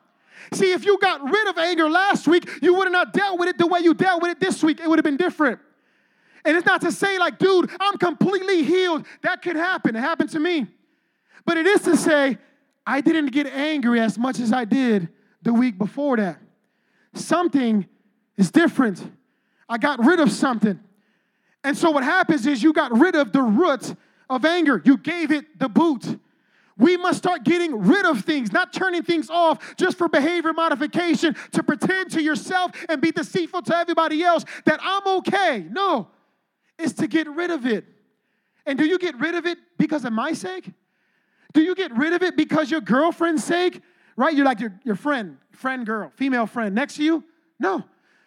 See, 0.53 0.71
if 0.71 0.85
you 0.85 0.99
got 0.99 1.23
rid 1.23 1.47
of 1.47 1.57
anger 1.57 1.89
last 1.89 2.27
week, 2.27 2.47
you 2.61 2.75
would 2.75 2.85
have 2.85 2.93
not 2.93 3.11
dealt 3.11 3.39
with 3.39 3.49
it 3.49 3.57
the 3.57 3.65
way 3.65 3.79
you 3.79 3.95
dealt 3.95 4.21
with 4.21 4.31
it 4.31 4.39
this 4.39 4.63
week. 4.63 4.79
It 4.79 4.87
would 4.87 4.99
have 4.99 5.03
been 5.03 5.17
different. 5.17 5.59
And 6.45 6.55
it's 6.55 6.65
not 6.65 6.81
to 6.81 6.91
say, 6.91 7.17
like, 7.17 7.39
dude, 7.39 7.69
I'm 7.79 7.97
completely 7.97 8.63
healed. 8.63 9.05
That 9.23 9.41
could 9.41 9.55
happen. 9.55 9.95
It 9.95 9.99
happened 9.99 10.29
to 10.31 10.39
me. 10.39 10.67
But 11.45 11.57
it 11.57 11.65
is 11.65 11.81
to 11.81 11.97
say, 11.97 12.37
I 12.85 13.01
didn't 13.01 13.27
get 13.27 13.47
angry 13.47 13.99
as 13.99 14.17
much 14.17 14.39
as 14.39 14.53
I 14.53 14.65
did 14.65 15.09
the 15.41 15.53
week 15.53 15.77
before 15.77 16.17
that. 16.17 16.39
Something 17.13 17.85
is 18.37 18.51
different. 18.51 19.11
I 19.67 19.77
got 19.77 20.03
rid 20.05 20.19
of 20.19 20.31
something. 20.31 20.79
And 21.63 21.77
so 21.77 21.91
what 21.91 22.03
happens 22.03 22.45
is 22.45 22.63
you 22.63 22.71
got 22.71 22.97
rid 22.97 23.15
of 23.15 23.33
the 23.33 23.41
root 23.41 23.93
of 24.29 24.45
anger. 24.45 24.81
You 24.85 24.97
gave 24.97 25.31
it 25.31 25.59
the 25.59 25.67
boot. 25.67 26.19
We 26.77 26.95
must 26.95 27.17
start 27.17 27.43
getting 27.43 27.79
rid 27.79 28.05
of 28.05 28.23
things, 28.23 28.51
not 28.51 28.71
turning 28.71 29.01
things 29.03 29.29
off 29.29 29.75
just 29.77 29.97
for 29.97 30.07
behavior 30.07 30.53
modification 30.53 31.35
to 31.53 31.63
pretend 31.63 32.11
to 32.11 32.21
yourself 32.21 32.71
and 32.87 33.01
be 33.01 33.11
deceitful 33.11 33.63
to 33.63 33.75
everybody 33.75 34.23
else 34.23 34.45
that 34.65 34.79
I'm 34.83 35.05
okay. 35.19 35.65
No, 35.71 36.09
is 36.77 36.93
to 36.93 37.07
get 37.07 37.27
rid 37.29 37.51
of 37.51 37.65
it. 37.65 37.85
And 38.65 38.77
do 38.77 38.85
you 38.85 38.99
get 38.99 39.17
rid 39.19 39.35
of 39.35 39.45
it 39.45 39.57
because 39.77 40.05
of 40.05 40.13
my 40.13 40.33
sake? 40.33 40.71
Do 41.53 41.61
you 41.61 41.73
get 41.73 41.95
rid 41.95 42.13
of 42.13 42.21
it 42.21 42.35
because 42.35 42.69
your 42.69 42.81
girlfriend's 42.81 43.43
sake? 43.43 43.81
Right? 44.15 44.35
You're 44.35 44.45
like 44.45 44.59
your, 44.59 44.77
your 44.83 44.95
friend, 44.95 45.37
friend 45.51 45.85
girl, 45.85 46.11
female 46.15 46.45
friend 46.45 46.75
next 46.75 46.95
to 46.95 47.03
you? 47.03 47.23
No. 47.59 47.83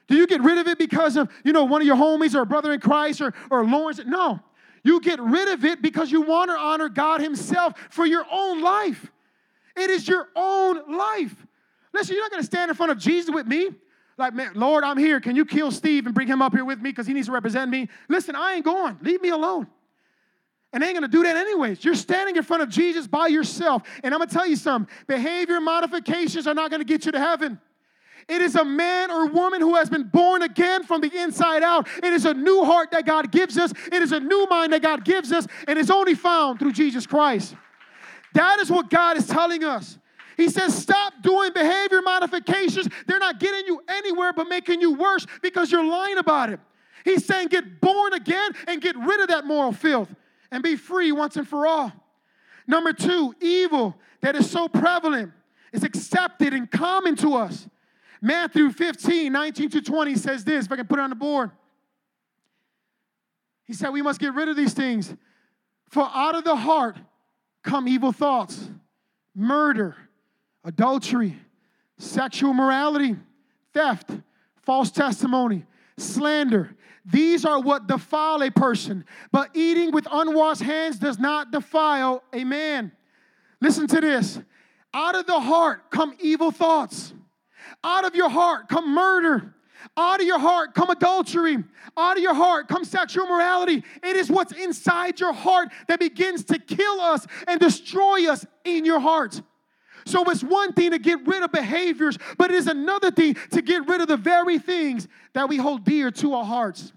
Do 0.08 0.16
you 0.16 0.26
get 0.26 0.40
rid 0.40 0.58
of 0.58 0.66
it 0.66 0.78
because 0.78 1.16
of, 1.16 1.30
you 1.44 1.52
know, 1.52 1.64
one 1.64 1.80
of 1.80 1.86
your 1.86 1.96
homies 1.96 2.34
or 2.34 2.42
a 2.42 2.46
brother 2.46 2.72
in 2.72 2.80
Christ 2.80 3.20
or, 3.20 3.34
or 3.50 3.64
Lawrence? 3.64 4.00
No. 4.04 4.40
You 4.82 5.00
get 5.00 5.20
rid 5.20 5.48
of 5.48 5.64
it 5.64 5.82
because 5.82 6.10
you 6.10 6.22
want 6.22 6.50
to 6.50 6.56
honor 6.56 6.88
God 6.88 7.20
Himself 7.20 7.74
for 7.90 8.06
your 8.06 8.24
own 8.30 8.62
life. 8.62 9.10
It 9.76 9.90
is 9.90 10.08
your 10.08 10.28
own 10.34 10.96
life. 10.96 11.46
Listen, 11.92 12.14
you're 12.14 12.24
not 12.24 12.30
going 12.30 12.42
to 12.42 12.46
stand 12.46 12.70
in 12.70 12.76
front 12.76 12.92
of 12.92 12.98
Jesus 12.98 13.32
with 13.32 13.46
me 13.46 13.68
like, 14.20 14.34
man, 14.34 14.52
Lord, 14.54 14.84
I'm 14.84 14.96
here. 14.96 15.20
Can 15.20 15.34
you 15.34 15.44
kill 15.44 15.70
Steve 15.70 16.06
and 16.06 16.14
bring 16.14 16.28
him 16.28 16.40
up 16.40 16.52
here 16.52 16.64
with 16.64 16.80
me 16.80 16.90
because 16.90 17.06
he 17.06 17.12
needs 17.12 17.26
to 17.26 17.32
represent 17.32 17.70
me? 17.70 17.88
Listen, 18.08 18.36
I 18.36 18.54
ain't 18.54 18.64
going. 18.64 18.98
Leave 19.02 19.20
me 19.20 19.30
alone. 19.30 19.66
And 20.72 20.84
I 20.84 20.86
ain't 20.86 20.94
gonna 20.94 21.08
do 21.08 21.24
that 21.24 21.36
anyways. 21.36 21.84
You're 21.84 21.96
standing 21.96 22.36
in 22.36 22.44
front 22.44 22.62
of 22.62 22.68
Jesus 22.68 23.08
by 23.08 23.26
yourself. 23.26 23.82
And 24.04 24.14
I'm 24.14 24.20
gonna 24.20 24.30
tell 24.30 24.46
you 24.46 24.54
something 24.54 24.92
behavior 25.08 25.60
modifications 25.60 26.46
are 26.46 26.54
not 26.54 26.70
gonna 26.70 26.84
get 26.84 27.04
you 27.04 27.12
to 27.12 27.18
heaven. 27.18 27.58
It 28.28 28.42
is 28.42 28.54
a 28.54 28.64
man 28.64 29.10
or 29.10 29.26
woman 29.26 29.60
who 29.60 29.74
has 29.74 29.90
been 29.90 30.04
born 30.04 30.42
again 30.42 30.84
from 30.84 31.00
the 31.00 31.10
inside 31.12 31.64
out. 31.64 31.88
It 31.96 32.12
is 32.12 32.24
a 32.24 32.34
new 32.34 32.64
heart 32.64 32.92
that 32.92 33.04
God 33.04 33.32
gives 33.32 33.58
us. 33.58 33.72
It 33.90 34.02
is 34.02 34.12
a 34.12 34.20
new 34.20 34.46
mind 34.48 34.72
that 34.72 34.82
God 34.82 35.04
gives 35.04 35.32
us, 35.32 35.48
and 35.66 35.76
it's 35.76 35.90
only 35.90 36.14
found 36.14 36.60
through 36.60 36.72
Jesus 36.72 37.06
Christ. 37.06 37.56
That 38.34 38.60
is 38.60 38.70
what 38.70 38.88
God 38.88 39.16
is 39.16 39.26
telling 39.26 39.64
us. 39.64 39.98
He 40.40 40.48
says, 40.48 40.74
stop 40.74 41.12
doing 41.20 41.52
behavior 41.52 42.00
modifications. 42.00 42.88
They're 43.06 43.18
not 43.18 43.38
getting 43.38 43.66
you 43.66 43.82
anywhere 43.86 44.32
but 44.32 44.48
making 44.48 44.80
you 44.80 44.94
worse 44.94 45.26
because 45.42 45.70
you're 45.70 45.84
lying 45.84 46.16
about 46.16 46.48
it. 46.48 46.60
He's 47.04 47.26
saying, 47.26 47.48
get 47.48 47.82
born 47.82 48.14
again 48.14 48.52
and 48.66 48.80
get 48.80 48.96
rid 48.96 49.20
of 49.20 49.28
that 49.28 49.44
moral 49.44 49.72
filth 49.72 50.08
and 50.50 50.62
be 50.62 50.76
free 50.76 51.12
once 51.12 51.36
and 51.36 51.46
for 51.46 51.66
all. 51.66 51.92
Number 52.66 52.94
two, 52.94 53.34
evil 53.42 53.94
that 54.22 54.34
is 54.34 54.50
so 54.50 54.66
prevalent 54.66 55.30
is 55.74 55.84
accepted 55.84 56.54
and 56.54 56.70
common 56.70 57.16
to 57.16 57.34
us. 57.34 57.68
Matthew 58.22 58.70
15, 58.70 59.30
19 59.30 59.68
to 59.68 59.82
20 59.82 60.14
says 60.14 60.42
this, 60.42 60.64
if 60.64 60.72
I 60.72 60.76
can 60.76 60.86
put 60.86 60.98
it 60.98 61.02
on 61.02 61.10
the 61.10 61.16
board. 61.16 61.50
He 63.64 63.74
said, 63.74 63.90
We 63.90 64.00
must 64.00 64.20
get 64.20 64.32
rid 64.32 64.48
of 64.48 64.56
these 64.56 64.72
things. 64.72 65.14
For 65.90 66.08
out 66.14 66.34
of 66.34 66.44
the 66.44 66.56
heart 66.56 66.96
come 67.62 67.86
evil 67.88 68.12
thoughts, 68.12 68.70
murder, 69.34 69.96
adultery, 70.64 71.36
sexual 71.98 72.52
morality, 72.52 73.16
theft, 73.72 74.10
false 74.62 74.90
testimony, 74.90 75.64
slander. 75.98 76.76
These 77.04 77.44
are 77.44 77.60
what 77.60 77.86
defile 77.86 78.42
a 78.42 78.50
person, 78.50 79.04
but 79.32 79.50
eating 79.54 79.90
with 79.90 80.06
unwashed 80.10 80.62
hands 80.62 80.98
does 80.98 81.18
not 81.18 81.50
defile 81.50 82.22
a 82.32 82.44
man. 82.44 82.92
Listen 83.60 83.86
to 83.88 84.00
this. 84.00 84.38
Out 84.92 85.14
of 85.14 85.26
the 85.26 85.40
heart 85.40 85.90
come 85.90 86.14
evil 86.20 86.50
thoughts. 86.50 87.14
Out 87.82 88.04
of 88.04 88.14
your 88.14 88.28
heart 88.28 88.68
come 88.68 88.94
murder. 88.94 89.54
Out 89.96 90.20
of 90.20 90.26
your 90.26 90.38
heart 90.38 90.74
come 90.74 90.90
adultery. 90.90 91.56
Out 91.96 92.16
of 92.16 92.22
your 92.22 92.34
heart 92.34 92.68
come 92.68 92.84
sexual 92.84 93.26
morality. 93.26 93.82
It 94.02 94.16
is 94.16 94.30
what's 94.30 94.52
inside 94.52 95.20
your 95.20 95.32
heart 95.32 95.68
that 95.88 96.00
begins 96.00 96.44
to 96.44 96.58
kill 96.58 97.00
us 97.00 97.26
and 97.46 97.58
destroy 97.60 98.30
us 98.30 98.44
in 98.64 98.84
your 98.84 99.00
heart. 99.00 99.40
So 100.10 100.28
it's 100.28 100.42
one 100.42 100.72
thing 100.72 100.90
to 100.90 100.98
get 100.98 101.24
rid 101.26 101.42
of 101.42 101.52
behaviors, 101.52 102.18
but 102.36 102.50
it 102.50 102.56
is 102.56 102.66
another 102.66 103.10
thing 103.10 103.36
to 103.52 103.62
get 103.62 103.86
rid 103.86 104.00
of 104.00 104.08
the 104.08 104.16
very 104.16 104.58
things 104.58 105.06
that 105.34 105.48
we 105.48 105.56
hold 105.56 105.84
dear 105.84 106.10
to 106.10 106.34
our 106.34 106.44
hearts. 106.44 106.92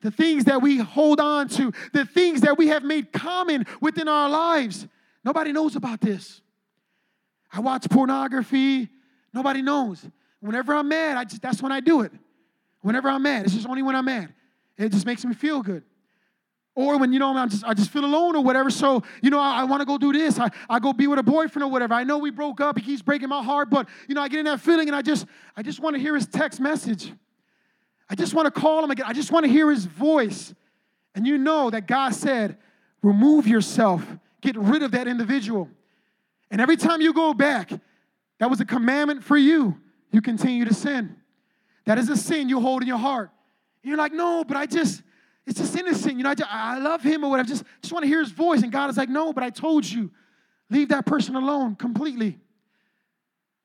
The 0.00 0.10
things 0.10 0.44
that 0.44 0.62
we 0.62 0.78
hold 0.78 1.20
on 1.20 1.48
to, 1.50 1.72
the 1.92 2.06
things 2.06 2.40
that 2.42 2.56
we 2.56 2.68
have 2.68 2.82
made 2.82 3.12
common 3.12 3.66
within 3.80 4.08
our 4.08 4.30
lives. 4.30 4.86
Nobody 5.24 5.52
knows 5.52 5.76
about 5.76 6.00
this. 6.00 6.40
I 7.52 7.60
watch 7.60 7.88
pornography, 7.90 8.88
nobody 9.34 9.60
knows. 9.60 10.06
Whenever 10.40 10.74
I'm 10.74 10.88
mad, 10.88 11.16
I 11.16 11.24
just 11.24 11.42
that's 11.42 11.60
when 11.60 11.72
I 11.72 11.80
do 11.80 12.02
it. 12.02 12.12
Whenever 12.80 13.08
I'm 13.10 13.22
mad, 13.22 13.44
it's 13.44 13.54
just 13.54 13.68
only 13.68 13.82
when 13.82 13.96
I'm 13.96 14.04
mad. 14.04 14.32
It 14.78 14.92
just 14.92 15.04
makes 15.04 15.24
me 15.24 15.34
feel 15.34 15.62
good. 15.62 15.82
Or 16.78 16.96
when, 16.96 17.12
you 17.12 17.18
know, 17.18 17.36
I 17.36 17.46
just, 17.48 17.64
I 17.64 17.74
just 17.74 17.90
feel 17.90 18.04
alone 18.04 18.36
or 18.36 18.44
whatever. 18.44 18.70
So, 18.70 19.02
you 19.20 19.30
know, 19.30 19.40
I, 19.40 19.62
I 19.62 19.64
want 19.64 19.80
to 19.80 19.84
go 19.84 19.98
do 19.98 20.12
this. 20.12 20.38
I, 20.38 20.48
I 20.70 20.78
go 20.78 20.92
be 20.92 21.08
with 21.08 21.18
a 21.18 21.24
boyfriend 21.24 21.64
or 21.64 21.72
whatever. 21.72 21.92
I 21.92 22.04
know 22.04 22.18
we 22.18 22.30
broke 22.30 22.60
up. 22.60 22.78
He 22.78 22.84
keeps 22.84 23.02
breaking 23.02 23.28
my 23.28 23.42
heart. 23.42 23.68
But, 23.68 23.88
you 24.06 24.14
know, 24.14 24.22
I 24.22 24.28
get 24.28 24.38
in 24.38 24.44
that 24.44 24.60
feeling 24.60 24.86
and 24.86 24.94
I 24.94 25.02
just, 25.02 25.26
I 25.56 25.62
just 25.62 25.80
want 25.80 25.96
to 25.96 26.00
hear 26.00 26.14
his 26.14 26.28
text 26.28 26.60
message. 26.60 27.12
I 28.08 28.14
just 28.14 28.32
want 28.32 28.46
to 28.46 28.60
call 28.60 28.84
him 28.84 28.92
again. 28.92 29.06
I 29.08 29.12
just 29.12 29.32
want 29.32 29.44
to 29.44 29.50
hear 29.50 29.68
his 29.68 29.86
voice. 29.86 30.54
And 31.16 31.26
you 31.26 31.36
know 31.36 31.68
that 31.68 31.88
God 31.88 32.14
said, 32.14 32.56
remove 33.02 33.48
yourself. 33.48 34.06
Get 34.40 34.56
rid 34.56 34.84
of 34.84 34.92
that 34.92 35.08
individual. 35.08 35.68
And 36.48 36.60
every 36.60 36.76
time 36.76 37.00
you 37.00 37.12
go 37.12 37.34
back, 37.34 37.72
that 38.38 38.48
was 38.48 38.60
a 38.60 38.64
commandment 38.64 39.24
for 39.24 39.36
you. 39.36 39.76
You 40.12 40.20
continue 40.20 40.64
to 40.64 40.74
sin. 40.74 41.16
That 41.86 41.98
is 41.98 42.08
a 42.08 42.16
sin 42.16 42.48
you 42.48 42.60
hold 42.60 42.82
in 42.82 42.86
your 42.86 42.98
heart. 42.98 43.32
And 43.82 43.88
you're 43.88 43.98
like, 43.98 44.12
no, 44.12 44.44
but 44.44 44.56
I 44.56 44.66
just, 44.66 45.02
it's 45.48 45.58
just 45.58 45.74
innocent. 45.74 46.18
You 46.18 46.24
know, 46.24 46.30
I, 46.30 46.34
just, 46.34 46.52
I 46.52 46.78
love 46.78 47.02
him 47.02 47.24
or 47.24 47.30
whatever. 47.30 47.48
Just, 47.48 47.64
just 47.80 47.92
want 47.92 48.02
to 48.02 48.06
hear 48.06 48.20
his 48.20 48.30
voice. 48.30 48.62
And 48.62 48.70
God 48.70 48.90
is 48.90 48.98
like, 48.98 49.08
no, 49.08 49.32
but 49.32 49.42
I 49.42 49.50
told 49.50 49.88
you, 49.88 50.10
leave 50.68 50.90
that 50.90 51.06
person 51.06 51.34
alone 51.34 51.74
completely. 51.74 52.38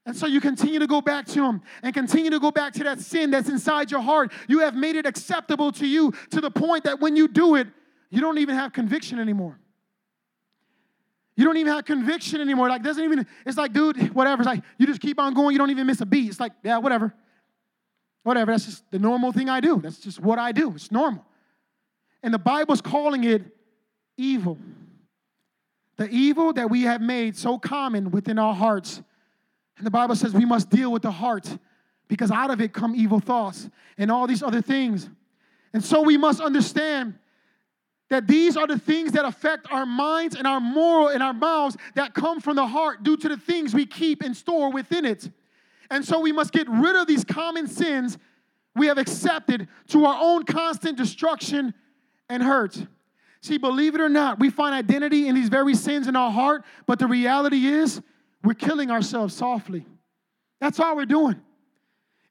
And 0.06 0.16
so 0.16 0.26
you 0.26 0.40
continue 0.42 0.80
to 0.80 0.88
go 0.88 1.02
back 1.02 1.26
to 1.28 1.44
him 1.44 1.62
and 1.82 1.94
continue 1.94 2.30
to 2.32 2.40
go 2.40 2.52
back 2.52 2.74
to 2.74 2.84
that 2.86 3.00
sin 3.00 3.32
that's 3.32 3.50
inside 3.50 3.92
your 3.92 4.02
heart. 4.02 4.32
You 4.48 4.60
have 4.60 4.76
made 4.76 4.96
it 4.96 5.06
acceptable 5.06 5.72
to 5.74 5.86
you 5.86 6.14
to 6.32 6.42
the 6.42 6.52
point 6.52 6.86
that 6.86 7.02
when 7.02 7.16
you 7.16 7.28
do 7.28 7.56
it, 7.56 7.68
you 8.10 8.22
don't 8.22 8.38
even 8.38 8.56
have 8.56 8.72
conviction 8.72 9.20
anymore. 9.20 9.60
You 11.36 11.46
don't 11.46 11.58
even 11.58 11.74
have 11.74 11.84
conviction 11.84 12.40
anymore. 12.40 12.70
Like, 12.70 12.84
doesn't 12.84 13.04
even, 13.04 13.26
it's 13.46 13.58
like, 13.58 13.74
dude, 13.74 14.14
whatever. 14.14 14.42
It's 14.42 14.48
like, 14.48 14.64
you 14.78 14.86
just 14.88 15.02
keep 15.02 15.20
on 15.20 15.34
going. 15.34 15.54
You 15.54 15.58
don't 15.58 15.72
even 15.72 15.88
miss 15.88 16.00
a 16.00 16.06
beat. 16.06 16.30
It's 16.30 16.40
like, 16.40 16.54
yeah, 16.64 16.78
whatever. 16.78 17.14
Whatever. 18.24 18.52
That's 18.52 18.66
just 18.66 18.92
the 18.92 19.00
normal 19.00 19.32
thing 19.32 19.50
I 19.50 19.60
do. 19.60 19.82
That's 19.82 19.98
just 19.98 20.20
what 20.20 20.40
I 20.40 20.52
do. 20.52 20.72
It's 20.76 20.92
normal. 20.92 21.26
And 22.24 22.34
the 22.34 22.40
Bible's 22.40 22.82
calling 22.82 23.26
it 23.26 23.44
evil. 24.18 24.58
The 25.98 26.10
evil 26.10 26.54
that 26.54 26.70
we 26.70 26.84
have 26.84 27.02
made 27.02 27.36
so 27.36 27.60
common 27.60 28.10
within 28.10 28.40
our 28.40 28.54
hearts. 28.54 29.02
And 29.78 29.86
the 29.86 29.92
Bible 29.92 30.16
says 30.16 30.34
we 30.34 30.46
must 30.46 30.70
deal 30.70 30.92
with 30.92 31.02
the 31.02 31.12
heart 31.12 31.58
because 32.08 32.32
out 32.32 32.50
of 32.50 32.62
it 32.62 32.74
come 32.74 32.96
evil 32.96 33.20
thoughts 33.20 33.70
and 33.98 34.10
all 34.10 34.26
these 34.26 34.42
other 34.42 34.62
things. 34.62 35.10
And 35.74 35.84
so 35.84 36.02
we 36.02 36.18
must 36.18 36.40
understand 36.40 37.16
that 38.10 38.28
these 38.28 38.56
are 38.56 38.68
the 38.68 38.78
things 38.78 39.12
that 39.14 39.26
affect 39.26 39.68
our 39.72 39.86
minds 39.86 40.36
and 40.36 40.46
our 40.46 40.60
moral 40.60 41.08
and 41.08 41.22
our 41.24 41.34
mouths 41.34 41.76
that 41.96 42.14
come 42.14 42.40
from 42.40 42.56
the 42.56 42.68
heart 42.68 43.04
due 43.04 43.18
to 43.18 43.30
the 43.30 43.38
things 43.38 43.74
we 43.74 43.86
keep 43.86 44.22
and 44.22 44.36
store 44.36 44.72
within 44.72 45.04
it. 45.06 45.30
And 45.90 46.06
so 46.06 46.20
we 46.20 46.32
must 46.32 46.54
get 46.54 46.68
rid 46.70 46.96
of 46.96 47.08
these 47.08 47.24
common 47.24 47.68
sins 47.68 48.18
we 48.76 48.88
have 48.88 48.98
accepted 48.98 49.68
to 49.90 50.06
our 50.06 50.18
own 50.20 50.46
constant 50.46 50.98
destruction 50.98 51.74
and 52.34 52.44
hurt. 52.44 52.86
See, 53.42 53.58
believe 53.58 53.94
it 53.96 54.02
or 54.02 54.10
not, 54.10 54.40
we 54.40 54.50
find 54.50 54.74
identity 54.74 55.28
in 55.28 55.36
these 55.36 55.50
very 55.50 55.76
sins 55.76 56.08
in 56.08 56.16
our 56.16 56.32
heart, 56.32 56.64
but 56.86 56.98
the 56.98 57.08
reality 57.08 57.66
is 57.66 58.02
we're 58.44 58.54
killing 58.54 58.90
ourselves 58.90 59.36
softly. 59.36 59.86
That's 60.60 60.80
all 60.80 60.96
we're 60.96 61.06
doing. 61.06 61.42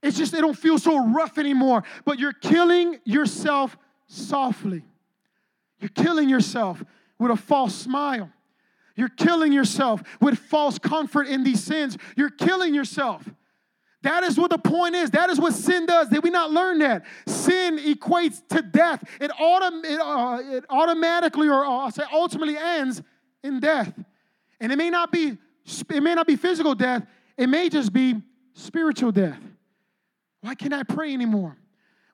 It's 0.02 0.16
just 0.16 0.32
they 0.32 0.40
don't 0.40 0.58
feel 0.58 0.78
so 0.78 1.12
rough 1.12 1.38
anymore, 1.38 1.84
but 2.04 2.18
you're 2.18 2.32
killing 2.32 2.98
yourself 3.04 3.76
softly. 4.08 4.84
You're 5.80 5.90
killing 5.90 6.28
yourself 6.28 6.82
with 7.18 7.30
a 7.30 7.36
false 7.36 7.74
smile. 7.74 8.30
You're 8.96 9.08
killing 9.08 9.52
yourself 9.52 10.02
with 10.20 10.38
false 10.38 10.78
comfort 10.78 11.28
in 11.28 11.44
these 11.44 11.62
sins. 11.62 11.96
You're 12.16 12.30
killing 12.30 12.74
yourself. 12.74 13.22
That 14.02 14.24
is 14.24 14.36
what 14.36 14.50
the 14.50 14.58
point 14.58 14.94
is. 14.94 15.10
That 15.10 15.30
is 15.30 15.38
what 15.38 15.54
sin 15.54 15.86
does. 15.86 16.08
Did 16.08 16.24
we 16.24 16.30
not 16.30 16.50
learn 16.50 16.78
that? 16.80 17.04
Sin 17.26 17.78
equates 17.78 18.42
to 18.48 18.60
death. 18.60 19.02
It, 19.20 19.30
autom- 19.30 19.84
it, 19.84 20.00
uh, 20.00 20.56
it 20.56 20.64
automatically 20.68 21.48
or 21.48 21.64
uh, 21.64 21.90
say 21.90 22.02
ultimately 22.12 22.56
ends 22.56 23.00
in 23.44 23.60
death. 23.60 23.92
And 24.60 24.72
it 24.72 24.76
may 24.76 24.90
not 24.90 25.12
be 25.12 25.38
it 25.90 26.02
may 26.02 26.14
not 26.14 26.26
be 26.26 26.34
physical 26.34 26.74
death. 26.74 27.06
It 27.36 27.48
may 27.48 27.68
just 27.68 27.92
be 27.92 28.16
spiritual 28.54 29.12
death. 29.12 29.38
Why 30.40 30.56
can't 30.56 30.74
I 30.74 30.82
pray 30.82 31.14
anymore? 31.14 31.56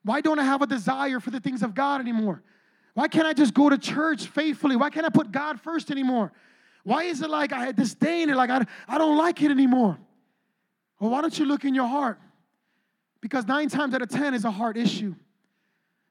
Why 0.03 0.21
don't 0.21 0.37
I 0.37 0.43
have 0.43 0.61
a 0.61 0.67
desire 0.67 1.19
for 1.19 1.31
the 1.31 1.39
things 1.39 1.63
of 1.63 1.73
God 1.73 1.99
anymore? 1.99 2.43
Why 2.93 3.07
can't 3.07 3.25
I 3.25 3.33
just 3.33 3.53
go 3.53 3.69
to 3.69 3.77
church 3.77 4.27
faithfully? 4.27 4.75
Why 4.75 4.91
can't 4.91 5.05
I 5.05 5.09
put 5.09 5.31
God 5.31 5.59
first 5.59 5.89
anymore? 5.89 6.31
Why 6.83 7.03
is 7.03 7.21
it 7.21 7.29
like 7.29 7.51
I 7.51 7.65
had 7.65 7.75
disdain 7.75 8.29
it, 8.29 8.35
like 8.35 8.49
I, 8.49 8.65
I 8.87 8.97
don't 8.97 9.17
like 9.17 9.41
it 9.41 9.51
anymore? 9.51 9.99
Well, 10.99 11.09
why 11.11 11.21
don't 11.21 11.37
you 11.37 11.45
look 11.45 11.65
in 11.65 11.73
your 11.73 11.87
heart? 11.87 12.19
Because 13.21 13.47
nine 13.47 13.69
times 13.69 13.93
out 13.93 14.01
of 14.01 14.09
ten 14.09 14.33
is 14.33 14.45
a 14.45 14.51
heart 14.51 14.77
issue. 14.77 15.15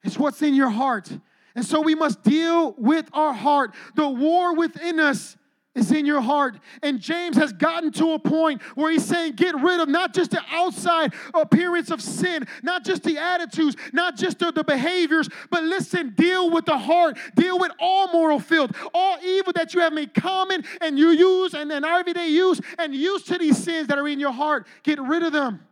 It's 0.02 0.18
what's 0.18 0.42
in 0.42 0.54
your 0.54 0.70
heart. 0.70 1.10
And 1.54 1.64
so 1.64 1.80
we 1.80 1.94
must 1.94 2.22
deal 2.22 2.74
with 2.78 3.08
our 3.12 3.32
heart. 3.32 3.74
The 3.94 4.08
war 4.08 4.54
within 4.54 5.00
us 5.00 5.36
is 5.78 5.92
in 5.92 6.04
your 6.04 6.20
heart. 6.20 6.58
And 6.82 7.00
James 7.00 7.36
has 7.36 7.52
gotten 7.52 7.90
to 7.92 8.12
a 8.12 8.18
point 8.18 8.60
where 8.74 8.90
he's 8.90 9.04
saying, 9.04 9.34
get 9.34 9.54
rid 9.54 9.80
of 9.80 9.88
not 9.88 10.12
just 10.12 10.32
the 10.32 10.42
outside 10.50 11.14
appearance 11.34 11.90
of 11.90 12.02
sin, 12.02 12.46
not 12.62 12.84
just 12.84 13.02
the 13.04 13.18
attitudes, 13.18 13.76
not 13.92 14.16
just 14.16 14.38
the, 14.38 14.50
the 14.50 14.64
behaviors, 14.64 15.28
but 15.50 15.64
listen, 15.64 16.14
deal 16.16 16.50
with 16.50 16.66
the 16.66 16.76
heart, 16.76 17.18
deal 17.34 17.58
with 17.58 17.72
all 17.78 18.12
moral 18.12 18.40
filth, 18.40 18.72
all 18.92 19.18
evil 19.24 19.52
that 19.54 19.74
you 19.74 19.80
have 19.80 19.92
made 19.92 20.14
common 20.14 20.64
and 20.80 20.98
you 20.98 21.08
use 21.10 21.54
and 21.54 21.70
then 21.70 21.84
everyday 21.84 22.28
use 22.28 22.60
and 22.78 22.94
use 22.94 23.22
to 23.24 23.38
these 23.38 23.62
sins 23.62 23.88
that 23.88 23.98
are 23.98 24.08
in 24.08 24.20
your 24.20 24.32
heart. 24.32 24.66
Get 24.82 25.00
rid 25.00 25.22
of 25.22 25.32
them. 25.32 25.66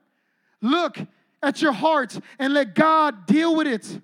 Look 0.62 0.98
at 1.42 1.60
your 1.60 1.72
heart 1.72 2.18
and 2.38 2.54
let 2.54 2.74
God 2.74 3.26
deal 3.26 3.54
with 3.56 3.66
it. 3.66 4.00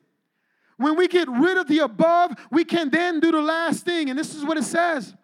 When 0.77 0.97
we 0.97 1.07
get 1.07 1.29
rid 1.29 1.59
of 1.59 1.69
the 1.69 1.81
above, 1.81 2.33
we 2.51 2.65
can 2.65 2.91
then 2.91 3.21
do 3.21 3.31
the 3.31 3.41
last 3.41 3.85
thing. 3.85 4.11
And 4.11 4.19
this 4.19 4.35
is 4.35 4.45
what 4.45 4.57
it 4.57 4.65
says 4.65 5.15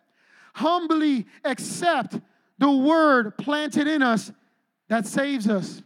humbly 0.58 1.26
accept 1.44 2.18
the 2.58 2.70
word 2.70 3.38
planted 3.38 3.86
in 3.86 4.02
us 4.02 4.32
that 4.88 5.06
saves 5.06 5.48
us. 5.48 5.82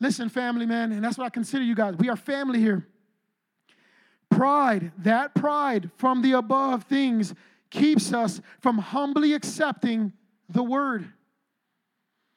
Listen, 0.00 0.28
family, 0.28 0.66
man, 0.66 0.92
and 0.92 1.02
that's 1.02 1.18
what 1.18 1.24
I 1.24 1.30
consider 1.30 1.64
you 1.64 1.74
guys. 1.74 1.96
We 1.96 2.08
are 2.08 2.16
family 2.16 2.60
here. 2.60 2.86
Pride, 4.30 4.92
that 4.98 5.34
pride 5.34 5.90
from 5.96 6.22
the 6.22 6.32
above 6.32 6.84
things 6.84 7.34
keeps 7.70 8.12
us 8.12 8.40
from 8.60 8.78
humbly 8.78 9.34
accepting 9.34 10.12
the 10.48 10.62
word. 10.62 11.10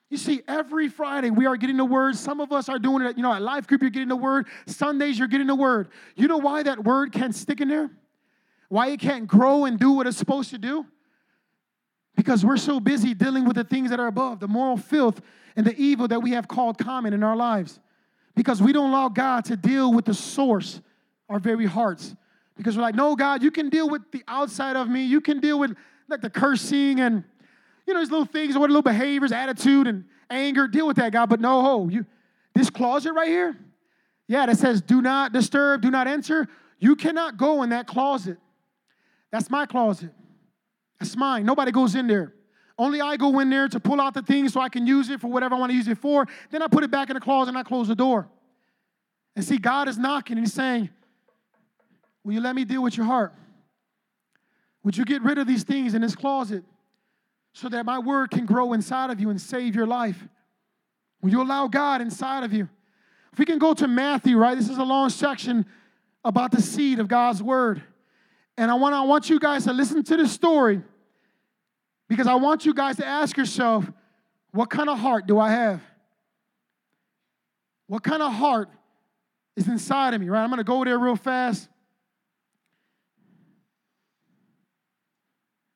You 0.09 0.17
see, 0.17 0.41
every 0.47 0.89
Friday 0.89 1.29
we 1.29 1.45
are 1.45 1.55
getting 1.55 1.77
the 1.77 1.85
word. 1.85 2.15
Some 2.17 2.41
of 2.41 2.51
us 2.51 2.67
are 2.67 2.79
doing 2.79 3.05
it, 3.05 3.15
you 3.15 3.23
know, 3.23 3.33
at 3.33 3.41
Life 3.41 3.67
Group, 3.67 3.81
you're 3.81 3.91
getting 3.91 4.09
the 4.09 4.15
word. 4.15 4.47
Sundays, 4.65 5.19
you're 5.19 5.27
getting 5.27 5.47
the 5.47 5.55
word. 5.55 5.89
You 6.15 6.27
know 6.27 6.37
why 6.37 6.63
that 6.63 6.83
word 6.83 7.11
can't 7.11 7.35
stick 7.35 7.61
in 7.61 7.67
there? 7.67 7.91
Why 8.71 8.87
it 8.91 9.01
can't 9.01 9.27
grow 9.27 9.65
and 9.65 9.77
do 9.77 9.91
what 9.91 10.07
it's 10.07 10.15
supposed 10.15 10.51
to 10.51 10.57
do? 10.57 10.85
Because 12.15 12.45
we're 12.45 12.55
so 12.55 12.79
busy 12.79 13.13
dealing 13.13 13.43
with 13.43 13.57
the 13.57 13.65
things 13.65 13.89
that 13.89 13.99
are 13.99 14.07
above, 14.07 14.39
the 14.39 14.47
moral 14.47 14.77
filth 14.77 15.19
and 15.57 15.65
the 15.67 15.75
evil 15.75 16.07
that 16.07 16.23
we 16.23 16.31
have 16.31 16.47
called 16.47 16.77
common 16.77 17.11
in 17.11 17.21
our 17.21 17.35
lives. 17.35 17.81
Because 18.33 18.61
we 18.61 18.71
don't 18.71 18.91
allow 18.91 19.09
God 19.09 19.43
to 19.43 19.57
deal 19.57 19.91
with 19.93 20.05
the 20.05 20.13
source, 20.13 20.79
our 21.27 21.37
very 21.37 21.65
hearts. 21.65 22.15
Because 22.55 22.77
we're 22.77 22.83
like, 22.83 22.95
no, 22.95 23.13
God, 23.13 23.43
you 23.43 23.51
can 23.51 23.67
deal 23.67 23.89
with 23.89 24.09
the 24.13 24.23
outside 24.25 24.77
of 24.77 24.87
me. 24.87 25.03
You 25.03 25.19
can 25.19 25.41
deal 25.41 25.59
with 25.59 25.75
like 26.07 26.21
the 26.21 26.29
cursing 26.29 27.01
and 27.01 27.25
you 27.85 27.93
know, 27.93 27.99
these 27.99 28.09
little 28.09 28.25
things, 28.25 28.57
what 28.57 28.69
little 28.69 28.81
behaviors, 28.81 29.33
attitude, 29.33 29.87
and 29.87 30.05
anger. 30.29 30.69
Deal 30.69 30.87
with 30.87 30.95
that, 30.95 31.11
God. 31.11 31.27
But 31.27 31.41
no, 31.41 31.61
ho, 31.61 31.89
you 31.89 32.05
this 32.55 32.69
closet 32.69 33.11
right 33.11 33.27
here, 33.27 33.57
yeah, 34.29 34.45
that 34.45 34.57
says 34.57 34.79
do 34.79 35.01
not 35.01 35.33
disturb, 35.33 35.81
do 35.81 35.91
not 35.91 36.07
enter. 36.07 36.47
You 36.79 36.95
cannot 36.95 37.35
go 37.35 37.63
in 37.63 37.71
that 37.71 37.85
closet. 37.85 38.37
That's 39.31 39.49
my 39.49 39.65
closet. 39.65 40.11
That's 40.99 41.15
mine. 41.15 41.45
Nobody 41.45 41.71
goes 41.71 41.95
in 41.95 42.07
there. 42.07 42.33
Only 42.77 43.01
I 43.01 43.17
go 43.17 43.39
in 43.39 43.49
there 43.49 43.67
to 43.67 43.79
pull 43.79 44.01
out 44.01 44.13
the 44.13 44.21
things 44.21 44.53
so 44.53 44.61
I 44.61 44.69
can 44.69 44.87
use 44.87 45.09
it 45.09 45.21
for 45.21 45.27
whatever 45.27 45.55
I 45.55 45.59
want 45.59 45.71
to 45.71 45.75
use 45.75 45.87
it 45.87 45.97
for. 45.97 46.27
Then 46.49 46.61
I 46.61 46.67
put 46.67 46.83
it 46.83 46.91
back 46.91 47.09
in 47.09 47.15
the 47.15 47.19
closet 47.19 47.49
and 47.49 47.57
I 47.57 47.63
close 47.63 47.87
the 47.87 47.95
door. 47.95 48.27
And 49.35 49.45
see, 49.45 49.57
God 49.57 49.87
is 49.87 49.97
knocking 49.97 50.37
and 50.37 50.45
He's 50.45 50.53
saying, 50.53 50.89
Will 52.23 52.33
you 52.33 52.41
let 52.41 52.55
me 52.55 52.65
deal 52.65 52.83
with 52.83 52.97
your 52.97 53.05
heart? 53.05 53.33
Would 54.83 54.97
you 54.97 55.05
get 55.05 55.21
rid 55.21 55.37
of 55.37 55.47
these 55.47 55.63
things 55.63 55.93
in 55.93 56.01
this 56.01 56.15
closet 56.15 56.63
so 57.53 57.69
that 57.69 57.85
my 57.85 57.99
word 57.99 58.31
can 58.31 58.45
grow 58.45 58.73
inside 58.73 59.09
of 59.09 59.19
you 59.19 59.29
and 59.29 59.39
save 59.39 59.75
your 59.75 59.87
life? 59.87 60.27
Will 61.21 61.31
you 61.31 61.41
allow 61.41 61.67
God 61.67 62.01
inside 62.01 62.43
of 62.43 62.53
you? 62.53 62.67
If 63.31 63.39
we 63.39 63.45
can 63.45 63.59
go 63.59 63.73
to 63.73 63.87
Matthew, 63.87 64.37
right? 64.37 64.57
This 64.57 64.69
is 64.69 64.77
a 64.77 64.83
long 64.83 65.09
section 65.09 65.65
about 66.23 66.51
the 66.51 66.61
seed 66.61 66.99
of 66.99 67.07
God's 67.07 67.41
word. 67.41 67.81
And 68.61 68.69
I 68.69 68.75
want, 68.75 68.93
I 68.93 69.01
want 69.01 69.27
you 69.27 69.39
guys 69.39 69.63
to 69.63 69.73
listen 69.73 70.03
to 70.03 70.17
this 70.17 70.31
story 70.31 70.83
because 72.07 72.27
I 72.27 72.35
want 72.35 72.63
you 72.63 72.75
guys 72.75 72.97
to 72.97 73.05
ask 73.07 73.35
yourself, 73.35 73.91
what 74.51 74.69
kind 74.69 74.87
of 74.87 74.99
heart 74.99 75.25
do 75.25 75.39
I 75.39 75.49
have? 75.49 75.81
What 77.87 78.03
kind 78.03 78.21
of 78.21 78.31
heart 78.31 78.69
is 79.55 79.67
inside 79.67 80.13
of 80.13 80.21
me, 80.21 80.29
right? 80.29 80.43
I'm 80.43 80.49
going 80.51 80.59
to 80.59 80.63
go 80.63 80.85
there 80.85 80.99
real 80.99 81.15
fast. 81.15 81.69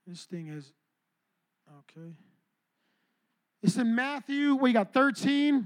This 0.05 0.25
thing 0.25 0.49
is 0.49 0.71
okay. 1.79 2.13
It's 3.63 3.77
in 3.77 3.95
Matthew, 3.95 4.53
we 4.53 4.73
got 4.73 4.93
13. 4.93 5.65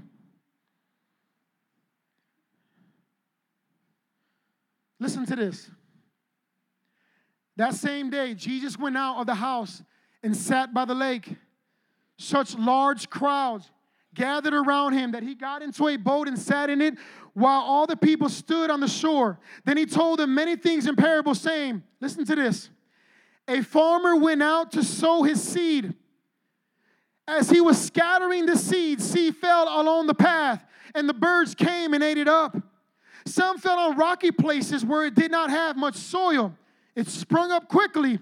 Listen 4.98 5.26
to 5.26 5.36
this. 5.36 5.70
That 7.60 7.74
same 7.74 8.08
day, 8.08 8.32
Jesus 8.32 8.78
went 8.78 8.96
out 8.96 9.20
of 9.20 9.26
the 9.26 9.34
house 9.34 9.82
and 10.22 10.34
sat 10.34 10.72
by 10.72 10.86
the 10.86 10.94
lake. 10.94 11.36
Such 12.16 12.54
large 12.54 13.10
crowds 13.10 13.70
gathered 14.14 14.54
around 14.54 14.94
him 14.94 15.12
that 15.12 15.22
he 15.22 15.34
got 15.34 15.60
into 15.60 15.88
a 15.88 15.98
boat 15.98 16.26
and 16.26 16.38
sat 16.38 16.70
in 16.70 16.80
it 16.80 16.94
while 17.34 17.60
all 17.60 17.86
the 17.86 17.98
people 17.98 18.30
stood 18.30 18.70
on 18.70 18.80
the 18.80 18.88
shore. 18.88 19.38
Then 19.66 19.76
he 19.76 19.84
told 19.84 20.20
them 20.20 20.34
many 20.34 20.56
things 20.56 20.86
in 20.86 20.96
parables, 20.96 21.38
saying, 21.38 21.82
Listen 22.00 22.24
to 22.24 22.34
this. 22.34 22.70
A 23.46 23.60
farmer 23.60 24.16
went 24.16 24.42
out 24.42 24.72
to 24.72 24.82
sow 24.82 25.22
his 25.22 25.42
seed. 25.42 25.92
As 27.28 27.50
he 27.50 27.60
was 27.60 27.78
scattering 27.78 28.46
the 28.46 28.56
seed, 28.56 29.02
seed 29.02 29.36
fell 29.36 29.64
along 29.64 30.06
the 30.06 30.14
path, 30.14 30.64
and 30.94 31.06
the 31.06 31.12
birds 31.12 31.54
came 31.54 31.92
and 31.92 32.02
ate 32.02 32.16
it 32.16 32.26
up. 32.26 32.56
Some 33.26 33.58
fell 33.58 33.78
on 33.78 33.98
rocky 33.98 34.30
places 34.30 34.82
where 34.82 35.04
it 35.04 35.14
did 35.14 35.30
not 35.30 35.50
have 35.50 35.76
much 35.76 35.96
soil. 35.96 36.54
It 37.00 37.08
sprung 37.08 37.50
up 37.50 37.66
quickly 37.66 38.18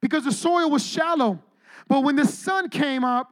because 0.00 0.22
the 0.24 0.30
soil 0.30 0.70
was 0.70 0.86
shallow. 0.86 1.42
But 1.88 2.04
when 2.04 2.14
the 2.14 2.24
sun 2.24 2.68
came 2.68 3.02
up, 3.02 3.28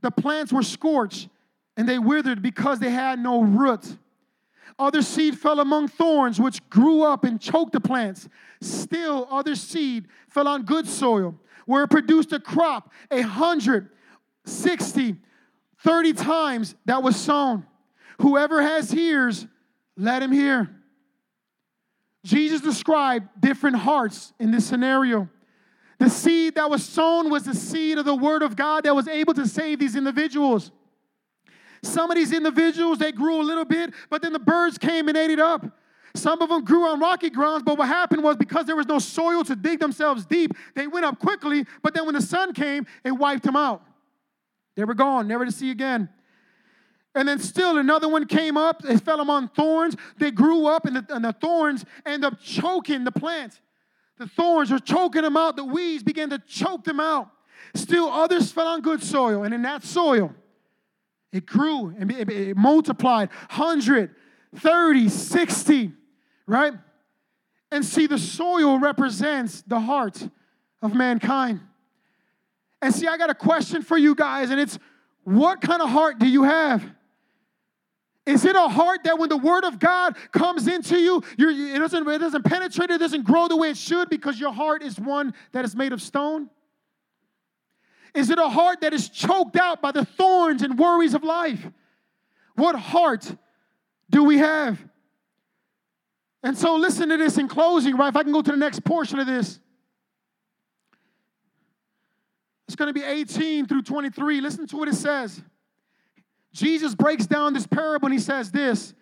the 0.00 0.10
plants 0.10 0.52
were 0.52 0.64
scorched 0.64 1.28
and 1.76 1.88
they 1.88 2.00
withered 2.00 2.42
because 2.42 2.80
they 2.80 2.90
had 2.90 3.20
no 3.20 3.40
root. 3.40 3.98
Other 4.80 5.02
seed 5.02 5.38
fell 5.38 5.60
among 5.60 5.86
thorns, 5.86 6.40
which 6.40 6.68
grew 6.70 7.04
up 7.04 7.22
and 7.22 7.40
choked 7.40 7.72
the 7.72 7.80
plants. 7.80 8.28
Still, 8.60 9.28
other 9.30 9.54
seed 9.54 10.08
fell 10.28 10.48
on 10.48 10.64
good 10.64 10.88
soil, 10.88 11.36
where 11.66 11.84
it 11.84 11.90
produced 11.90 12.32
a 12.32 12.40
crop 12.40 12.90
a 13.12 13.20
hundred, 13.20 13.90
sixty, 14.44 15.14
thirty 15.84 16.14
times 16.14 16.74
that 16.84 17.00
was 17.00 17.14
sown. 17.14 17.64
Whoever 18.20 18.60
has 18.60 18.92
ears, 18.92 19.46
let 19.96 20.20
him 20.20 20.32
hear. 20.32 20.79
Jesus 22.24 22.60
described 22.60 23.28
different 23.40 23.76
hearts 23.76 24.32
in 24.38 24.50
this 24.50 24.66
scenario. 24.66 25.28
The 25.98 26.10
seed 26.10 26.54
that 26.54 26.70
was 26.70 26.84
sown 26.84 27.30
was 27.30 27.44
the 27.44 27.54
seed 27.54 27.98
of 27.98 28.04
the 28.04 28.14
Word 28.14 28.42
of 28.42 28.56
God 28.56 28.84
that 28.84 28.94
was 28.94 29.08
able 29.08 29.34
to 29.34 29.46
save 29.46 29.78
these 29.78 29.96
individuals. 29.96 30.70
Some 31.82 32.10
of 32.10 32.16
these 32.16 32.32
individuals, 32.32 32.98
they 32.98 33.12
grew 33.12 33.40
a 33.40 33.44
little 33.44 33.64
bit, 33.64 33.92
but 34.10 34.22
then 34.22 34.32
the 34.32 34.38
birds 34.38 34.78
came 34.78 35.08
and 35.08 35.16
ate 35.16 35.30
it 35.30 35.40
up. 35.40 35.78
Some 36.14 36.42
of 36.42 36.48
them 36.48 36.64
grew 36.64 36.88
on 36.88 37.00
rocky 37.00 37.30
grounds, 37.30 37.62
but 37.64 37.78
what 37.78 37.86
happened 37.86 38.22
was 38.22 38.36
because 38.36 38.66
there 38.66 38.76
was 38.76 38.86
no 38.86 38.98
soil 38.98 39.44
to 39.44 39.54
dig 39.54 39.78
themselves 39.78 40.26
deep, 40.26 40.52
they 40.74 40.86
went 40.86 41.04
up 41.04 41.18
quickly, 41.18 41.64
but 41.82 41.94
then 41.94 42.04
when 42.04 42.14
the 42.14 42.22
sun 42.22 42.52
came, 42.52 42.86
it 43.04 43.12
wiped 43.12 43.44
them 43.44 43.56
out. 43.56 43.82
They 44.76 44.84
were 44.84 44.94
gone, 44.94 45.28
never 45.28 45.44
to 45.44 45.52
see 45.52 45.70
again. 45.70 46.08
And 47.14 47.26
then 47.26 47.38
still 47.40 47.76
another 47.76 48.08
one 48.08 48.26
came 48.26 48.56
up, 48.56 48.84
it 48.84 49.00
fell 49.00 49.20
among 49.20 49.48
thorns. 49.48 49.96
They 50.18 50.30
grew 50.30 50.66
up, 50.66 50.84
and 50.84 50.96
the, 50.96 51.06
and 51.14 51.24
the 51.24 51.32
thorns 51.32 51.84
end 52.06 52.24
up 52.24 52.40
choking 52.40 53.04
the 53.04 53.12
plant. 53.12 53.60
The 54.18 54.28
thorns 54.28 54.70
were 54.70 54.78
choking 54.78 55.22
them 55.22 55.36
out, 55.36 55.56
the 55.56 55.64
weeds 55.64 56.02
began 56.02 56.30
to 56.30 56.38
choke 56.38 56.84
them 56.84 57.00
out. 57.00 57.30
Still, 57.74 58.08
others 58.08 58.52
fell 58.52 58.68
on 58.68 58.80
good 58.80 59.02
soil, 59.02 59.44
and 59.44 59.54
in 59.54 59.62
that 59.62 59.82
soil, 59.82 60.34
it 61.32 61.46
grew 61.46 61.94
and 61.98 62.10
it 62.10 62.56
multiplied 62.56 63.30
100, 63.50 64.14
30, 64.56 65.08
60, 65.08 65.92
right? 66.46 66.74
And 67.72 67.84
see, 67.84 68.06
the 68.06 68.18
soil 68.18 68.78
represents 68.78 69.62
the 69.62 69.80
heart 69.80 70.28
of 70.82 70.94
mankind. 70.94 71.60
And 72.82 72.94
see, 72.94 73.06
I 73.06 73.16
got 73.16 73.30
a 73.30 73.34
question 73.34 73.82
for 73.82 73.96
you 73.96 74.14
guys, 74.14 74.50
and 74.50 74.60
it's 74.60 74.78
what 75.24 75.60
kind 75.60 75.82
of 75.82 75.90
heart 75.90 76.18
do 76.18 76.28
you 76.28 76.42
have? 76.44 76.82
Is 78.30 78.44
it 78.44 78.54
a 78.54 78.68
heart 78.68 79.02
that 79.04 79.18
when 79.18 79.28
the 79.28 79.36
word 79.36 79.64
of 79.64 79.80
God 79.80 80.16
comes 80.30 80.68
into 80.68 80.96
you, 80.96 81.20
it, 81.36 81.80
doesn't, 81.80 82.08
it 82.08 82.18
doesn't 82.18 82.44
penetrate, 82.44 82.88
it 82.88 82.98
doesn't 82.98 83.24
grow 83.24 83.48
the 83.48 83.56
way 83.56 83.70
it 83.70 83.76
should 83.76 84.08
because 84.08 84.38
your 84.38 84.52
heart 84.52 84.84
is 84.84 85.00
one 85.00 85.34
that 85.50 85.64
is 85.64 85.74
made 85.74 85.92
of 85.92 86.00
stone? 86.00 86.48
Is 88.14 88.30
it 88.30 88.38
a 88.38 88.48
heart 88.48 88.82
that 88.82 88.94
is 88.94 89.08
choked 89.08 89.56
out 89.56 89.82
by 89.82 89.90
the 89.90 90.04
thorns 90.04 90.62
and 90.62 90.78
worries 90.78 91.14
of 91.14 91.24
life? 91.24 91.66
What 92.54 92.76
heart 92.76 93.36
do 94.08 94.22
we 94.22 94.38
have? 94.38 94.78
And 96.44 96.56
so, 96.56 96.76
listen 96.76 97.08
to 97.08 97.16
this 97.16 97.36
in 97.36 97.48
closing, 97.48 97.96
right? 97.96 98.08
If 98.08 98.16
I 98.16 98.22
can 98.22 98.32
go 98.32 98.42
to 98.42 98.50
the 98.50 98.56
next 98.56 98.84
portion 98.84 99.18
of 99.18 99.26
this, 99.26 99.58
it's 102.68 102.76
going 102.76 102.86
to 102.86 102.94
be 102.94 103.04
18 103.04 103.66
through 103.66 103.82
23. 103.82 104.40
Listen 104.40 104.68
to 104.68 104.76
what 104.76 104.86
it 104.86 104.94
says. 104.94 105.42
Jesus 106.52 106.94
breaks 106.94 107.26
down 107.26 107.52
this 107.54 107.66
parable 107.66 108.06
and 108.06 108.12
he 108.12 108.20
says 108.20 108.50
this 108.50 108.94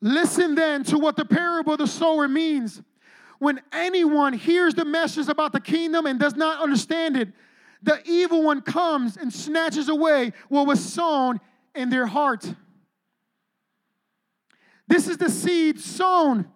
Listen 0.00 0.54
then 0.54 0.84
to 0.84 0.98
what 0.98 1.16
the 1.16 1.24
parable 1.24 1.72
of 1.72 1.78
the 1.78 1.86
sower 1.86 2.28
means 2.28 2.82
when 3.38 3.60
anyone 3.72 4.32
hears 4.32 4.74
the 4.74 4.84
message 4.84 5.28
about 5.28 5.52
the 5.52 5.60
kingdom 5.60 6.06
and 6.06 6.20
does 6.20 6.36
not 6.36 6.62
understand 6.62 7.16
it, 7.16 7.28
the 7.82 8.00
evil 8.06 8.42
one 8.42 8.60
comes 8.62 9.16
and 9.16 9.32
snatches 9.32 9.88
away 9.88 10.32
what 10.48 10.66
was 10.66 10.82
sown 10.82 11.40
in 11.74 11.90
their 11.90 12.06
heart. 12.06 12.54
This 14.86 15.08
is 15.08 15.18
the 15.18 15.30
seed 15.30 15.80
sown 15.80 16.46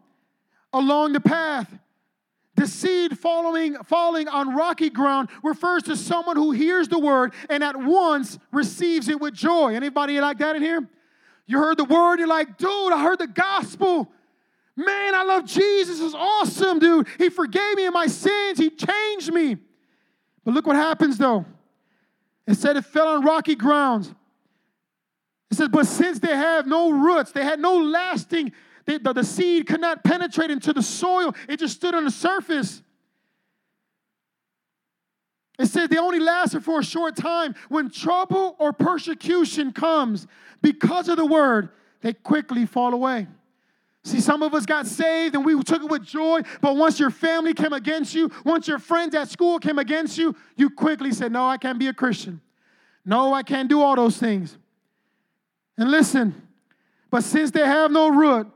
along 0.72 1.12
the 1.12 1.20
path. 1.20 1.78
The 2.58 2.66
seed 2.66 3.16
following, 3.16 3.76
falling 3.84 4.26
on 4.26 4.52
rocky 4.52 4.90
ground 4.90 5.28
refers 5.44 5.84
to 5.84 5.94
someone 5.94 6.34
who 6.34 6.50
hears 6.50 6.88
the 6.88 6.98
word 6.98 7.32
and 7.48 7.62
at 7.62 7.76
once 7.76 8.36
receives 8.50 9.08
it 9.08 9.20
with 9.20 9.32
joy. 9.32 9.76
Anybody 9.76 10.20
like 10.20 10.38
that 10.38 10.56
in 10.56 10.62
here? 10.62 10.84
You 11.46 11.58
heard 11.58 11.76
the 11.76 11.84
word, 11.84 12.18
you're 12.18 12.26
like, 12.26 12.58
dude, 12.58 12.92
I 12.92 13.00
heard 13.00 13.20
the 13.20 13.28
gospel. 13.28 14.10
Man, 14.74 15.14
I 15.14 15.22
love 15.22 15.44
Jesus. 15.44 16.00
It's 16.00 16.16
awesome, 16.16 16.80
dude. 16.80 17.06
He 17.16 17.28
forgave 17.28 17.76
me 17.76 17.86
of 17.86 17.94
my 17.94 18.08
sins. 18.08 18.58
He 18.58 18.70
changed 18.70 19.32
me. 19.32 19.56
But 20.44 20.54
look 20.54 20.66
what 20.66 20.74
happens 20.74 21.16
though. 21.16 21.44
It 22.44 22.54
said 22.54 22.76
it 22.76 22.84
fell 22.84 23.06
on 23.06 23.24
rocky 23.24 23.54
grounds. 23.54 24.12
It 25.52 25.58
says, 25.58 25.68
but 25.68 25.86
since 25.86 26.18
they 26.18 26.34
have 26.34 26.66
no 26.66 26.90
roots, 26.90 27.30
they 27.30 27.44
had 27.44 27.60
no 27.60 27.76
lasting, 27.76 28.52
they, 28.88 28.96
the, 28.96 29.12
the 29.12 29.22
seed 29.22 29.66
could 29.66 29.82
not 29.82 30.02
penetrate 30.02 30.50
into 30.50 30.72
the 30.72 30.82
soil. 30.82 31.34
It 31.46 31.58
just 31.58 31.76
stood 31.76 31.94
on 31.94 32.06
the 32.06 32.10
surface. 32.10 32.82
It 35.58 35.66
says 35.66 35.90
they 35.90 35.98
only 35.98 36.20
lasted 36.20 36.64
for 36.64 36.80
a 36.80 36.84
short 36.84 37.14
time. 37.14 37.54
When 37.68 37.90
trouble 37.90 38.56
or 38.58 38.72
persecution 38.72 39.72
comes 39.72 40.26
because 40.62 41.10
of 41.10 41.18
the 41.18 41.26
word, 41.26 41.68
they 42.00 42.14
quickly 42.14 42.64
fall 42.64 42.94
away. 42.94 43.26
See, 44.04 44.20
some 44.20 44.42
of 44.42 44.54
us 44.54 44.64
got 44.64 44.86
saved 44.86 45.34
and 45.34 45.44
we 45.44 45.62
took 45.62 45.82
it 45.82 45.90
with 45.90 46.02
joy, 46.02 46.40
but 46.62 46.74
once 46.74 46.98
your 46.98 47.10
family 47.10 47.52
came 47.52 47.74
against 47.74 48.14
you, 48.14 48.30
once 48.42 48.66
your 48.66 48.78
friends 48.78 49.14
at 49.14 49.28
school 49.28 49.58
came 49.58 49.78
against 49.78 50.16
you, 50.16 50.34
you 50.56 50.70
quickly 50.70 51.12
said, 51.12 51.30
No, 51.30 51.46
I 51.46 51.58
can't 51.58 51.78
be 51.78 51.88
a 51.88 51.92
Christian. 51.92 52.40
No, 53.04 53.34
I 53.34 53.42
can't 53.42 53.68
do 53.68 53.82
all 53.82 53.96
those 53.96 54.16
things. 54.16 54.56
And 55.76 55.90
listen, 55.90 56.48
but 57.10 57.22
since 57.22 57.50
they 57.50 57.66
have 57.66 57.90
no 57.90 58.08
root, 58.08 58.50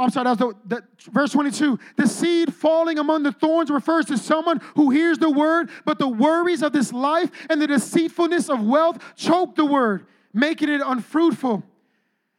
Oh, 0.00 0.04
I'm 0.04 0.10
sorry, 0.10 0.34
that 0.34 0.46
was 0.46 0.54
the, 0.64 0.76
the, 0.76 1.10
verse 1.10 1.32
22. 1.32 1.78
The 1.96 2.08
seed 2.08 2.54
falling 2.54 2.98
among 2.98 3.22
the 3.22 3.32
thorns 3.32 3.68
refers 3.68 4.06
to 4.06 4.16
someone 4.16 4.62
who 4.74 4.88
hears 4.88 5.18
the 5.18 5.30
word, 5.30 5.68
but 5.84 5.98
the 5.98 6.08
worries 6.08 6.62
of 6.62 6.72
this 6.72 6.90
life 6.90 7.30
and 7.50 7.60
the 7.60 7.66
deceitfulness 7.66 8.48
of 8.48 8.64
wealth 8.64 8.98
choke 9.14 9.56
the 9.56 9.66
word, 9.66 10.06
making 10.32 10.70
it 10.70 10.80
unfruitful. 10.82 11.62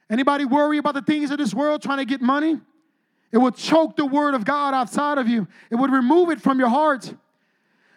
Anybody 0.10 0.44
worry 0.44 0.80
about 0.80 0.96
the 0.96 1.04
things 1.04 1.30
of 1.30 1.38
this 1.38 1.54
world 1.54 1.84
trying 1.84 2.00
to 2.00 2.06
get 2.06 2.20
money? 2.20 2.60
It 3.32 3.38
would 3.38 3.56
choke 3.58 3.96
the 3.96 4.08
word 4.08 4.34
of 4.34 4.44
God 4.44 4.74
outside 4.74 5.20
of 5.20 5.28
you. 5.28 5.48
It 5.70 5.76
would 5.76 5.92
remove 5.92 6.32
it 6.32 6.42
from 6.42 6.58
your 6.58 6.70
heart. 6.70 7.14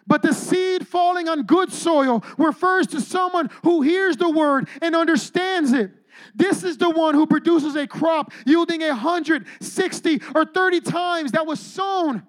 But 0.05 0.21
the 0.21 0.31
seed 0.31 0.87
falling 0.87 1.27
on 1.27 1.41
good 1.41 1.73
soil 1.73 2.23
refers 2.37 2.85
to 2.87 3.01
someone 3.01 3.49
who 3.63 3.81
hears 3.81 4.15
the 4.15 4.29
word 4.29 4.69
and 4.83 4.95
understands 4.95 5.73
it. 5.73 5.89
This 6.33 6.63
is 6.63 6.77
the 6.77 6.89
one 6.89 7.15
who 7.15 7.27
produces 7.27 7.75
a 7.75 7.87
crop 7.87 8.31
yielding 8.45 8.83
a 8.83 8.93
hundred, 8.93 9.45
sixty, 9.59 10.21
or 10.33 10.45
30 10.45 10.81
times 10.81 11.31
that 11.31 11.45
was 11.45 11.59
sown. 11.59 12.25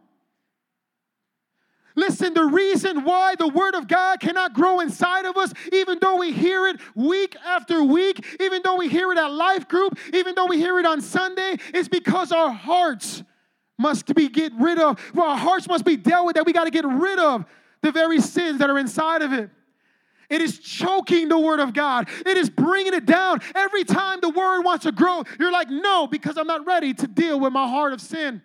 Listen, 1.99 2.35
the 2.35 2.45
reason 2.45 3.05
why 3.05 3.35
the 3.37 3.49
Word 3.49 3.75
of 3.75 3.89
God 3.89 4.21
cannot 4.21 4.53
grow 4.53 4.81
inside 4.81 5.25
of 5.25 5.39
us, 5.39 5.53
even 5.73 5.99
though 5.99 6.17
we 6.17 6.31
hear 6.31 6.67
it 6.67 6.79
week 6.95 7.35
after 7.45 7.83
week, 7.83 8.23
even 8.39 8.61
though 8.63 8.77
we 8.77 8.89
hear 8.89 9.11
it 9.13 9.19
at 9.19 9.33
life 9.33 9.67
group, 9.67 9.99
even 10.13 10.35
though 10.35 10.45
we 10.45 10.59
hear 10.59 10.79
it 10.79 10.85
on 10.85 11.01
Sunday, 11.01 11.57
is 11.73 11.89
because 11.89 12.33
our 12.33 12.51
hearts 12.51 13.23
must 13.79 14.15
be 14.15 14.29
get 14.29 14.53
rid 14.59 14.79
of. 14.79 15.01
Well, 15.15 15.31
our 15.31 15.39
hearts 15.39 15.69
must 15.69 15.87
be 15.87 15.97
dealt 15.97 16.27
with 16.27 16.37
that 16.37 16.45
we 16.45 16.53
got 16.53 16.65
to 16.65 16.71
get 16.71 16.85
rid 16.85 17.19
of 17.19 17.47
the 17.81 17.93
very 17.93 18.21
sins 18.21 18.59
that 18.59 18.69
are 18.69 18.79
inside 18.79 19.23
of 19.23 19.33
it. 19.33 19.49
It 20.29 20.43
is 20.43 20.59
choking 20.59 21.29
the 21.29 21.39
word 21.39 21.61
of 21.61 21.73
God. 21.73 22.09
It 22.25 22.37
is 22.37 22.51
bringing 22.51 22.95
it 22.95 23.07
down. 23.07 23.41
Every 23.55 23.85
time 23.85 24.21
the 24.21 24.31
word 24.31 24.63
wants 24.63 24.85
to 24.85 24.93
grow, 24.93 25.25
you're 25.39 25.53
like, 25.53 25.71
no, 25.71 26.07
because 26.07 26.37
I'm 26.37 26.47
not 26.47 26.67
ready 26.67 26.95
to 26.95 27.07
deal 27.07 27.39
with 27.39 27.53
my 27.53 27.69
heart 27.69 27.93
of 27.93 28.01
sin 28.01 28.43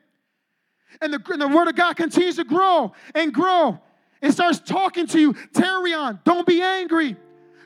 and 1.02 1.14
the, 1.14 1.22
and 1.32 1.42
the 1.42 1.48
word 1.48 1.68
of 1.68 1.76
God 1.76 1.96
continues 1.96 2.36
to 2.36 2.44
grow 2.44 2.94
and 3.16 3.34
grow. 3.34 3.80
It 4.22 4.34
starts 4.34 4.60
talking 4.60 5.08
to 5.08 5.20
you, 5.20 5.36
Terry 5.54 5.94
on, 5.94 6.20
don't 6.24 6.46
be 6.46 6.62
angry. 6.62 7.16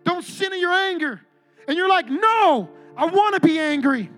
Don't 0.03 0.23
sin 0.23 0.53
in 0.53 0.59
your 0.59 0.71
anger. 0.71 1.21
And 1.67 1.75
you're 1.75 1.89
like, 1.89 2.07
no, 2.07 2.69
I 2.95 3.05
want 3.05 3.35
to 3.35 3.41
be 3.41 3.59
angry. 3.59 4.09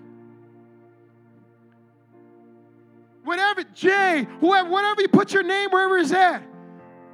Whatever, 3.24 3.64
Jay, 3.74 4.26
whoever, 4.40 4.68
whatever 4.68 5.02
you 5.02 5.08
put 5.08 5.32
your 5.32 5.42
name 5.42 5.70
wherever 5.70 5.98
it's 5.98 6.12
at. 6.12 6.42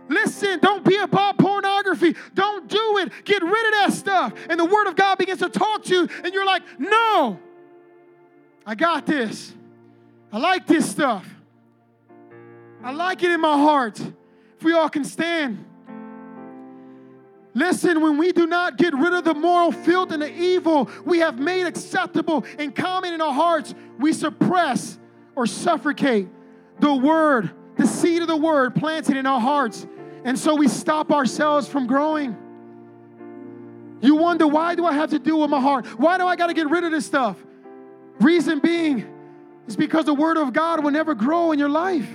Listen, 0.09 0.59
don't 0.61 0.85
be 0.85 0.97
about 0.97 1.39
pornography. 1.39 2.15
Don't 2.35 2.69
do 2.69 2.99
it. 2.99 3.13
Get 3.25 3.43
rid 3.43 3.67
of 3.67 3.73
that 3.73 3.93
stuff. 3.93 4.33
And 4.49 4.61
the 4.61 4.65
word 4.65 4.87
of 4.87 4.97
God 4.97 5.19
begins 5.19 5.41
to 5.41 5.49
talk 5.49 5.85
to 5.85 5.95
you, 5.95 6.09
and 6.23 6.35
you're 6.35 6.47
like, 6.47 6.63
no, 6.79 7.39
I 8.67 8.75
got 8.75 9.07
this. 9.07 9.55
I 10.33 10.39
like 10.39 10.67
this 10.67 10.91
stuff. 10.91 11.27
I 12.83 12.93
like 12.93 13.23
it 13.23 13.31
in 13.31 13.41
my 13.41 13.57
heart. 13.57 13.99
If 14.01 14.63
we 14.63 14.73
all 14.73 14.89
can 14.89 15.05
stand. 15.05 15.65
Listen, 17.55 18.01
when 18.01 18.19
we 18.19 18.33
do 18.33 18.47
not 18.47 18.77
get 18.77 18.95
rid 18.95 19.15
of 19.15 19.25
the 19.25 19.33
moral 19.33 19.71
filth 19.71 20.11
and 20.11 20.21
the 20.21 20.33
evil 20.33 20.91
we 21.05 21.21
have 21.21 21.39
made 21.39 21.67
acceptable 21.67 22.45
and 22.59 22.75
common 22.75 23.15
in 23.15 23.21
our 23.21 23.33
hearts, 23.33 23.75
we 23.99 24.13
suppress 24.13 24.99
or 25.37 25.47
suffocate 25.47 26.29
the 26.81 26.93
word, 26.93 27.51
the 27.77 27.87
seed 27.87 28.23
of 28.23 28.29
the 28.29 28.37
word 28.37 28.75
planted 28.75 29.17
in 29.17 29.25
our 29.25 29.41
hearts. 29.41 29.87
And 30.25 30.39
so 30.39 30.55
we 30.55 30.69
stop 30.69 31.13
ourselves 31.13 31.69
from 31.69 31.87
growing. 31.87 32.37
You 34.01 34.17
wonder, 34.17 34.47
why 34.47 34.75
do 34.75 34.85
I 34.85 34.93
have 34.93 35.11
to 35.11 35.19
deal 35.19 35.41
with 35.41 35.51
my 35.51 35.61
heart? 35.61 35.87
Why 35.99 36.19
do 36.19 36.27
I 36.27 36.37
got 36.37 36.49
to 36.49 36.55
get 36.55 36.69
rid 36.69 36.85
of 36.85 36.91
this 36.91 37.07
stuff? 37.07 37.37
Reason 38.21 38.59
being 38.59 39.07
is 39.67 39.77
because 39.77 40.07
the 40.07 40.15
Word 40.15 40.37
of 40.37 40.53
God 40.53 40.83
will 40.83 40.91
never 40.91 41.15
grow 41.15 41.53
in 41.53 41.59
your 41.59 41.69
life. 41.69 42.09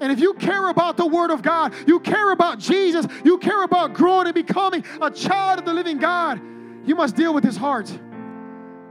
And 0.00 0.12
if 0.12 0.20
you 0.20 0.34
care 0.34 0.68
about 0.68 0.96
the 0.96 1.06
Word 1.06 1.30
of 1.30 1.42
God, 1.42 1.74
you 1.86 1.98
care 2.00 2.30
about 2.30 2.58
Jesus, 2.58 3.06
you 3.24 3.38
care 3.38 3.62
about 3.62 3.94
growing 3.94 4.26
and 4.26 4.34
becoming 4.34 4.84
a 5.00 5.10
child 5.10 5.58
of 5.58 5.64
the 5.64 5.74
living 5.74 5.98
God, 5.98 6.40
you 6.86 6.94
must 6.94 7.16
deal 7.16 7.34
with 7.34 7.44
His 7.44 7.56
heart. 7.56 7.90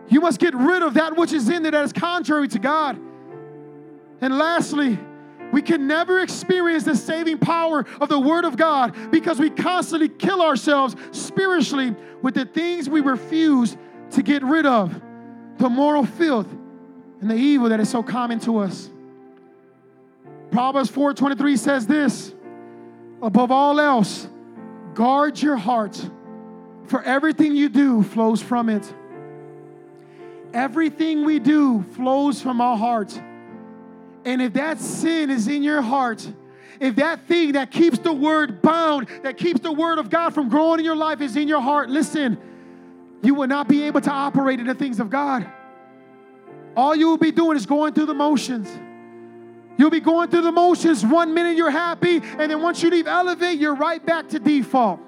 You 0.10 0.22
must 0.22 0.40
get 0.40 0.54
rid 0.54 0.84
of 0.84 0.96
that 0.96 1.18
which 1.18 1.34
is 1.34 1.50
in 1.50 1.64
there 1.64 1.72
that 1.72 1.84
is 1.84 1.94
contrary 1.94 2.48
to 2.50 2.60
God. 2.60 3.00
And 4.22 4.38
lastly, 4.38 4.98
we 5.52 5.62
can 5.62 5.88
never 5.88 6.20
experience 6.20 6.84
the 6.84 6.96
saving 6.96 7.38
power 7.38 7.86
of 8.02 8.10
the 8.10 8.20
Word 8.20 8.46
of 8.46 8.58
God 8.58 8.96
because 9.12 9.40
we 9.40 9.50
constantly 9.50 10.10
kill 10.10 10.42
ourselves 10.42 10.96
spiritually 11.12 11.96
with 12.22 12.34
the 12.34 12.46
things 12.46 12.90
we 12.90 13.02
refuse 13.02 13.78
to 14.12 14.24
get 14.24 14.44
rid 14.44 14.66
of 14.66 15.02
the 15.58 15.70
moral 15.70 16.06
filth 16.06 16.48
and 17.22 17.30
the 17.30 17.36
evil 17.36 17.70
that 17.70 17.80
is 17.80 17.90
so 17.90 18.04
common 18.04 18.40
to 18.40 18.60
us. 18.60 18.90
Proverbs 20.52 20.90
4:23 20.92 21.58
says 21.58 21.88
this, 21.88 22.34
above 23.22 23.52
all 23.52 23.80
else, 23.80 24.28
guard 24.94 25.42
your 25.42 25.58
heart, 25.58 26.10
for 26.86 27.02
everything 27.04 27.56
you 27.56 27.70
do 27.70 28.04
flows 28.04 28.42
from 28.42 28.70
it. 28.70 28.94
Everything 30.54 31.26
we 31.26 31.40
do 31.40 31.84
flows 31.94 32.42
from 32.42 32.62
our 32.62 32.78
heart. 32.78 33.20
And 34.28 34.42
if 34.42 34.54
that 34.54 34.82
sin 34.82 35.30
is 35.30 35.48
in 35.48 35.64
your 35.64 35.82
heart, 35.82 36.30
if 36.82 36.98
that 36.98 37.28
thing 37.30 37.54
that 37.54 37.72
keeps 37.72 37.98
the 37.98 38.12
word 38.12 38.62
bound, 38.62 39.08
that 39.24 39.38
keeps 39.38 39.62
the 39.62 39.72
word 39.72 40.00
of 40.00 40.10
God 40.10 40.34
from 40.34 40.50
growing 40.50 40.80
in 40.80 40.86
your 40.86 40.98
life 40.98 41.22
is 41.22 41.38
in 41.38 41.48
your 41.48 41.62
heart, 41.62 41.90
listen, 41.90 42.38
you 43.24 43.34
will 43.36 43.48
not 43.48 43.70
be 43.70 43.84
able 43.84 44.02
to 44.02 44.12
operate 44.12 44.60
in 44.60 44.68
the 44.68 44.76
things 44.76 45.00
of 45.00 45.10
God. 45.10 45.50
All 46.76 46.94
you 46.94 47.08
will 47.08 47.18
be 47.18 47.32
doing 47.32 47.56
is 47.56 47.66
going 47.66 47.94
through 47.94 48.08
the 48.08 48.14
motions. 48.14 48.68
You'll 49.78 49.92
be 49.92 50.02
going 50.02 50.30
through 50.30 50.42
the 50.42 50.52
motions. 50.52 51.06
One 51.06 51.34
minute 51.34 51.56
you're 51.56 51.72
happy, 51.72 52.18
and 52.18 52.52
then 52.52 52.62
once 52.62 52.84
you 52.84 52.90
leave 52.90 53.08
Elevate, 53.08 53.58
you're 53.58 53.76
right 53.76 54.06
back 54.06 54.28
to 54.30 54.40
default. 54.40 55.00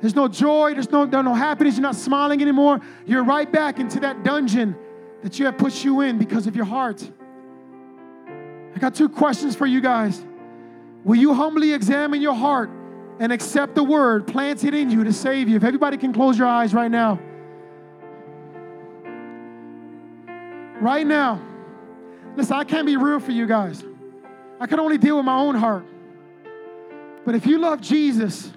There's 0.00 0.16
no 0.16 0.26
joy, 0.26 0.74
there's 0.74 0.90
no, 0.90 1.06
there's 1.06 1.24
no 1.24 1.34
happiness, 1.34 1.76
you're 1.76 1.82
not 1.82 1.94
smiling 1.94 2.42
anymore. 2.42 2.80
You're 3.06 3.22
right 3.22 3.50
back 3.50 3.78
into 3.78 4.00
that 4.00 4.24
dungeon 4.24 4.74
that 5.22 5.38
you 5.38 5.46
have 5.46 5.56
pushed 5.56 5.84
you 5.84 6.00
in 6.00 6.18
because 6.18 6.48
of 6.48 6.56
your 6.56 6.64
heart. 6.64 7.08
I 8.74 8.78
got 8.78 8.94
two 8.94 9.08
questions 9.08 9.56
for 9.56 9.66
you 9.66 9.80
guys. 9.80 10.24
Will 11.04 11.16
you 11.16 11.34
humbly 11.34 11.72
examine 11.72 12.20
your 12.20 12.34
heart 12.34 12.70
and 13.18 13.32
accept 13.32 13.74
the 13.74 13.82
word 13.82 14.26
planted 14.26 14.74
in 14.74 14.90
you 14.90 15.04
to 15.04 15.12
save 15.12 15.48
you? 15.48 15.56
If 15.56 15.64
everybody 15.64 15.96
can 15.96 16.12
close 16.12 16.38
your 16.38 16.46
eyes 16.46 16.72
right 16.74 16.90
now. 16.90 17.18
Right 20.80 21.06
now. 21.06 21.42
Listen, 22.36 22.56
I 22.56 22.64
can't 22.64 22.86
be 22.86 22.96
real 22.96 23.20
for 23.20 23.32
you 23.32 23.46
guys. 23.46 23.84
I 24.60 24.66
can 24.66 24.78
only 24.78 24.98
deal 24.98 25.16
with 25.16 25.24
my 25.24 25.36
own 25.36 25.54
heart. 25.54 25.84
But 27.24 27.34
if 27.34 27.46
you 27.46 27.58
love 27.58 27.80
Jesus 27.80 28.50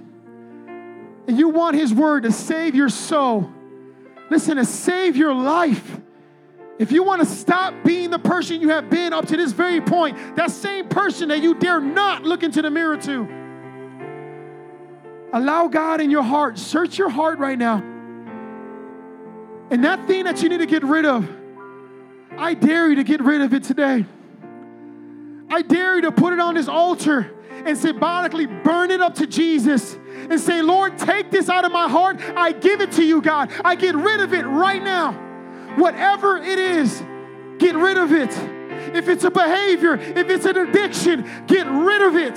and 1.28 1.38
you 1.38 1.50
want 1.50 1.76
his 1.76 1.94
word 1.94 2.24
to 2.24 2.32
save 2.32 2.76
your 2.76 2.90
soul, 2.90 3.52
listen, 4.30 4.58
to 4.58 4.66
save 4.66 5.16
your 5.16 5.34
life. 5.34 6.00
If 6.80 6.92
you 6.92 7.04
want 7.04 7.22
to 7.22 7.26
stop 7.26 7.74
being 7.84 8.10
the 8.10 8.20
person 8.20 8.60
you 8.60 8.70
have 8.70 8.90
been 8.90 9.14
up 9.14 9.28
to 9.28 9.38
this 9.38 9.52
very 9.52 9.80
point, 9.80 10.36
that 10.36 10.50
same 10.50 10.90
person 10.90 11.30
that 11.30 11.42
you 11.44 11.54
dare 11.54 11.80
not 11.80 12.24
look 12.24 12.42
into 12.42 12.62
the 12.62 12.72
mirror 12.72 12.98
to, 12.98 13.28
allow 15.34 15.68
God 15.68 16.02
in 16.02 16.10
your 16.10 16.24
heart. 16.24 16.58
Search 16.58 16.98
your 16.98 17.10
heart 17.10 17.40
right 17.40 17.58
now. 17.58 17.78
And 19.70 19.84
that 19.84 20.08
thing 20.08 20.26
that 20.26 20.42
you 20.42 20.50
need 20.50 20.60
to 20.60 20.66
get 20.66 20.84
rid 20.84 21.06
of, 21.06 21.30
I 22.38 22.56
dare 22.56 22.90
you 22.90 22.96
to 22.96 23.04
get 23.04 23.22
rid 23.22 23.42
of 23.42 23.54
it 23.54 23.64
today. 23.64 24.06
I 25.50 25.62
dare 25.62 25.96
you 25.96 26.02
to 26.02 26.12
put 26.12 26.34
it 26.34 26.40
on 26.40 26.56
this 26.56 26.68
altar 26.68 27.32
and 27.66 27.78
symbolically 27.78 28.48
burn 28.48 28.90
it 28.90 29.02
up 29.02 29.16
to 29.16 29.28
Jesus 29.28 29.96
and 30.30 30.40
say, 30.40 30.64
Lord, 30.64 30.98
take 30.98 31.30
this 31.30 31.50
out 31.50 31.66
of 31.66 31.72
my 31.72 31.88
heart. 31.88 32.20
I 32.36 32.52
give 32.52 32.82
it 32.82 32.94
to 32.94 33.04
you, 33.04 33.22
God. 33.22 33.52
I 33.64 33.76
get 33.76 33.96
rid 33.96 34.20
of 34.20 34.34
it 34.34 34.44
right 34.44 34.82
now. 34.82 35.23
Whatever 35.76 36.38
it 36.38 36.60
is, 36.60 37.04
get 37.58 37.76
rid 37.76 37.98
of 37.98 38.12
it. 38.12 38.32
If 38.96 39.08
it's 39.08 39.24
a 39.24 39.32
behavior, 39.32 39.96
if 39.96 40.30
it's 40.30 40.46
an 40.46 40.58
addiction, 40.58 41.30
get 41.48 41.68
rid 41.68 42.02
of 42.02 42.16
it. 42.16 42.36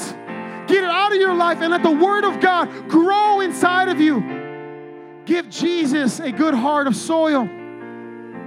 Get 0.66 0.82
it 0.82 0.90
out 0.90 1.12
of 1.12 1.18
your 1.18 1.34
life 1.34 1.60
and 1.60 1.70
let 1.70 1.82
the 1.82 1.90
Word 1.90 2.24
of 2.24 2.40
God 2.40 2.88
grow 2.88 3.40
inside 3.40 3.88
of 3.88 4.00
you. 4.00 5.22
Give 5.24 5.48
Jesus 5.48 6.18
a 6.20 6.32
good 6.32 6.54
heart 6.54 6.86
of 6.86 6.96
soil 6.96 7.48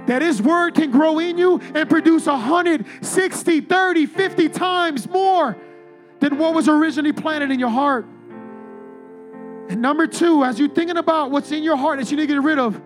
that 0.06 0.22
His 0.22 0.42
Word 0.42 0.74
can 0.74 0.90
grow 0.90 1.18
in 1.18 1.38
you 1.38 1.60
and 1.74 1.88
produce 1.88 2.26
160, 2.26 3.60
30, 3.60 4.06
50 4.06 4.48
times 4.48 5.08
more 5.08 5.56
than 6.20 6.36
what 6.36 6.54
was 6.54 6.68
originally 6.68 7.12
planted 7.12 7.50
in 7.50 7.60
your 7.60 7.70
heart. 7.70 8.06
And 9.68 9.80
number 9.80 10.06
two, 10.06 10.42
as 10.42 10.58
you're 10.58 10.68
thinking 10.68 10.96
about 10.96 11.30
what's 11.30 11.52
in 11.52 11.62
your 11.62 11.76
heart 11.76 11.98
that 12.00 12.10
you 12.10 12.16
need 12.16 12.26
to 12.26 12.34
get 12.34 12.42
rid 12.42 12.58
of, 12.58 12.80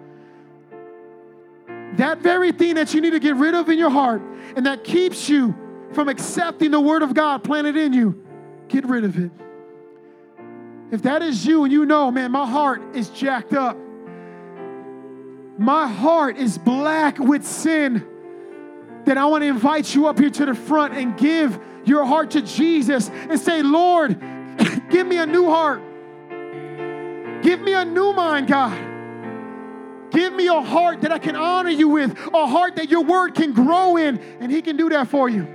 that 1.97 2.19
very 2.19 2.53
thing 2.53 2.75
that 2.75 2.93
you 2.95 3.01
need 3.01 3.11
to 3.11 3.21
get 3.21 3.37
rid 3.37 3.55
of 3.55 3.69
in 3.69 3.79
your 3.79 3.91
heart 3.91 4.23
and 4.57 4.67
that 4.67 4.85
keeps 4.85 5.29
you 5.29 5.55
from 5.93 6.09
accepting 6.09 6.71
the 6.71 6.81
Word 6.81 7.03
of 7.03 7.15
God 7.15 7.45
planted 7.45 7.77
in 7.77 7.93
you, 7.93 8.23
get 8.69 8.85
rid 8.87 9.05
of 9.05 9.19
it. 9.19 9.31
If 10.91 11.03
that 11.03 11.23
is 11.23 11.47
you 11.47 11.65
and 11.65 11.73
you 11.73 11.87
know, 11.87 12.11
man, 12.11 12.31
my 12.33 12.47
heart 12.47 12.83
is 12.95 13.11
jacked 13.11 13.53
up, 13.53 13.77
my 15.59 15.87
heart 15.87 16.37
is 16.37 16.59
black 16.59 17.19
with 17.19 17.45
sin, 17.45 18.07
then 19.05 19.19
I 19.19 19.27
want 19.27 19.43
to 19.43 19.49
invite 19.49 19.95
you 19.95 20.07
up 20.07 20.19
here 20.19 20.31
to 20.31 20.47
the 20.47 20.55
front 20.55 20.95
and 20.95 21.17
give 21.17 21.59
your 21.85 22.05
heart 22.05 22.33
to 22.33 22.43
Jesus 22.43 23.09
and 23.11 23.39
say, 23.39 23.63
Lord, 23.63 24.19
give 24.91 25.07
me 25.07 25.19
a 25.19 25.27
new 25.27 25.47
heart. 25.47 25.83
Give 27.43 27.61
me 27.61 27.75
a 27.75 27.85
new 27.85 28.13
mind, 28.15 28.49
God. 28.49 28.94
A 30.55 30.63
heart 30.63 31.01
that 31.01 31.11
I 31.11 31.19
can 31.19 31.35
honor 31.35 31.71
you 31.71 31.89
with, 31.89 32.17
a 32.33 32.47
heart 32.47 32.77
that 32.77 32.89
your 32.89 33.03
word 33.03 33.35
can 33.35 33.53
grow 33.53 33.97
in, 33.97 34.19
and 34.41 34.53
He 34.53 34.63
can 34.63 34.77
do 34.77 34.89
that 34.91 35.09
for 35.09 35.29
you. 35.29 35.49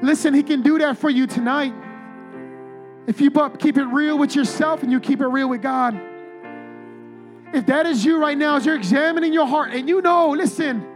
Listen, 0.00 0.32
He 0.32 0.44
can 0.44 0.62
do 0.62 0.78
that 0.78 0.96
for 0.96 1.10
you 1.10 1.26
tonight. 1.26 1.74
If 3.08 3.20
you 3.20 3.30
keep 3.58 3.78
it 3.78 3.84
real 3.86 4.16
with 4.16 4.36
yourself 4.36 4.84
and 4.84 4.92
you 4.92 5.00
keep 5.00 5.20
it 5.20 5.26
real 5.26 5.48
with 5.48 5.60
God. 5.60 5.98
If 7.52 7.66
that 7.66 7.86
is 7.86 8.04
you 8.04 8.18
right 8.18 8.38
now, 8.38 8.56
as 8.56 8.66
you're 8.66 8.76
examining 8.76 9.32
your 9.32 9.46
heart 9.46 9.72
and 9.72 9.88
you 9.88 10.00
know, 10.00 10.30
listen, 10.30 10.86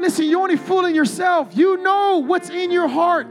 listen, 0.00 0.26
you're 0.26 0.42
only 0.42 0.56
fooling 0.56 0.94
yourself. 0.94 1.56
You 1.56 1.78
know 1.78 2.18
what's 2.18 2.50
in 2.50 2.70
your 2.70 2.88
heart. 2.88 3.26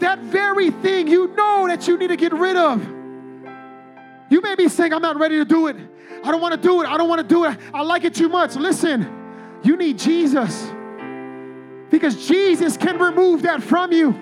That 0.00 0.18
very 0.18 0.70
thing 0.70 1.08
you 1.08 1.28
know 1.28 1.68
that 1.68 1.88
you 1.88 1.96
need 1.96 2.08
to 2.08 2.16
get 2.16 2.34
rid 2.34 2.56
of. 2.56 2.99
You 4.30 4.40
may 4.40 4.54
be 4.54 4.68
saying, 4.68 4.94
I'm 4.94 5.02
not 5.02 5.18
ready 5.18 5.36
to 5.36 5.44
do 5.44 5.66
it. 5.66 5.76
I 6.22 6.30
don't 6.30 6.40
want 6.40 6.54
to 6.54 6.60
do 6.60 6.82
it. 6.82 6.88
I 6.88 6.96
don't 6.96 7.08
want 7.08 7.20
to 7.20 7.26
do 7.26 7.44
it. 7.44 7.58
I 7.74 7.82
like 7.82 8.04
it 8.04 8.14
too 8.14 8.28
much. 8.28 8.54
Listen, 8.54 9.60
you 9.62 9.76
need 9.76 9.98
Jesus 9.98 10.70
because 11.90 12.26
Jesus 12.26 12.76
can 12.76 12.98
remove 12.98 13.42
that 13.42 13.62
from 13.62 13.92
you. 13.92 14.14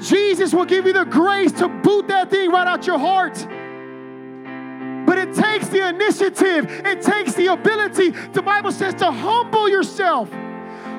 Jesus 0.00 0.52
will 0.52 0.64
give 0.64 0.86
you 0.86 0.92
the 0.92 1.04
grace 1.04 1.52
to 1.52 1.68
boot 1.68 2.08
that 2.08 2.30
thing 2.30 2.50
right 2.50 2.66
out 2.66 2.86
your 2.86 2.98
heart. 2.98 3.34
But 5.06 5.18
it 5.18 5.34
takes 5.34 5.68
the 5.68 5.88
initiative, 5.88 6.66
it 6.84 7.02
takes 7.02 7.34
the 7.34 7.46
ability. 7.52 8.10
The 8.10 8.42
Bible 8.42 8.72
says 8.72 8.94
to 8.94 9.10
humble 9.10 9.68
yourself. 9.68 10.30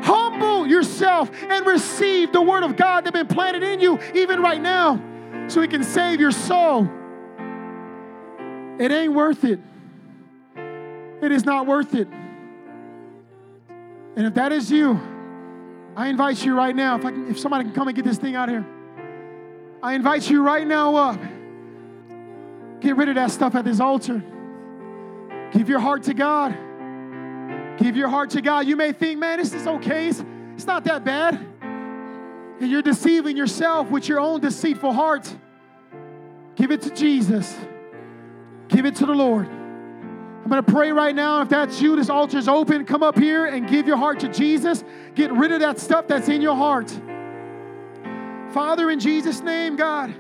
Humble 0.04 0.68
yourself 0.68 1.32
and 1.50 1.66
receive 1.66 2.32
the 2.32 2.42
word 2.42 2.64
of 2.64 2.76
God 2.76 3.04
that's 3.04 3.14
been 3.14 3.28
planted 3.28 3.64
in 3.64 3.80
you, 3.80 4.00
even 4.14 4.42
right 4.42 4.62
now, 4.62 5.02
so 5.48 5.62
He 5.62 5.68
can 5.68 5.84
save 5.84 6.20
your 6.20 6.32
soul. 6.32 6.88
It 8.80 8.92
ain't 8.92 9.14
worth 9.14 9.44
it. 9.44 9.60
It 11.22 11.32
is 11.32 11.46
not 11.46 11.66
worth 11.66 11.96
it. 11.96 12.08
And 14.16 14.26
if 14.26 14.36
that 14.36 14.52
is 14.52 14.72
you, 14.72 15.00
I 15.96 16.08
invite 16.08 16.44
you 16.46 16.56
right 16.56 16.76
now, 16.76 16.98
if, 16.98 17.06
I 17.06 17.12
can, 17.12 17.30
if 17.30 17.40
somebody 17.40 17.64
can 17.66 17.74
come 17.74 17.88
and 17.88 17.96
get 17.96 18.06
this 18.06 18.18
thing 18.18 18.36
out 18.36 18.50
here, 18.50 18.66
I 19.82 19.94
invite 19.94 20.30
you 20.30 20.44
right 20.44 20.66
now 20.66 20.96
up. 20.96 21.20
Get 22.82 22.96
rid 22.98 23.10
of 23.10 23.16
that 23.16 23.32
stuff 23.32 23.56
at 23.56 23.66
this 23.66 23.80
altar. 23.80 24.24
Give 25.52 25.70
your 25.70 25.80
heart 25.80 26.04
to 26.04 26.14
God. 26.14 26.56
Give 27.78 27.96
your 27.96 28.10
heart 28.10 28.32
to 28.32 28.42
God. 28.42 28.68
You 28.68 28.76
may 28.76 28.92
think, 28.92 29.20
man, 29.20 29.40
this 29.40 29.54
is 29.54 29.66
okay. 29.66 30.10
It's, 30.10 30.24
it's 30.54 30.66
not 30.66 30.84
that 30.84 31.04
bad. 31.04 31.36
And 32.60 32.72
you're 32.72 32.82
deceiving 32.82 33.38
yourself 33.38 33.90
with 33.90 34.08
your 34.08 34.20
own 34.20 34.40
deceitful 34.40 34.94
heart. 34.94 35.32
Give 36.56 36.72
it 36.72 36.82
to 36.84 36.90
Jesus. 36.90 37.56
Give 38.70 38.86
it 38.86 38.96
to 38.98 39.06
the 39.06 39.14
Lord. 39.14 39.48
I'm 39.48 40.50
going 40.50 40.64
to 40.64 40.72
pray 40.72 40.92
right 40.92 41.14
now. 41.14 41.42
If 41.42 41.50
that's 41.50 41.82
you, 41.82 41.96
this 41.96 42.10
altar 42.10 42.38
is 42.38 42.48
open. 42.48 42.86
Come 42.86 43.04
up 43.04 43.18
here 43.18 43.48
and 43.48 43.68
give 43.68 43.86
your 43.86 43.98
heart 43.98 44.22
to 44.22 44.30
Jesus. 44.30 44.84
Get 45.14 45.32
rid 45.34 45.52
of 45.52 45.60
that 45.60 45.78
stuff 45.80 46.08
that's 46.08 46.30
in 46.30 46.42
your 46.42 46.56
heart. 46.56 46.90
Father, 48.54 48.90
in 48.90 49.00
Jesus' 49.00 49.42
name, 49.42 49.76
God. 49.76 50.14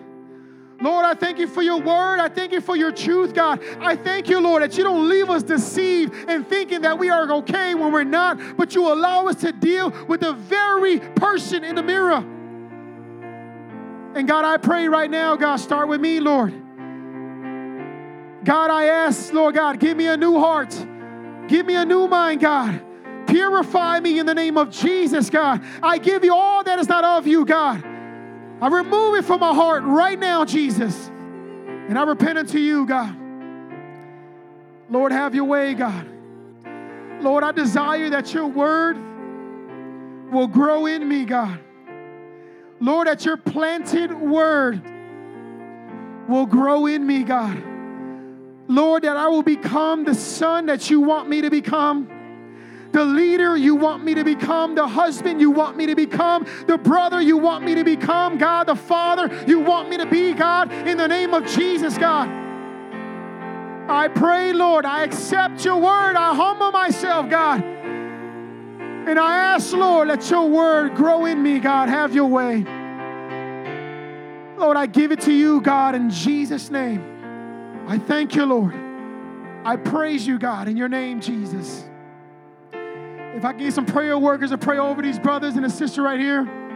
Lord, 0.82 1.06
I 1.06 1.14
thank 1.14 1.39
you 1.39 1.48
for 1.48 1.62
your 1.62 1.78
word. 1.80 2.20
I 2.20 2.28
thank 2.30 2.52
you 2.52 2.62
for 2.62 2.76
your 2.76 2.91
truth, 2.91 3.34
God. 3.34 3.64
I 3.80 3.95
thank 3.95 4.30
you, 4.30 4.39
Lord, 4.39 4.62
that 4.62 4.78
you 4.78 4.84
don't 4.84 5.10
leave 5.10 5.30
us 5.30 5.43
deceived 5.43 6.14
and 6.28 6.48
thinking 6.48 6.82
that 6.82 7.00
we 7.00 7.10
are 7.10 7.32
okay 7.32 7.74
when 7.74 7.91
we're 7.91 8.04
not, 8.04 8.58
but 8.58 8.76
you 8.76 8.91
allow 8.91 9.28
us 9.28 9.38
to 9.38 9.52
deal 9.52 9.91
with 10.08 10.20
the 10.20 10.34
very 10.34 11.00
person 11.00 11.64
in 11.64 11.76
the 11.76 11.84
mirror. 11.84 12.24
And 14.14 14.28
God, 14.28 14.45
I 14.45 14.58
pray 14.58 14.88
right 14.88 15.10
now, 15.10 15.36
God, 15.36 15.56
start 15.56 15.88
with 15.88 16.02
me, 16.02 16.20
Lord. 16.20 16.66
God, 18.48 18.72
I 18.72 18.86
ask, 18.86 19.34
Lord 19.34 19.56
God, 19.56 19.78
give 19.78 19.98
me 19.98 20.08
a 20.08 20.16
new 20.16 20.39
heart. 20.39 20.72
Give 21.50 21.66
me 21.66 21.76
a 21.76 21.84
new 21.84 22.08
mind, 22.08 22.39
God. 22.39 22.82
Purify 23.28 24.00
me 24.00 24.20
in 24.20 24.26
the 24.26 24.34
name 24.34 24.58
of 24.58 24.70
Jesus, 24.70 25.30
God. 25.30 25.62
I 25.84 25.98
give 25.98 26.24
you 26.24 26.34
all 26.34 26.64
that 26.64 26.80
is 26.80 26.88
not 26.88 27.04
of 27.04 27.28
you, 27.28 27.43
God. 27.43 27.84
I 28.62 28.70
remove 28.70 29.16
it 29.16 29.26
from 29.26 29.41
my 29.41 29.54
heart 29.54 29.84
right 29.84 30.18
now, 30.18 30.45
Jesus. 30.45 31.10
And 31.10 32.00
I 32.00 32.04
repent 32.04 32.38
unto 32.38 32.58
you, 32.58 32.86
God. 32.86 33.14
Lord, 34.89 35.12
have 35.12 35.36
your 35.36 35.43
way, 35.43 35.74
God. 35.74 36.08
Lord, 37.20 37.43
I 37.43 37.52
desire 37.52 38.10
that 38.12 38.34
your 38.34 38.48
word 38.48 38.95
will 40.32 40.48
grow 40.48 40.86
in 40.86 41.06
me, 41.06 41.26
God. 41.26 41.60
Lord, 42.80 43.10
that 43.10 43.26
your 43.26 43.36
planted 43.36 44.14
word 44.14 44.82
will 46.30 46.45
grow 46.45 46.86
in 46.86 47.06
me, 47.06 47.24
God. 47.24 47.62
Lord, 48.68 49.03
that 49.03 49.18
I 49.18 49.28
will 49.28 49.43
become 49.43 50.03
the 50.03 50.13
son 50.13 50.65
that 50.65 50.89
you 50.89 50.99
want 50.99 51.30
me 51.30 51.41
to 51.41 51.49
become 51.49 52.09
the 52.91 53.05
leader 53.05 53.55
you 53.55 53.76
want 53.76 54.03
me 54.03 54.15
to 54.15 54.24
become, 54.24 54.74
the 54.74 54.88
husband 54.88 55.39
you 55.39 55.51
want 55.51 55.78
me 55.78 55.86
to 55.86 55.95
become, 55.95 56.47
the 56.65 56.78
brother 56.78 57.22
you 57.22 57.38
want 57.38 57.63
me 57.63 57.76
to 57.76 57.84
become, 57.84 58.38
God, 58.38 58.68
the 58.68 58.76
father 58.76 59.43
you 59.45 59.59
want 59.59 59.89
me 59.89 59.97
to 59.97 60.05
be, 60.05 60.34
God, 60.34 60.72
in 60.72 60.97
the 60.97 61.07
name 61.07 61.34
of 61.34 61.45
Jesus, 61.45 61.97
God. 61.97 62.28
I 63.89 64.07
pray, 64.09 64.51
Lord, 64.51 64.86
I 64.86 65.03
accept 65.03 65.63
your 65.63 65.78
word. 65.78 66.15
I 66.15 66.36
humble 66.36 66.72
myself, 66.72 67.30
God. 67.30 67.63
And 67.63 69.18
I 69.18 69.38
ask, 69.38 69.72
Lord, 69.74 70.09
let 70.09 70.30
your 70.30 70.49
word 70.49 70.95
grow 70.95 71.26
in 71.26 71.41
me, 71.41 71.59
God. 71.59 71.88
Have 71.88 72.13
your 72.13 72.26
way. 72.26 72.65
Lord, 74.57 74.76
I 74.76 74.88
give 74.88 75.11
it 75.11 75.22
to 75.22 75.32
you, 75.32 75.61
God, 75.61 75.95
in 75.95 76.09
Jesus' 76.09 76.70
name. 76.70 77.16
I 77.88 77.97
thank 77.97 78.35
you, 78.35 78.45
Lord. 78.45 78.75
I 79.63 79.77
praise 79.77 80.27
you, 80.27 80.38
God, 80.38 80.67
in 80.67 80.75
your 80.75 80.89
name, 80.89 81.21
Jesus. 81.21 81.85
If 82.73 83.45
I 83.45 83.53
get 83.53 83.73
some 83.73 83.85
prayer 83.85 84.17
workers 84.17 84.49
to 84.49 84.57
pray 84.57 84.77
over 84.77 85.01
these 85.01 85.17
brothers 85.17 85.55
and 85.55 85.65
a 85.65 85.69
sister 85.69 86.01
right 86.01 86.19
here. 86.19 86.66